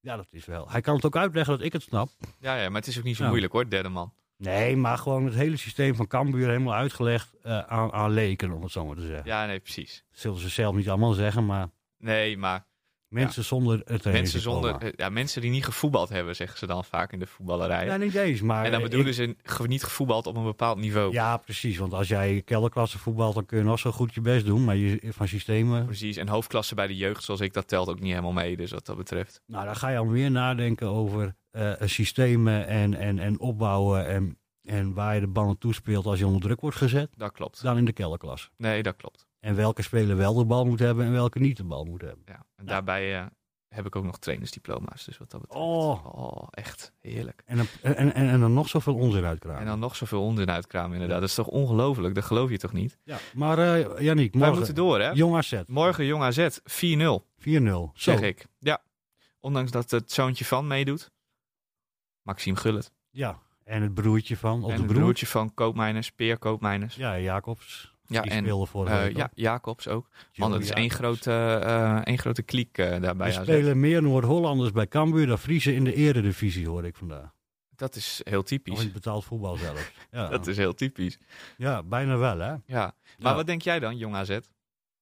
Ja, 0.00 0.16
dat 0.16 0.26
is 0.30 0.44
wel. 0.44 0.70
Hij 0.70 0.80
kan 0.80 0.94
het 0.94 1.04
ook 1.04 1.16
uitleggen 1.16 1.56
dat 1.56 1.66
ik 1.66 1.72
het 1.72 1.82
snap. 1.82 2.08
Ja, 2.38 2.56
ja, 2.56 2.68
maar 2.68 2.80
het 2.80 2.86
is 2.90 2.98
ook 2.98 3.04
niet 3.04 3.16
zo 3.16 3.28
moeilijk 3.28 3.52
hoor, 3.52 3.68
derde 3.68 3.88
man. 3.88 4.12
Nee, 4.42 4.76
maar 4.76 4.98
gewoon 4.98 5.24
het 5.24 5.34
hele 5.34 5.56
systeem 5.56 5.94
van 5.94 6.06
Cambuur 6.06 6.46
helemaal 6.46 6.74
uitgelegd 6.74 7.34
eh, 7.42 7.58
aan, 7.58 7.92
aan 7.92 8.10
leken, 8.10 8.52
om 8.52 8.62
het 8.62 8.72
zo 8.72 8.86
maar 8.86 8.96
te 8.96 9.06
zeggen. 9.06 9.22
Ja, 9.24 9.46
nee, 9.46 9.60
precies. 9.60 10.04
Dat 10.10 10.20
zullen 10.20 10.38
ze 10.38 10.48
zelf 10.48 10.74
niet 10.74 10.88
allemaal 10.88 11.12
zeggen, 11.12 11.46
maar 11.46 11.68
Nee, 11.98 12.36
maar 12.38 12.66
mensen 13.08 13.44
zonder 13.44 13.80
het 13.84 14.04
mensen, 14.04 14.40
zonder, 14.40 14.74
eh, 14.76 14.88
ja, 14.96 15.08
mensen 15.08 15.40
die 15.40 15.50
niet 15.50 15.64
gevoetbald 15.64 16.08
hebben, 16.08 16.36
zeggen 16.36 16.58
ze 16.58 16.66
dan 16.66 16.84
vaak 16.84 17.12
in 17.12 17.18
de 17.18 17.26
voetballerij. 17.26 17.84
Ja, 17.86 17.96
niet 17.96 18.12
deze, 18.12 18.44
maar... 18.44 18.64
en 18.64 18.70
dan 18.70 18.82
bedoelen 18.82 19.08
ik- 19.08 19.40
ze 19.50 19.66
niet 19.66 19.82
gevoetbald 19.82 20.26
op 20.26 20.36
een 20.36 20.44
bepaald 20.44 20.78
niveau. 20.78 21.12
Ja, 21.12 21.36
precies. 21.36 21.78
Want 21.78 21.92
als 21.94 22.08
jij 22.08 22.42
kelderklasse 22.44 22.98
voetbalt, 22.98 23.34
dan 23.34 23.46
kun 23.46 23.58
je 23.58 23.64
nog 23.64 23.78
zo 23.78 23.90
goed 23.92 24.14
je 24.14 24.20
best 24.20 24.46
doen. 24.46 24.64
Maar 24.64 24.76
je, 24.76 25.00
van 25.12 25.28
systemen... 25.28 25.84
Precies, 25.84 26.16
en 26.16 26.28
hoofdklasse 26.28 26.74
bij 26.74 26.86
de 26.86 26.96
jeugd, 26.96 27.24
zoals 27.24 27.40
ik, 27.40 27.52
dat 27.52 27.68
telt 27.68 27.88
ook 27.88 28.00
niet 28.00 28.10
helemaal 28.10 28.32
mee. 28.32 28.56
Dus 28.56 28.70
wat 28.70 28.86
dat 28.86 28.96
betreft. 28.96 29.40
Nou, 29.46 29.64
dan 29.64 29.76
ga 29.76 29.88
je 29.88 29.98
al 29.98 30.04
meer 30.04 30.30
nadenken 30.30 30.88
over 30.88 31.34
eh, 31.52 31.72
systemen 31.80 32.66
en, 32.66 32.94
en, 32.94 33.18
en 33.18 33.40
opbouwen. 33.40 34.06
En, 34.06 34.38
en 34.62 34.94
waar 34.94 35.14
je 35.14 35.20
de 35.20 35.26
bal 35.26 35.46
naartoe 35.46 35.74
speelt 35.74 36.06
als 36.06 36.18
je 36.18 36.26
onder 36.26 36.40
druk 36.40 36.60
wordt 36.60 36.76
gezet. 36.76 37.10
Dat 37.16 37.32
klopt. 37.32 37.62
Dan 37.62 37.76
in 37.76 37.84
de 37.84 37.92
kelderklasse. 37.92 38.48
Nee, 38.56 38.82
dat 38.82 38.96
klopt. 38.96 39.26
En 39.40 39.54
welke 39.54 39.82
speler 39.82 40.16
wel 40.16 40.34
de 40.34 40.44
bal 40.44 40.66
moet 40.66 40.78
hebben 40.78 41.06
en 41.06 41.12
welke 41.12 41.38
niet 41.38 41.56
de 41.56 41.64
bal 41.64 41.84
moet 41.84 42.00
hebben. 42.00 42.22
Ja. 42.26 42.46
En 42.56 42.66
daarbij 42.66 43.18
eh, 43.18 43.26
heb 43.68 43.86
ik 43.86 43.96
ook 43.96 44.04
nog 44.04 44.18
trainersdiploma's. 44.18 45.04
Dus 45.04 45.18
wat 45.18 45.30
dat 45.30 45.40
betreft. 45.40 45.64
Oh. 45.64 46.06
oh 46.06 46.48
echt 46.50 46.92
heerlijk. 47.00 47.42
En 47.46 47.56
dan, 47.56 47.66
en, 47.82 47.96
en, 47.96 48.28
en 48.28 48.40
dan 48.40 48.52
nog 48.52 48.68
zoveel 48.68 48.94
onzin 48.94 49.24
uitkramen. 49.24 49.60
En 49.60 49.66
dan 49.66 49.78
nog 49.78 49.96
zoveel 49.96 50.22
onzin 50.22 50.50
uitkramen, 50.50 50.92
inderdaad. 50.92 51.20
Dat 51.20 51.28
is 51.28 51.34
toch 51.34 51.48
ongelooflijk? 51.48 52.14
Dat 52.14 52.24
geloof 52.24 52.50
je 52.50 52.58
toch 52.58 52.72
niet? 52.72 52.98
Ja, 53.04 53.18
maar 53.34 53.58
Yannick, 54.02 54.32
Wij 54.32 54.40
morgen... 54.40 54.56
moeten 54.56 54.74
door, 54.74 55.00
hè? 55.00 55.10
Jong 55.10 55.36
AZ, 55.36 55.54
4-0. 55.54 55.58
Morgen 55.66 56.04
Jong 56.04 56.22
AZ, 56.22 56.48
4-0, 56.58 56.60
Zo. 56.64 57.90
zeg 57.94 58.20
ik. 58.20 58.46
Ja. 58.58 58.82
Ondanks 59.40 59.70
dat 59.70 59.90
het 59.90 60.12
zoontje 60.12 60.44
van 60.44 60.66
meedoet. 60.66 61.10
Maxime 62.22 62.56
Gullit. 62.56 62.92
Ja, 63.10 63.38
en 63.64 63.82
het 63.82 63.94
broertje 63.94 64.36
van, 64.36 64.62
of 64.64 64.70
en 64.70 64.76
de 64.76 64.82
het 64.82 64.86
broer. 64.90 65.00
broertje 65.02 65.26
van 65.26 65.54
Koopmeiners, 65.54 66.10
Peer 66.12 66.38
Koopmeiners. 66.38 66.94
Ja, 66.94 67.18
Jacobs. 67.18 67.90
Ja, 68.06 68.22
die 68.22 68.30
en 68.30 68.44
week 68.44 69.16
ja. 69.16 69.30
Jacobs 69.34 69.88
ook. 69.88 70.08
Man, 70.34 70.50
dat 70.50 70.60
is 70.60 70.70
één 70.70 70.90
grote, 70.90 71.32
eh, 71.64 71.96
één 72.06 72.18
grote 72.18 72.42
kliek 72.42 72.78
eh, 72.78 73.00
daarbij. 73.00 73.26
Er 73.26 73.32
spelen 73.32 73.80
meer 73.80 74.02
Noord-Hollanders 74.02 74.72
bij 74.72 74.86
Cambuur 74.88 75.26
dan 75.26 75.38
Friese 75.38 75.74
in 75.74 75.84
de 75.84 75.94
eredivisie, 75.94 76.68
hoor 76.68 76.84
ik 76.84 76.96
vandaag. 76.96 77.30
Dat 77.74 77.96
is 77.96 78.20
heel 78.24 78.38
Of 78.38 78.50
in 78.50 78.58
typisch. 78.58 78.82
het 78.82 78.92
betaald 78.92 79.24
voetbal 79.24 79.56
zelfs. 79.56 79.90
Ja, 80.10 80.28
Dat 80.28 80.46
is 80.46 80.56
heel 80.56 80.74
typisch. 80.74 81.18
ja 81.56 81.82
bijna 81.82 82.16
wel, 82.16 82.38
hè? 82.38 82.50
Ja. 82.50 82.60
Maar 82.66 82.94
Ja. 83.18 83.34
wat 83.34 83.46
denk 83.46 83.62
jij 83.62 83.78
dan, 83.78 83.96
Jong 83.96 84.14
AZ? 84.14 84.38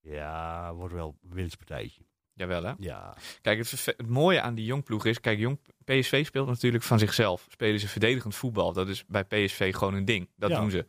Ja, 0.01 0.75
wordt 0.75 0.95
wel 0.95 1.17
een 1.23 1.35
winstpartijtje. 1.35 2.03
Jawel, 2.41 2.63
hè? 2.65 2.73
Ja. 2.79 3.15
Kijk, 3.43 3.59
het, 3.59 3.85
het 3.97 4.09
mooie 4.09 4.41
aan 4.41 4.55
die 4.55 4.65
jongploeg 4.65 5.05
is... 5.05 5.21
Kijk, 5.21 5.39
jong 5.39 5.59
PSV 5.85 6.27
speelt 6.27 6.47
natuurlijk 6.49 6.85
van 6.85 6.99
zichzelf. 6.99 7.47
Spelen 7.49 7.81
ze 7.81 7.89
verdedigend 7.89 8.35
voetbal. 8.35 8.73
Dat 8.73 8.89
is 8.89 9.05
bij 9.07 9.25
PSV 9.25 9.75
gewoon 9.75 9.95
een 9.95 10.05
ding. 10.05 10.29
Dat 10.37 10.51
Ja. 10.51 10.61
doen 10.61 10.71
ze. 10.71 10.87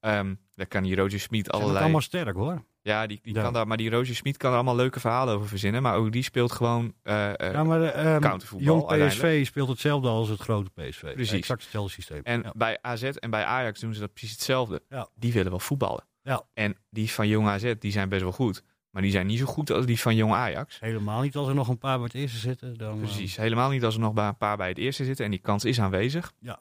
Ehm 0.00 0.34
daar 0.54 0.66
kan 0.68 0.82
die 0.82 0.96
Roger 0.96 1.20
Smit 1.20 1.50
allerlei... 1.50 1.78
allemaal 1.82 2.00
sterk, 2.00 2.36
hoor. 2.36 2.64
Ja, 2.82 3.06
die, 3.06 3.18
die 3.22 3.34
Ja. 3.34 3.42
kan 3.42 3.52
daar... 3.52 3.66
Maar 3.66 3.76
die 3.76 3.90
Roger 3.90 4.14
Smit 4.14 4.36
kan 4.36 4.48
er 4.50 4.54
allemaal 4.56 4.76
leuke 4.76 5.00
verhalen 5.00 5.34
over 5.34 5.48
verzinnen. 5.48 5.82
Maar 5.82 5.96
ook 5.96 6.12
die 6.12 6.22
speelt 6.22 6.52
gewoon... 6.52 6.94
eh, 7.02 7.32
ja, 7.36 7.64
maar 7.64 7.82
ehm, 7.82 8.20
countervoetbal 8.20 8.96
Jong 8.96 9.08
PSV 9.08 9.46
speelt 9.46 9.68
hetzelfde 9.68 10.08
als 10.08 10.28
het 10.28 10.40
grote 10.40 10.70
PSV. 10.70 11.12
Precies. 11.14 11.38
Exact 11.38 11.62
hetzelfde 11.62 11.92
systeem. 11.92 12.20
En 12.22 12.42
ja. 12.42 12.52
bij 12.56 12.78
AZ 12.80 13.02
en 13.02 13.30
bij 13.30 13.44
Ajax 13.44 13.80
doen 13.80 13.94
ze 13.94 14.00
dat 14.00 14.12
precies 14.12 14.32
hetzelfde. 14.32 14.82
Ja. 14.88 15.08
Die 15.14 15.32
willen 15.32 15.50
wel 15.50 15.60
voetballen. 15.60 16.04
Ja. 16.22 16.42
En 16.54 16.76
die 16.90 17.10
van 17.10 17.28
Jong 17.28 17.48
AZ, 17.48 17.72
die 17.78 17.92
zijn 17.92 18.08
best 18.08 18.22
wel 18.22 18.32
goed. 18.32 18.62
Maar 18.90 19.02
die 19.02 19.10
zijn 19.10 19.26
niet 19.26 19.38
zo 19.38 19.44
goed 19.46 19.70
als 19.70 19.86
die 19.86 20.00
van 20.00 20.14
Jong 20.16 20.32
Ajax. 20.32 20.80
Helemaal 20.80 21.20
niet 21.22 21.36
als 21.36 21.48
er 21.48 21.54
nog 21.54 21.68
een 21.68 21.78
paar 21.78 21.96
bij 21.96 22.06
het 22.06 22.14
eerste 22.14 22.38
zitten. 22.38 22.76
Dan, 22.78 22.92
eh, 22.92 22.98
Precies. 22.98 23.36
Helemaal 23.36 23.70
niet 23.70 23.84
als 23.84 23.94
er 23.94 24.00
nog 24.00 24.16
een 24.16 24.36
paar 24.36 24.56
bij 24.56 24.68
het 24.68 24.78
eerste 24.78 25.04
zitten. 25.04 25.24
En 25.24 25.30
die 25.30 25.40
kans 25.40 25.64
is 25.64 25.80
aanwezig. 25.80 26.32
Ja. 26.40 26.58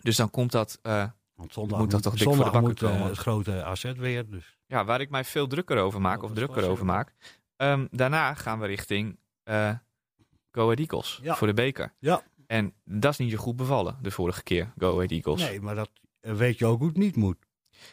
Dus 0.00 0.16
dan 0.16 0.30
komt 0.30 0.52
dat, 0.52 0.78
eh, 0.82 1.04
Want 1.34 1.52
zondag 1.52 1.78
Moet 1.78 1.90
dat 1.90 2.02
toch 2.02 2.14
dik 2.14 2.22
voor 2.22 2.36
de 2.36 2.42
bakken 2.42 2.60
moet 2.62 2.78
komen? 2.78 3.02
het 3.06 3.18
grote 3.18 3.64
AZ 3.64 3.92
weer. 3.96 4.30
Dus 4.30 4.58
Ja, 4.66 4.84
waar 4.84 5.00
ik 5.00 5.10
mij 5.10 5.24
veel 5.24 5.46
drukker 5.46 5.78
over 5.78 6.00
maak, 6.00 6.16
Oh, 6.18 6.22
of 6.22 6.28
dat 6.28 6.36
drukker 6.36 6.70
over 6.70 6.84
maak. 6.84 7.14
Ehm, 7.56 7.86
daarna 7.90 8.34
gaan 8.34 8.58
we 8.60 8.66
richting 8.66 9.18
eh 9.42 9.70
Go 10.52 10.62
Ahead 10.62 10.78
Eagles 10.78 11.18
Ja. 11.22 11.34
voor 11.36 11.46
de 11.46 11.54
beker. 11.54 11.94
Ja. 11.98 12.22
En 12.46 12.74
dat 12.84 13.12
is 13.12 13.18
niet 13.18 13.30
zo 13.30 13.36
goed 13.36 13.56
bevallen 13.56 13.98
de 14.02 14.10
vorige 14.10 14.42
keer, 14.42 14.72
Go 14.78 14.94
Ahead 14.96 15.10
Eagles. 15.10 15.40
nee, 15.40 15.60
maar 15.60 15.74
dat 15.74 15.90
weet 16.20 16.58
je 16.58 16.66
ook 16.66 16.82
het 16.82 16.96
niet 16.96 17.16
moet. 17.16 17.36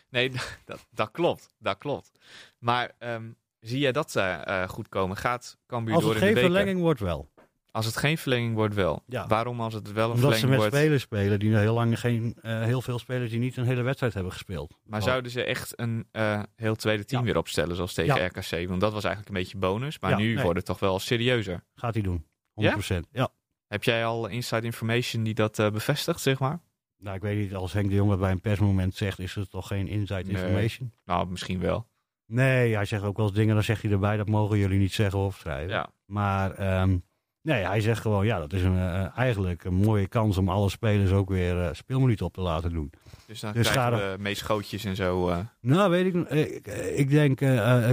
Nee, 0.10 0.32
dat, 0.66 0.88
dat 0.92 1.12
klopt. 1.12 1.50
Dat 1.60 1.78
klopt. 1.78 2.12
Maar 2.60 2.92
ehm, 2.98 3.32
zie 3.68 3.80
jij 3.80 3.92
dat 3.92 4.16
eh, 4.16 4.68
goed 4.68 4.90
komen? 4.90 5.18
Gaat 5.18 5.58
Cambuur 5.68 5.94
Als 5.96 6.04
door 6.04 6.14
het 6.14 6.22
in 6.22 6.28
geen 6.28 6.36
de 6.36 6.42
beker? 6.42 6.56
verlenging 6.56 6.84
wordt 6.84 7.00
wel. 7.00 7.34
Als 7.72 7.86
het 7.86 7.98
geen 7.98 8.18
verlenging 8.18 8.54
wordt 8.56 8.74
wel. 8.76 9.04
Ja. 9.08 9.28
Waarom 9.28 9.62
als 9.62 9.74
het 9.74 9.92
wel 9.92 10.10
een 10.10 10.16
Omdat 10.16 10.34
ze 10.34 10.40
verlenging 10.40 10.50
met 10.50 10.60
wordt? 10.60 10.76
spelers 10.76 11.04
spelen 11.04 11.40
die 11.40 11.58
heel 11.58 11.74
lang 11.74 12.00
geen, 12.00 12.36
eh, 12.42 12.62
heel 12.64 12.82
veel 12.82 13.00
spelers 13.00 13.30
die 13.32 13.40
niet 13.40 13.58
een 13.58 13.66
hele 13.66 13.82
wedstrijd 13.82 14.14
hebben 14.14 14.32
gespeeld. 14.32 14.78
Maar 14.84 15.00
Oh. 15.00 15.06
zouden 15.06 15.32
ze 15.32 15.44
echt 15.44 15.80
een 15.80 16.08
heel 16.56 16.76
tweede 16.76 17.06
team 17.06 17.22
Ja. 17.22 17.28
weer 17.28 17.38
opstellen, 17.38 17.76
zoals 17.76 17.94
tegen 17.94 18.16
Ja. 18.16 18.26
RKC? 18.26 18.68
Want 18.68 18.82
dat 18.82 18.94
was 18.94 19.04
eigenlijk 19.04 19.28
een 19.36 19.42
beetje 19.42 19.58
bonus. 19.58 20.00
Maar 20.00 20.16
nu 20.18 20.34
nee. 20.34 20.44
wordt 20.44 20.58
het 20.58 20.66
toch 20.68 20.80
wel 20.80 21.00
serieuzer. 21.00 21.64
Gaat 21.76 21.94
hij 21.94 22.04
doen. 22.04 22.26
100%. 22.54 23.08
Ja? 23.12 23.30
Heb 23.68 23.84
jij 23.84 24.06
al 24.06 24.28
inside 24.28 24.66
information 24.66 25.24
die 25.24 25.34
dat 25.34 25.56
bevestigt, 25.56 26.22
zeg 26.22 26.40
maar? 26.40 26.60
Nou, 26.98 27.16
ik 27.16 27.22
weet 27.22 27.38
niet, 27.38 27.56
als 27.56 27.74
Henk 27.74 27.90
de 27.90 27.96
Jong 27.96 28.10
dat 28.10 28.20
bij 28.20 28.32
een 28.32 28.42
persmoment 28.42 28.96
zegt, 28.96 29.20
is 29.20 29.36
het 29.36 29.50
toch 29.50 29.68
geen 29.68 29.88
inside 29.88 30.24
Nee. 30.24 30.32
information? 30.42 30.94
Nou, 31.06 31.28
misschien 31.28 31.60
wel. 31.60 31.88
Nee, 32.28 32.76
hij 32.76 32.86
zegt 32.86 33.04
ook 33.04 33.18
wel 33.18 33.26
eens 33.26 33.36
dingen, 33.36 33.54
dan 33.56 33.64
zegt 33.64 33.82
hij 33.82 33.92
erbij, 33.92 34.18
dat 34.18 34.28
mogen 34.28 34.58
jullie 34.58 34.80
niet 34.80 34.94
zeggen 34.94 35.20
of 35.20 35.38
schrijven. 35.38 35.74
Ja. 35.74 35.90
Maar 36.06 36.52
ehm, 36.52 36.98
nee, 37.42 37.64
hij 37.66 37.82
zegt 37.82 38.02
gewoon, 38.02 38.26
ja, 38.26 38.40
dat 38.40 38.54
is 38.54 38.62
een, 38.62 38.78
eh, 38.78 39.18
eigenlijk 39.18 39.64
een 39.64 39.74
mooie 39.74 40.08
kans 40.08 40.38
om 40.38 40.50
alle 40.50 40.70
spelers 40.70 41.12
ook 41.12 41.30
weer 41.30 41.62
eh 41.62 41.70
speelminuten 41.74 42.26
op 42.26 42.34
te 42.34 42.42
laten 42.42 42.72
doen. 42.72 42.92
Dus 43.28 43.40
dan 43.40 43.54
Dus 43.54 43.72
krijgen 43.72 44.12
we 44.12 44.18
meest 44.22 44.40
schootjes 44.40 44.84
en 44.86 44.96
zo. 44.96 45.30
eh. 45.30 45.38
Nou, 45.62 45.90
weet 45.90 46.16
ik, 46.16 46.30
ik, 46.30 46.68
ik 46.96 47.10
denk 47.10 47.40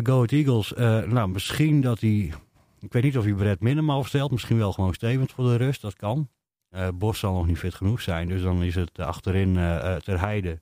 Go 0.07 0.25
Eagles, 0.25 0.73
nou 1.07 1.29
misschien 1.29 1.81
dat 1.81 2.01
hij, 2.01 2.33
ik 2.81 2.93
weet 2.93 3.03
niet 3.03 3.19
of 3.19 3.25
hij 3.25 3.35
Brett 3.35 3.61
Minema 3.61 3.97
opstelt, 3.97 4.31
misschien 4.31 4.59
wel 4.59 4.73
gewoon 4.73 4.95
Stevens 4.95 5.33
voor 5.33 5.45
de 5.45 5.57
rust, 5.57 5.81
dat 5.83 5.97
kan. 5.97 6.29
Bos 6.95 7.19
zal 7.19 7.35
nog 7.35 7.47
niet 7.47 7.59
fit 7.59 7.75
genoeg 7.75 8.01
zijn, 8.01 8.29
dus 8.29 8.43
dan 8.43 8.63
is 8.63 8.75
het 8.75 8.99
achterin 8.99 9.55
Ter 10.05 10.21
Heide, 10.21 10.61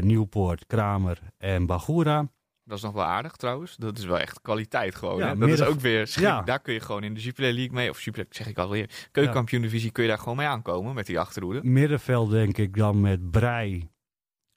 Nieuwpoort, 0.00 0.66
Kramer 0.66 1.18
en 1.38 1.66
Bagura. 1.66 2.28
Dat 2.68 2.76
is 2.78 2.84
nog 2.84 2.92
wel 2.92 3.04
aardig 3.04 3.36
trouwens. 3.36 3.76
Dat 3.76 3.98
is 3.98 4.04
wel 4.04 4.18
echt 4.18 4.40
kwaliteit 4.40 4.94
gewoon. 4.94 5.18
Ja, 5.18 5.22
hè? 5.22 5.28
Dat 5.28 5.48
midden- 5.48 5.66
is 5.66 5.72
ook 5.72 5.80
weer 5.80 6.06
schrik. 6.06 6.24
Ja. 6.24 6.42
Daar 6.42 6.60
kun 6.60 6.72
je 6.74 6.80
gewoon 6.80 7.02
in 7.02 7.14
de 7.14 7.20
Jupiler 7.20 7.52
League 7.52 7.72
mee. 7.74 7.90
Of 7.90 8.02
Jupiler, 8.02 8.26
zeg 8.30 8.46
ik 8.46 8.58
alweer. 8.58 8.90
Keukenkampioen 9.12 9.62
divisie 9.62 9.90
kun 9.90 10.02
je 10.02 10.08
daar 10.08 10.18
gewoon 10.18 10.36
mee 10.36 10.46
aankomen 10.46 10.94
met 10.94 11.06
die 11.06 11.18
achterhoede. 11.20 11.60
Middenveld 11.64 12.30
denk 12.30 12.58
ik 12.58 12.76
dan 12.76 13.00
met 13.00 13.30
Brei, 13.30 13.88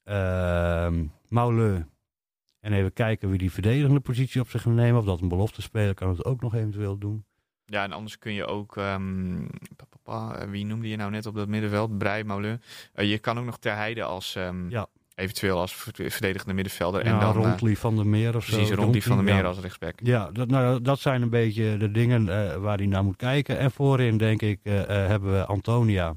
ehm 0.03 1.05
Mauleu. 1.27 1.83
En 2.59 2.73
even 2.73 2.93
kijken 2.93 3.29
wie 3.29 3.37
die 3.37 3.51
verdedigende 3.51 3.99
positie 3.99 4.41
op 4.41 4.49
zich 4.49 4.61
gaat 4.61 4.73
nemen. 4.73 4.99
Of 4.99 5.05
dat 5.05 5.21
een 5.21 5.27
belofte 5.27 5.61
speler 5.61 5.93
kan 5.93 6.09
het 6.09 6.25
ook 6.25 6.41
nog 6.41 6.55
eventueel 6.55 6.97
doen. 6.97 7.25
Ja, 7.65 7.83
en 7.83 7.91
anders 7.91 8.17
kun 8.17 8.33
je 8.33 8.45
ook... 8.45 8.77
ehm, 8.77 9.45
eh, 10.05 10.41
wie 10.49 10.65
noemde 10.65 10.87
je 10.89 10.95
nou 10.95 11.11
net 11.11 11.25
op 11.25 11.35
dat 11.35 11.47
middenveld? 11.47 11.97
Brei, 11.97 12.23
Mauleu. 12.23 12.57
Eh, 12.93 13.09
je 13.09 13.19
kan 13.19 13.39
ook 13.39 13.45
nog 13.45 13.57
Ter 13.59 13.75
Heide 13.75 14.03
als... 14.03 14.35
ehm, 14.35 14.69
Ja. 14.69 14.87
Eventueel 15.19 15.59
als 15.59 15.75
ver- 15.75 16.11
verdedigende 16.11 16.53
middenvelder. 16.53 17.05
Ja, 17.05 17.11
en 17.13 17.19
dan 17.19 17.35
eh, 17.35 17.43
Rondli 17.43 17.75
van 17.75 17.95
der 17.95 18.07
Meer 18.07 18.35
of 18.35 18.45
zo. 18.45 18.55
precies 18.55 18.75
rond 18.75 18.93
die 18.93 19.01
van 19.03 19.11
de 19.11 19.15
Rondli, 19.17 19.33
meer 19.33 19.43
ja. 19.43 19.47
als 19.49 19.59
rechtsback. 19.59 19.99
Ja, 20.03 20.31
dat, 20.31 20.47
nou, 20.47 20.81
dat 20.81 20.99
zijn 20.99 21.21
een 21.21 21.29
beetje 21.29 21.77
de 21.77 21.91
dingen 21.91 22.29
eh, 22.51 22.55
waar 22.55 22.77
hij 22.77 22.85
naar 22.85 23.03
moet 23.03 23.15
kijken. 23.15 23.57
En 23.57 23.71
voorin, 23.71 24.17
denk 24.17 24.41
ik, 24.41 24.59
eh, 24.63 24.81
eh, 24.81 24.87
hebben 25.07 25.31
we 25.31 25.45
Antonia, 25.45 26.15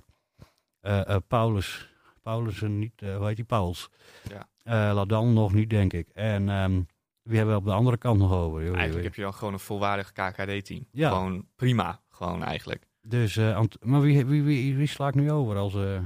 eh, 0.80 1.08
eh, 1.08 1.16
Paulus, 1.28 1.88
Paulussen 2.22 2.78
niet, 2.78 2.92
eh, 3.02 3.16
hoe 3.16 3.26
heet 3.26 3.36
die, 3.36 3.44
Pauls. 3.44 3.88
Ja. 4.28 4.48
Eh, 4.88 4.94
Ladan 4.94 5.32
nog 5.32 5.52
niet, 5.52 5.70
denk 5.70 5.92
ik. 5.92 6.08
En 6.08 6.48
ehm, 6.48 6.80
wie 7.22 7.36
hebben 7.36 7.54
we 7.54 7.60
op 7.60 7.66
de 7.66 7.72
andere 7.72 7.96
kant 7.96 8.18
nog 8.18 8.32
over? 8.32 8.64
joh? 8.64 8.74
Eigenlijk 8.74 9.04
heb 9.04 9.14
je 9.14 9.22
dan 9.22 9.34
gewoon 9.34 9.52
een 9.52 9.58
volwaardig 9.58 10.12
KKD-team. 10.12 10.86
Ja. 10.90 11.08
Gewoon 11.08 11.46
prima, 11.56 12.00
gewoon 12.10 12.42
eigenlijk. 12.44 12.84
Dus, 13.02 13.36
eh, 13.36 13.60
maar 13.80 14.00
wie, 14.00 14.26
wie, 14.26 14.42
wie, 14.42 14.76
wie 14.76 14.86
sla 14.86 15.08
ik 15.08 15.14
nu 15.14 15.30
over 15.32 15.56
als... 15.56 15.74
eh, 15.74 15.98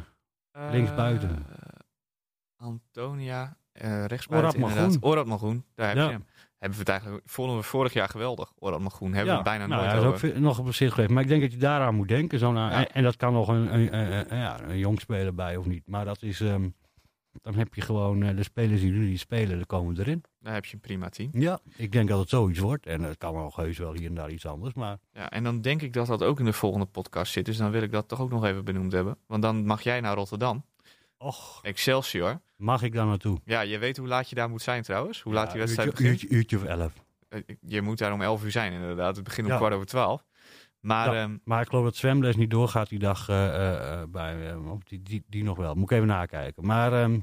Linksbuiten. 0.70 1.47
Antonia, 2.57 3.57
eh 3.72 4.04
rechtsbuiten 4.04 4.54
inderdaad. 4.61 5.00
Magroen. 5.02 5.11
Orad 5.11 5.26
daar 5.74 5.86
heb 5.88 5.96
je 5.96 6.02
hem. 6.02 6.24
Hebben 6.59 6.78
we 6.78 6.84
het 6.84 6.88
eigenlijk, 6.88 7.22
vonden 7.30 7.57
we 7.57 7.62
vorig 7.62 7.92
jaar 7.92 8.09
geweldig. 8.09 8.52
Orad 8.59 8.80
Magroen, 8.80 9.12
hebben 9.12 9.30
we 9.30 9.34
het 9.34 9.44
bijna 9.48 9.66
nou, 9.66 10.02
nooit 10.04 10.22
is 10.22 10.30
ook 10.32 10.38
nog 10.38 10.59
op 10.59 10.74
zich 10.74 10.94
geweest. 10.94 11.12
Maar 11.12 11.22
ik 11.22 11.28
denk 11.28 11.40
dat 11.42 11.52
je 11.52 11.59
daaraan 11.59 11.94
moet 11.94 12.09
denken. 12.09 12.38
Zo 12.38 12.52
naar, 12.52 12.86
en, 12.86 13.02
dat 13.02 13.16
kan 13.16 13.32
nog 13.32 13.48
een, 13.48 13.74
een, 13.74 13.98
een, 13.98 14.32
een- 14.32 14.38
ja, 14.38 14.61
een 14.62 14.78
jong 14.78 15.00
speler 15.00 15.34
bij 15.34 15.57
of 15.57 15.66
niet. 15.66 15.86
Maar 15.86 16.04
dat 16.04 16.22
is... 16.22 16.40
ehm, 16.40 16.68
dan 17.42 17.54
heb 17.54 17.74
je 17.74 17.80
gewoon 17.80 18.22
eh, 18.22 18.36
de 18.36 18.42
spelers 18.42 18.80
die 18.80 18.90
nu 18.92 19.07
niet 19.09 19.18
spelen, 19.18 19.57
die 19.57 19.66
komen 19.66 19.98
erin. 19.98 20.24
Daar 20.40 20.54
heb 20.54 20.64
je 20.64 20.74
een 20.74 20.80
prima 20.80 21.09
team. 21.09 21.30
Ja, 21.32 21.59
ik 21.76 21.92
denk 21.92 22.09
dat 22.09 22.18
het 22.18 22.28
zoiets 22.28 22.59
wordt. 22.59 22.86
En 22.86 23.02
het 23.02 23.18
kan 23.18 23.34
nog 23.34 23.57
heus 23.57 23.78
wel 23.78 23.92
hier 23.92 24.09
en 24.09 24.14
daar 24.14 24.30
iets 24.30 24.46
anders. 24.46 24.74
Maar 24.74 24.98
Ja, 25.12 25.30
en 25.30 25.44
dan 25.44 25.61
denk 25.61 25.82
ik 25.82 25.92
dat 25.92 26.07
dat 26.07 26.22
ook 26.22 26.38
in 26.38 26.44
de 26.44 26.52
volgende 26.52 26.86
podcast 26.86 27.32
zit. 27.32 27.44
Dus 27.44 27.57
dan 27.57 27.70
wil 27.70 27.82
ik 27.82 27.92
dat 27.92 28.09
toch 28.09 28.20
ook 28.20 28.30
nog 28.30 28.44
even 28.44 28.64
benoemd 28.64 28.92
hebben. 28.92 29.16
Want 29.26 29.42
dan 29.42 29.66
mag 29.66 29.82
jij 29.82 30.00
naar 30.00 30.14
Rotterdam. 30.14 30.64
Och, 31.18 31.58
Excelsior. 31.62 32.40
mag 32.56 32.82
ik 32.82 32.92
daar 32.92 33.06
naartoe? 33.06 33.38
Ja, 33.44 33.60
je 33.60 33.78
weet 33.78 33.96
hoe 33.96 34.08
laat 34.08 34.28
je 34.28 34.34
daar 34.34 34.48
moet 34.50 34.62
zijn 34.62 34.82
trouwens. 34.82 35.20
Hoe 35.22 35.32
laat 35.32 35.50
die 35.50 35.58
wedstrijd 35.60 35.88
uurtje, 35.88 36.02
begint. 36.04 36.22
Uurtje, 36.22 36.36
uurtje 36.36 36.56
of 36.56 36.64
elf. 36.80 36.92
Eh, 37.28 37.40
Je 37.60 37.82
moet 37.82 37.98
daar 37.98 38.12
om 38.12 38.22
11 38.22 38.44
uur 38.44 38.50
zijn 38.50 38.72
inderdaad. 38.72 39.14
Het 39.16 39.24
begint 39.24 39.46
om 39.46 39.52
Ja. 39.52 39.58
kwart 39.58 39.74
over 39.74 39.86
12. 39.86 40.24
Maar 40.80 41.14
Ja. 41.14 41.22
ehm, 41.22 41.36
Maar 41.44 41.60
ik 41.60 41.68
geloof 41.68 41.84
dat 41.84 41.96
zwemles 41.96 42.36
niet 42.36 42.50
doorgaat 42.50 42.88
die 42.88 42.98
dag 42.98 43.28
eh, 43.28 44.00
eh, 44.00 44.08
bij, 44.08 44.54
die, 44.84 45.02
die, 45.02 45.24
die 45.28 45.44
nog 45.44 45.56
wel. 45.56 45.74
Moet 45.74 45.90
ik 45.90 45.96
even 45.96 46.06
nakijken. 46.08 46.66
Maar 46.66 46.92
ehm, 47.02 47.18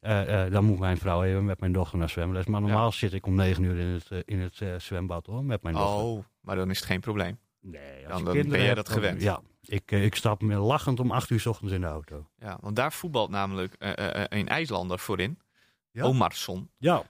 eh, 0.00 0.44
eh, 0.44 0.52
dan 0.52 0.64
moet 0.64 0.78
mijn 0.78 0.96
vrouw 0.98 1.22
even 1.22 1.44
met 1.44 1.60
mijn 1.60 1.72
dochter 1.72 1.98
naar 1.98 2.08
zwemles. 2.10 2.46
Maar 2.46 2.60
normaal 2.60 2.92
zit 2.92 3.12
ik 3.12 3.26
om 3.26 3.34
negen 3.34 3.62
uur 3.62 3.78
in 3.78 3.86
het, 3.86 4.26
in 4.26 4.40
het 4.40 4.82
zwembad 4.82 5.26
hoor, 5.26 5.44
met 5.44 5.62
mijn 5.62 5.74
dochter. 5.74 6.04
oh, 6.04 6.24
maar 6.40 6.56
dan 6.56 6.70
is 6.70 6.76
het 6.78 6.86
geen 6.86 7.00
probleem. 7.00 7.38
Nee, 7.66 8.08
als 8.08 8.22
Dan- 8.22 8.32
ben 8.32 8.62
jij 8.62 8.74
dat 8.74 8.88
gewend. 8.88 9.22
Ja, 9.22 9.40
ik, 9.62 9.92
eh, 9.92 10.04
ik 10.04 10.14
stap 10.14 10.42
me 10.42 10.54
lachend 10.56 11.00
om 11.00 11.10
acht 11.10 11.30
uur 11.30 11.40
's 11.40 11.46
ochtends 11.46 11.72
in 11.72 11.80
de 11.80 11.86
auto. 11.86 12.28
Ja, 12.36 12.58
want 12.60 12.76
daar 12.76 12.92
voetbalt 12.92 13.30
namelijk 13.30 13.74
eh, 13.74 14.22
eh, 14.22 14.24
een 14.28 14.48
IJslander 14.48 14.98
voorin. 14.98 15.38
Ja. 15.90 16.04
Omarsson. 16.04 16.70
Ja, 16.78 17.02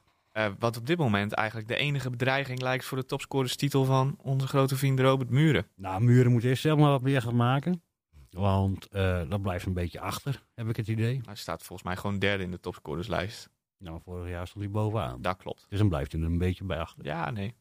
wat 0.59 0.77
op 0.77 0.87
dit 0.87 0.99
moment 0.99 1.33
eigenlijk 1.33 1.69
de 1.69 1.77
enige 1.77 2.11
bedreiging 2.11 2.61
lijkt 2.61 2.85
voor 2.85 2.99
de 2.99 3.05
topscorerstitel 3.05 3.85
van 3.85 4.17
onze 4.23 4.47
grote 4.47 4.77
vriend 4.77 5.01
Robert 5.01 5.31
Muren. 5.31 5.67
nou, 5.77 6.03
Muren 6.03 6.33
moet 6.33 6.45
eerst 6.45 6.63
zelf 6.63 6.79
maar 6.79 6.91
wat 6.91 7.03
meer 7.03 7.23
gaan 7.23 7.37
maken. 7.37 7.83
Want 8.31 8.91
dat 9.29 9.43
blijft 9.43 9.67
een 9.67 9.73
beetje 9.73 10.01
achter, 10.01 10.43
heb 10.55 10.69
ik 10.69 10.77
het 10.77 10.89
idee. 10.89 11.21
Hij 11.25 11.35
staat 11.35 11.63
volgens 11.63 11.89
mij 11.89 11.97
gewoon 11.97 12.19
derde 12.19 12.43
in 12.45 12.51
de 12.51 12.61
topscorerslijst. 12.61 13.51
Nou, 13.79 14.01
vorig 14.05 14.29
jaar 14.31 14.47
stond 14.47 14.65
hij 14.65 14.73
bovenaan. 14.73 15.23
Dat 15.23 15.37
klopt. 15.37 15.67
Dus 15.69 15.79
dan 15.79 15.89
blijft 15.89 16.13
hij 16.13 16.21
er 16.21 16.27
een 16.27 16.39
beetje 16.39 16.65
bij 16.65 16.79
achter. 16.79 17.05
Ja, 17.05 17.31
nee. 17.31 17.55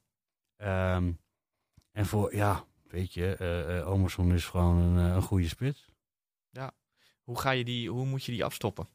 Ehm, 0.55 1.11
en 1.91 2.05
voor, 2.05 2.35
ja, 2.35 2.63
weet 2.93 3.13
je, 3.13 3.35
eh 3.35 3.79
eh, 3.79 3.89
Omerson 3.89 4.33
is 4.33 4.45
gewoon 4.45 4.77
een, 4.77 5.09
eh, 5.09 5.15
een 5.15 5.21
goede 5.21 5.47
spits. 5.47 5.91
Hoe, 7.23 7.39
ga 7.39 7.51
je 7.51 7.63
die, 7.63 7.89
hoe 7.89 8.05
moet 8.05 8.23
je 8.23 8.31
die 8.31 8.45
afstoppen? 8.45 8.87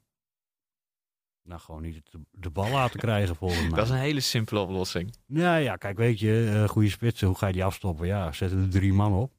Nou, 1.43 1.61
gewoon 1.61 1.83
niet 1.83 2.11
de, 2.11 2.21
de 2.31 2.51
bal 2.51 2.71
laten 2.71 3.01
krijgen 3.01 3.37
volgens 3.37 3.61
mij. 3.69 3.71
Dat 3.71 3.85
is 3.85 3.91
een 3.91 3.97
hele 3.97 4.21
simpele 4.21 4.61
oplossing. 4.61 5.15
Ja, 5.27 5.57
ja, 5.57 5.77
kijk, 5.77 5.97
weet 5.97 6.19
je, 6.19 6.51
eh, 6.53 6.69
goede 6.69 6.89
spitsen, 6.89 7.27
hoe 7.27 7.37
ga 7.37 7.47
je 7.47 7.53
die 7.53 7.65
afstoppen? 7.65 8.07
Ja, 8.07 8.33
zetten 8.33 8.63
er 8.63 8.71
drie 8.71 8.93
man 8.93 9.13
op. 9.13 9.33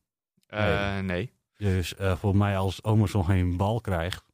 Eh, 0.45 0.99
nee. 0.99 1.33
Dus 1.55 1.95
eh 1.95 2.17
volgens 2.17 2.41
mij 2.41 2.57
als 2.57 2.83
Omerson 2.83 3.25
geen 3.25 3.57
bal 3.57 3.81
krijgt, 3.81 4.25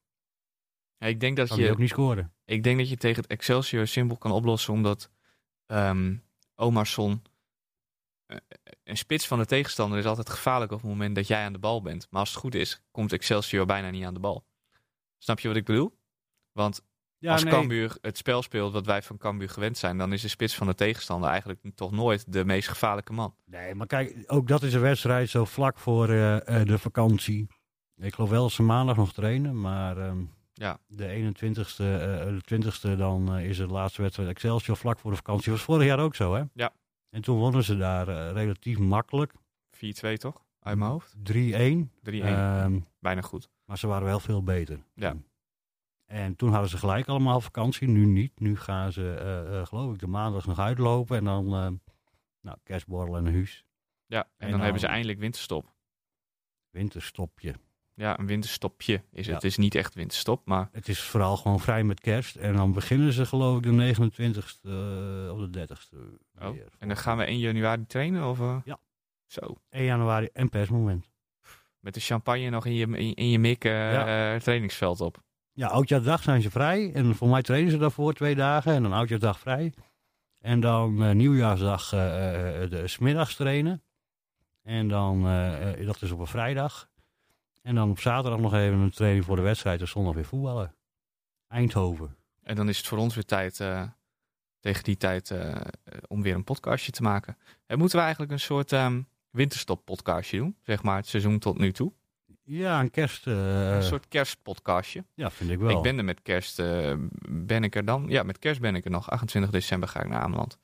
Ja, 0.98 1.08
ik, 1.08 1.20
denk 1.20 1.38
dat 1.38 1.48
kan 1.48 1.60
hij 1.60 1.70
ook 1.70 1.76
je, 1.76 1.82
niet 1.82 1.92
scoren. 1.92 2.34
ik 2.46 2.64
denk 2.64 2.78
dat 2.78 2.90
je 2.90 2.98
tegen 2.98 3.22
het 3.22 3.32
Excelsior 3.32 3.88
simpel 3.88 4.18
kan 4.18 4.32
oplossen, 4.32 4.74
omdat 4.74 5.12
ehm 5.66 6.16
Omarsson... 6.56 7.22
eh, 8.28 8.38
een 8.84 8.98
spits 8.98 9.28
van 9.28 9.40
de 9.40 9.46
tegenstander 9.46 10.00
is 10.00 10.06
altijd 10.06 10.30
gevaarlijk 10.30 10.72
op 10.72 10.82
het 10.82 10.90
moment 10.90 11.16
dat 11.16 11.28
jij 11.28 11.44
aan 11.46 11.54
de 11.54 11.60
bal 11.60 11.82
bent. 11.82 12.08
Maar 12.10 12.20
als 12.20 12.30
het 12.30 12.40
goed 12.40 12.56
is, 12.56 12.82
komt 12.92 13.14
Excelsior 13.14 13.66
bijna 13.66 13.90
niet 13.90 14.06
aan 14.06 14.14
de 14.14 14.20
bal. 14.20 14.46
Snap 15.18 15.40
je 15.40 15.48
wat 15.48 15.58
ik 15.58 15.66
bedoel? 15.66 15.98
Want 16.52 16.82
Ja, 17.18 17.32
als 17.32 17.44
nee, 17.44 17.54
Cambuur 17.54 17.98
het 18.02 18.18
spel 18.18 18.42
speelt 18.42 18.74
wat 18.74 18.86
wij 18.86 19.02
van 19.02 19.18
Cambuur 19.18 19.50
gewend 19.50 19.78
zijn, 19.78 19.98
dan 19.98 20.14
is 20.14 20.22
de 20.22 20.28
spits 20.28 20.56
van 20.56 20.68
de 20.68 20.76
tegenstander 20.76 21.30
eigenlijk 21.30 21.60
toch 21.76 21.92
nooit 21.92 22.34
de 22.34 22.46
meest 22.46 22.68
gevaarlijke 22.68 23.14
man. 23.14 23.36
nee, 23.46 23.76
maar 23.76 23.88
kijk, 23.88 24.24
ook 24.28 24.48
dat 24.48 24.64
is 24.64 24.74
een 24.74 24.82
wedstrijd 24.82 25.30
zo 25.30 25.46
vlak 25.46 25.78
voor 25.80 26.10
eh, 26.10 26.62
eh, 26.62 26.68
de 26.68 26.80
vakantie. 26.80 27.48
Ik 27.98 28.14
geloof 28.14 28.30
wel 28.30 28.42
dat 28.42 28.52
ze 28.52 28.62
maandag 28.64 28.96
nog 28.96 29.14
trainen, 29.14 29.62
maar 29.62 29.98
ehm, 29.98 30.24
Ja. 30.54 30.80
de 30.88 31.08
21ste, 31.08 31.84
eh, 31.84 32.26
de 32.26 32.42
20ste 32.46 32.96
dan 32.98 33.38
is 33.38 33.58
het 33.58 33.70
laatste 33.70 34.02
wedstrijd 34.02 34.30
Excelsior 34.30 34.78
vlak 34.78 35.00
voor 35.00 35.12
de 35.12 35.18
vakantie. 35.18 35.52
was 35.52 35.62
vorig 35.62 35.86
jaar 35.88 36.00
ook 36.00 36.16
zo, 36.16 36.34
hè? 36.34 36.44
Ja. 36.54 36.74
En 37.16 37.22
toen 37.22 37.38
wonnen 37.38 37.64
ze 37.64 37.78
daar 37.78 38.08
eh, 38.08 38.32
relatief 38.32 38.78
makkelijk. 38.80 39.34
4-2 39.76 39.78
toch? 40.14 40.46
Uit 40.60 40.78
mijn 40.78 40.92
hoofd? 40.92 41.16
3-1. 41.18 41.22
3-1. 41.22 42.12
Ehm, 42.12 42.80
Bijna 43.00 43.22
goed. 43.22 43.50
maar 43.66 43.78
ze 43.78 43.88
waren 43.88 44.06
wel 44.06 44.20
veel 44.20 44.44
beter. 44.44 44.84
Ja. 44.94 45.16
En 46.06 46.36
toen 46.36 46.52
hadden 46.52 46.70
ze 46.70 46.78
gelijk 46.78 47.08
allemaal 47.08 47.42
vakantie, 47.42 47.88
nu 47.88 48.06
niet. 48.06 48.40
Nu 48.40 48.58
gaan 48.58 48.92
ze, 48.92 49.14
eh, 49.16 49.60
eh, 49.60 49.66
geloof 49.66 49.94
ik, 49.94 50.00
de 50.00 50.08
maandag 50.08 50.46
nog 50.46 50.60
uitlopen 50.60 51.18
en 51.18 51.24
dan 51.24 51.46
nou, 52.42 52.58
kerstborrel 52.64 53.18
en 53.18 53.34
huis. 53.34 53.66
Ja, 54.06 54.24
en, 54.24 54.30
En 54.38 54.52
dan, 54.52 54.60
hebben 54.60 54.80
ze 54.80 54.86
dan- 54.86 54.94
eindelijk 54.96 55.20
winterstop. 55.20 55.74
Winterstopje. 56.70 57.56
Ja, 57.98 58.20
een 58.20 58.28
winterstopje 58.28 59.04
is 59.12 59.26
het. 59.26 59.36
Het 59.36 59.44
is 59.44 59.58
niet 59.58 59.76
echt 59.76 59.94
winterstop, 59.94 60.46
maar 60.46 60.70
Het 60.72 60.88
is 60.88 61.02
vooral 61.02 61.38
gewoon 61.38 61.60
vrij 61.60 61.84
met 61.84 62.00
kerst. 62.00 62.36
En 62.36 62.56
dan 62.56 62.72
beginnen 62.74 63.14
ze 63.14 63.26
geloof 63.26 63.58
ik 63.58 63.64
de 63.64 63.94
29ste 63.96 64.70
uh, 64.70 65.34
of 65.34 65.50
de 65.50 65.68
30ste. 65.68 65.98
Oh, 66.42 66.50
weer. 66.52 66.68
en 66.80 66.88
dan 66.88 66.98
gaan 66.98 67.18
we 67.18 67.24
1 67.24 67.40
januari 67.40 67.86
trainen? 67.86 68.28
Of, 68.30 68.40
uh? 68.40 68.58
Ja. 68.66 68.78
Zo. 69.26 69.56
1 69.70 69.84
januari 69.84 70.30
en 70.34 70.50
persmoment. 70.50 71.10
Met 71.80 71.94
de 71.94 72.00
champagne 72.00 72.50
nog 72.50 72.66
in 72.66 72.74
je, 72.74 72.86
in, 72.88 73.14
in 73.14 73.30
je 73.30 73.40
mik 73.40 73.66
uh, 73.66 73.92
Ja. 73.92 74.40
trainingsveld 74.40 75.02
op. 75.02 75.24
Ja, 75.54 75.68
oudjaarsdag 75.68 76.24
zijn 76.24 76.42
ze 76.42 76.52
vrij. 76.52 76.92
En 76.94 77.16
voor 77.16 77.30
mij 77.30 77.42
trainen 77.42 77.72
ze 77.72 77.78
daarvoor 77.78 78.14
twee 78.14 78.36
dagen. 78.36 78.74
En 78.74 78.84
dan 78.84 78.94
oudjaarsdag 78.94 79.40
vrij. 79.40 79.74
En 80.42 80.60
dan 80.60 81.04
eh, 81.04 81.12
nieuwjaarsdag 81.12 81.94
eh, 81.94 82.64
eh, 82.64 82.70
de 82.70 82.88
smiddags 82.88 83.36
trainen. 83.36 83.84
En 84.64 84.88
dan, 84.88 85.26
eh, 85.28 85.80
eh, 85.80 85.86
dat 85.86 86.02
is 86.02 86.12
op 86.12 86.20
een 86.20 86.28
vrijdag. 86.28 86.90
En 87.66 87.76
dan 87.76 87.90
op 87.90 88.00
zaterdag 88.00 88.40
nog 88.40 88.54
even 88.54 88.78
een 88.80 88.92
training 88.92 89.26
voor 89.26 89.36
de 89.36 89.42
wedstrijd. 89.42 89.82
En 89.82 89.88
zondag 89.88 90.14
weer 90.14 90.26
voetballen. 90.26 90.76
Eindhoven. 91.48 92.16
En 92.44 92.56
dan 92.56 92.70
is 92.70 92.78
het 92.78 92.88
voor 92.88 92.98
ons 92.98 93.14
weer 93.16 93.26
tijd, 93.26 93.60
eh, 93.60 93.84
tegen 94.60 94.84
die 94.84 94.98
tijd, 94.98 95.32
eh, 95.32 95.56
om 96.08 96.22
weer 96.22 96.36
een 96.36 96.44
podcastje 96.44 96.92
te 96.92 97.02
maken. 97.02 97.38
En 97.66 97.78
moeten 97.78 97.96
we 97.98 98.04
eigenlijk 98.04 98.34
een 98.34 98.40
soort 98.40 98.72
ehm, 98.72 99.02
winterstop 99.30 99.86
podcastje 99.86 100.38
doen? 100.38 100.56
Zeg 100.64 100.84
maar 100.84 100.96
het 100.96 101.08
seizoen 101.08 101.40
tot 101.40 101.58
nu 101.58 101.72
toe. 101.72 101.94
Ja, 102.44 102.80
een 102.80 102.92
kerst. 102.92 103.28
eh, 103.28 103.76
Een 103.76 103.84
soort 103.84 104.08
kerstpodcastje. 104.08 105.06
Ja, 105.14 105.32
vind 105.32 105.50
ik 105.50 105.60
wel. 105.60 105.78
Ik 105.78 105.82
ben 105.84 105.98
er 105.98 106.06
met 106.06 106.22
kerst, 106.22 106.58
ben 107.30 107.64
ik 107.64 107.76
er 107.76 107.86
dan? 107.86 108.06
Ja, 108.08 108.24
met 108.24 108.40
kerst 108.40 108.62
ben 108.62 108.76
ik 108.76 108.86
er 108.86 108.92
nog. 108.92 109.10
28 109.10 109.52
december 109.52 109.90
ga 109.90 110.00
ik 110.02 110.08
naar 110.10 110.22
Ameland. 110.22 110.58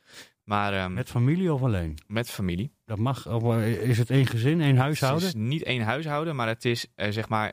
Maar 0.52 0.74
ehm, 0.74 0.88
met, 0.88 0.94
Met 0.94 1.10
familie 1.10 1.54
of 1.54 1.62
alleen? 1.62 1.98
familie. 2.26 2.74
Dat 2.86 2.98
mag. 2.98 3.28
Of, 3.28 3.44
eh, 3.44 3.90
is 3.90 3.98
het 3.98 4.10
één 4.10 4.26
gezin, 4.26 4.62
één 4.62 4.78
huishouden? 4.78 5.28
Het 5.28 5.36
is 5.36 5.42
niet 5.42 5.64
één 5.64 5.82
huishouden, 5.82 6.36
maar 6.36 6.48
het 6.48 6.66
is 6.66 6.88
eh, 6.96 7.12
zeg 7.12 7.30
maar 7.30 7.52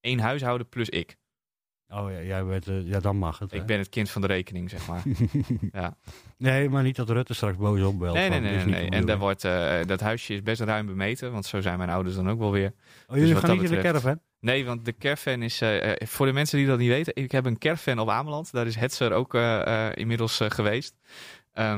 één 0.00 0.18
huishouden 0.18 0.68
plus 0.68 0.88
ik. 0.88 1.16
Oh 1.88 2.10
ja, 2.10 2.22
jij 2.22 2.44
bent, 2.44 2.68
eh, 2.68 2.86
ja, 2.86 3.00
dan 3.00 3.16
mag 3.16 3.38
het. 3.38 3.52
Ik 3.52 3.60
hè? 3.60 3.64
ben 3.64 3.78
het 3.78 3.88
kind 3.88 4.10
van 4.10 4.20
de 4.20 4.26
rekening, 4.26 4.70
zeg 4.70 4.86
maar. 4.86 5.02
Ja. 5.72 5.96
Nee, 6.36 6.68
maar 6.68 6.82
niet 6.82 6.96
dat 6.96 7.10
Rutte 7.10 7.34
straks 7.34 7.56
boos 7.56 7.82
opbelt. 7.82 8.14
Nee, 8.14 8.28
nee, 8.28 8.40
nee. 8.40 8.64
nee, 8.64 8.74
En 8.74 8.90
jullie. 8.90 9.06
daar 9.06 9.18
wordt, 9.18 9.42
dat 9.88 10.00
huisje 10.00 10.34
is 10.34 10.42
best 10.42 10.60
ruim 10.60 10.86
bemeten, 10.86 11.32
want 11.32 11.46
zo 11.46 11.60
zijn 11.60 11.78
mijn 11.78 11.90
ouders 11.90 12.16
dan 12.16 12.30
ook 12.30 12.38
wel 12.38 12.52
weer. 12.52 12.72
Oh, 13.06 13.16
jullie 13.16 13.34
wat 13.34 13.44
gaan 13.44 13.58
niet 13.58 13.70
in 13.70 13.76
de 13.76 13.82
caravan? 13.82 14.20
Nee, 14.40 14.64
want 14.64 14.84
de 14.84 14.96
caravan 14.96 15.42
is, 15.42 15.62
voor 15.98 16.26
de 16.26 16.32
mensen 16.32 16.58
die 16.58 16.66
dat 16.66 16.78
niet 16.78 16.88
weten, 16.88 17.16
ik 17.16 17.32
heb 17.32 17.44
een 17.44 17.58
caravan 17.58 17.98
op 17.98 18.08
Ameland. 18.08 18.52
Daar 18.52 18.66
is 18.66 18.76
Hetzer 18.76 19.12
ook 19.12 19.34
inmiddels 19.94 20.40
geweest. 20.48 20.94
Eh, 21.52 21.74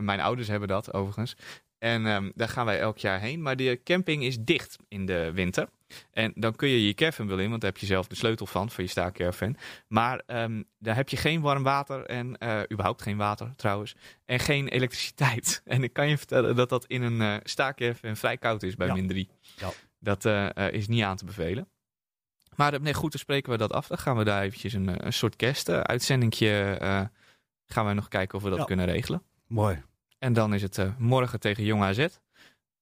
mijn 0.00 0.20
ouders 0.20 0.48
hebben 0.48 0.68
dat 0.68 0.92
overigens. 0.92 1.34
En 1.78 2.06
ehm, 2.06 2.30
daar 2.34 2.48
gaan 2.48 2.66
wij 2.66 2.78
elk 2.80 2.98
jaar 2.98 3.20
heen. 3.20 3.42
Maar 3.42 3.56
de 3.56 3.80
camping 3.84 4.22
is 4.24 4.38
dicht 4.40 4.76
in 4.88 5.06
de 5.06 5.30
winter. 5.34 5.68
En 6.10 6.32
dan 6.34 6.56
kun 6.56 6.68
je 6.68 6.86
je 6.86 6.94
caravan 6.94 7.26
wel 7.26 7.38
in, 7.38 7.48
want 7.48 7.60
daar 7.60 7.70
heb 7.70 7.80
je 7.80 7.86
zelf 7.86 8.06
de 8.06 8.14
sleutel 8.14 8.46
van, 8.46 8.70
voor 8.70 8.84
je 8.84 8.90
staakcaravan. 8.90 9.56
Maar 9.88 10.22
ehm, 10.26 10.62
daar 10.78 10.94
heb 10.94 11.08
je 11.08 11.16
geen 11.16 11.40
warm 11.40 11.62
water 11.62 12.04
en 12.04 12.38
eh, 12.38 12.60
überhaupt 12.72 13.02
geen 13.02 13.16
water 13.16 13.52
trouwens. 13.56 13.94
En 14.24 14.38
geen 14.40 14.68
elektriciteit. 14.68 15.60
En 15.64 15.82
ik 15.82 15.92
kan 15.92 16.08
je 16.08 16.18
vertellen 16.18 16.56
dat 16.56 16.68
dat 16.68 16.84
in 16.86 17.02
een 17.02 17.20
eh 17.20 17.36
staakcaravan 17.42 18.16
vrij 18.16 18.36
koud 18.36 18.62
is 18.62 18.74
bij 18.76 18.86
Ja. 18.86 18.94
min 18.94 19.08
3. 19.08 19.28
Ja. 19.56 19.68
Dat 19.98 20.24
eh, 20.24 20.56
eh, 20.56 20.72
is 20.72 20.88
niet 20.88 21.02
aan 21.02 21.16
te 21.16 21.24
bevelen. 21.24 21.68
Maar 22.56 22.74
eh, 22.74 22.80
nee, 22.80 22.94
goed, 22.94 23.10
dan 23.12 23.20
spreken 23.20 23.52
we 23.52 23.58
dat 23.58 23.72
af. 23.72 23.86
Dan 23.86 23.98
gaan 23.98 24.16
we 24.16 24.24
daar 24.24 24.42
eventjes 24.42 24.72
een, 24.72 24.88
eh, 24.88 24.94
een 25.06 25.12
soort 25.12 25.36
kerstuitzendingje... 25.36 26.76
eh 26.80 27.02
gaan 27.66 27.86
we 27.86 27.92
nog 27.92 28.08
kijken 28.08 28.36
of 28.38 28.44
we 28.44 28.50
dat 28.50 28.58
Ja. 28.58 28.64
kunnen 28.64 28.86
regelen. 28.86 29.22
Mooi. 29.52 29.82
En 30.18 30.32
dan 30.32 30.54
is 30.54 30.62
het 30.62 30.78
eh, 30.78 30.88
morgen 30.98 31.40
tegen 31.40 31.64
Jong 31.64 31.82
AZ. 31.82 32.06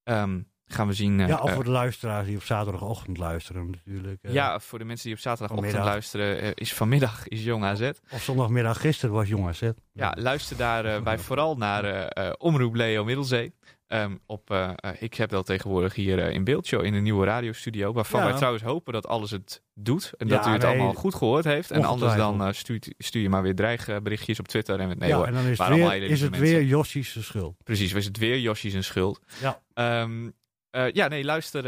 Ehm, 0.02 0.40
gaan 0.64 0.86
we 0.86 0.92
zien... 0.92 1.20
eh, 1.20 1.28
ja, 1.28 1.38
of 1.38 1.48
eh, 1.48 1.54
voor 1.54 1.64
de 1.64 1.70
luisteraars 1.70 2.26
die 2.26 2.36
op 2.36 2.42
zaterdagochtend 2.42 3.18
luisteren 3.18 3.70
natuurlijk. 3.70 4.18
ja, 4.22 4.60
voor 4.60 4.78
de 4.78 4.84
mensen 4.84 5.06
die 5.06 5.14
op 5.14 5.20
zaterdagochtend 5.20 5.72
Vanmiddag. 5.72 5.94
luisteren, 5.94 6.54
is 6.54 6.74
vanmiddag 6.74 7.28
is 7.28 7.44
Jong 7.44 7.64
AZ. 7.64 7.90
Of 8.10 8.22
zondagmiddag 8.22 8.80
gisteren 8.80 9.14
was 9.14 9.28
jongens. 9.28 9.60
Hè? 9.60 9.70
Ja, 9.92 10.14
luister 10.18 10.56
daarbij 10.56 11.18
vooral 11.18 11.56
naar 11.56 12.12
Omroep 12.38 12.74
Leo 12.74 13.04
Middelzee. 13.04 13.54
Ehm, 13.90 14.16
op, 14.26 14.50
eh, 14.50 14.70
eh, 14.76 14.90
ik 14.98 15.14
heb 15.14 15.30
dat 15.30 15.46
tegenwoordig 15.46 15.94
hier 15.94 16.18
eh, 16.18 16.32
in 16.32 16.44
Beeldshow 16.44 16.84
in 16.84 16.94
een 16.94 17.02
nieuwe 17.02 17.26
radiostudio. 17.26 17.92
Waarvan 17.92 18.20
Ja. 18.20 18.26
wij 18.26 18.36
trouwens 18.36 18.62
hopen 18.64 18.92
dat 18.92 19.06
alles 19.06 19.30
het 19.30 19.62
doet. 19.74 20.12
En 20.16 20.28
Ja, 20.28 20.36
dat 20.36 20.46
u 20.46 20.50
het 20.50 20.62
nee, 20.62 20.70
allemaal 20.70 20.92
goed 20.94 21.14
gehoord 21.14 21.44
heeft. 21.44 21.70
En 21.70 21.84
anders 21.84 22.16
dan 22.16 22.54
stuurt, 22.54 22.94
stuur 22.98 23.22
je 23.22 23.28
maar 23.28 23.42
weer 23.42 23.54
dreigberichtjes 23.54 24.38
op 24.40 24.48
Twitter. 24.48 24.80
En 24.80 24.88
met, 24.88 24.98
nee 24.98 25.08
ja, 25.08 25.16
hoor, 25.16 25.26
en 25.26 25.32
dan 25.32 25.44
is 25.44 25.58
het 25.58 25.68
weer, 25.68 26.02
is 26.02 26.20
het 26.20 26.38
weer 26.38 26.84
schuld. 27.22 27.56
Precies, 27.64 27.92
was 27.92 28.04
het 28.04 28.18
weer 28.18 28.38
Yoshi 28.38 28.70
zijn 28.70 28.84
schuld. 28.84 29.20
Ja. 29.40 29.60
Ehm, 29.74 30.30
eh, 30.70 30.92
ja, 30.92 31.08
nee, 31.08 31.24
luister 31.24 31.62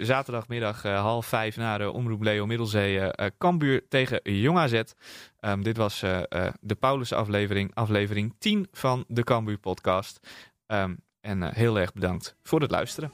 zaterdagmiddag 0.00 0.82
half 0.82 1.26
vijf 1.26 1.56
naar 1.56 1.78
de 1.78 1.90
Omroep 1.90 2.22
Leo 2.22 2.46
Middelzee. 2.46 3.10
Kambuur 3.38 3.88
tegen 3.88 4.20
Jong 4.22 4.58
AZ. 4.58 4.82
Ehm, 5.40 5.62
dit 5.62 5.76
was 5.76 6.00
de 6.60 6.74
Paulus 6.78 7.12
aflevering, 7.12 7.74
aflevering 7.74 8.34
10 8.38 8.68
van 8.72 9.04
de 9.08 9.24
Kambuur 9.24 9.58
podcast. 9.58 10.20
Ehm, 10.66 10.94
en 11.20 11.42
eh, 11.42 11.52
heel 11.52 11.78
erg 11.78 11.92
bedankt 11.92 12.36
voor 12.42 12.60
het 12.60 12.70
luisteren. 12.70 13.12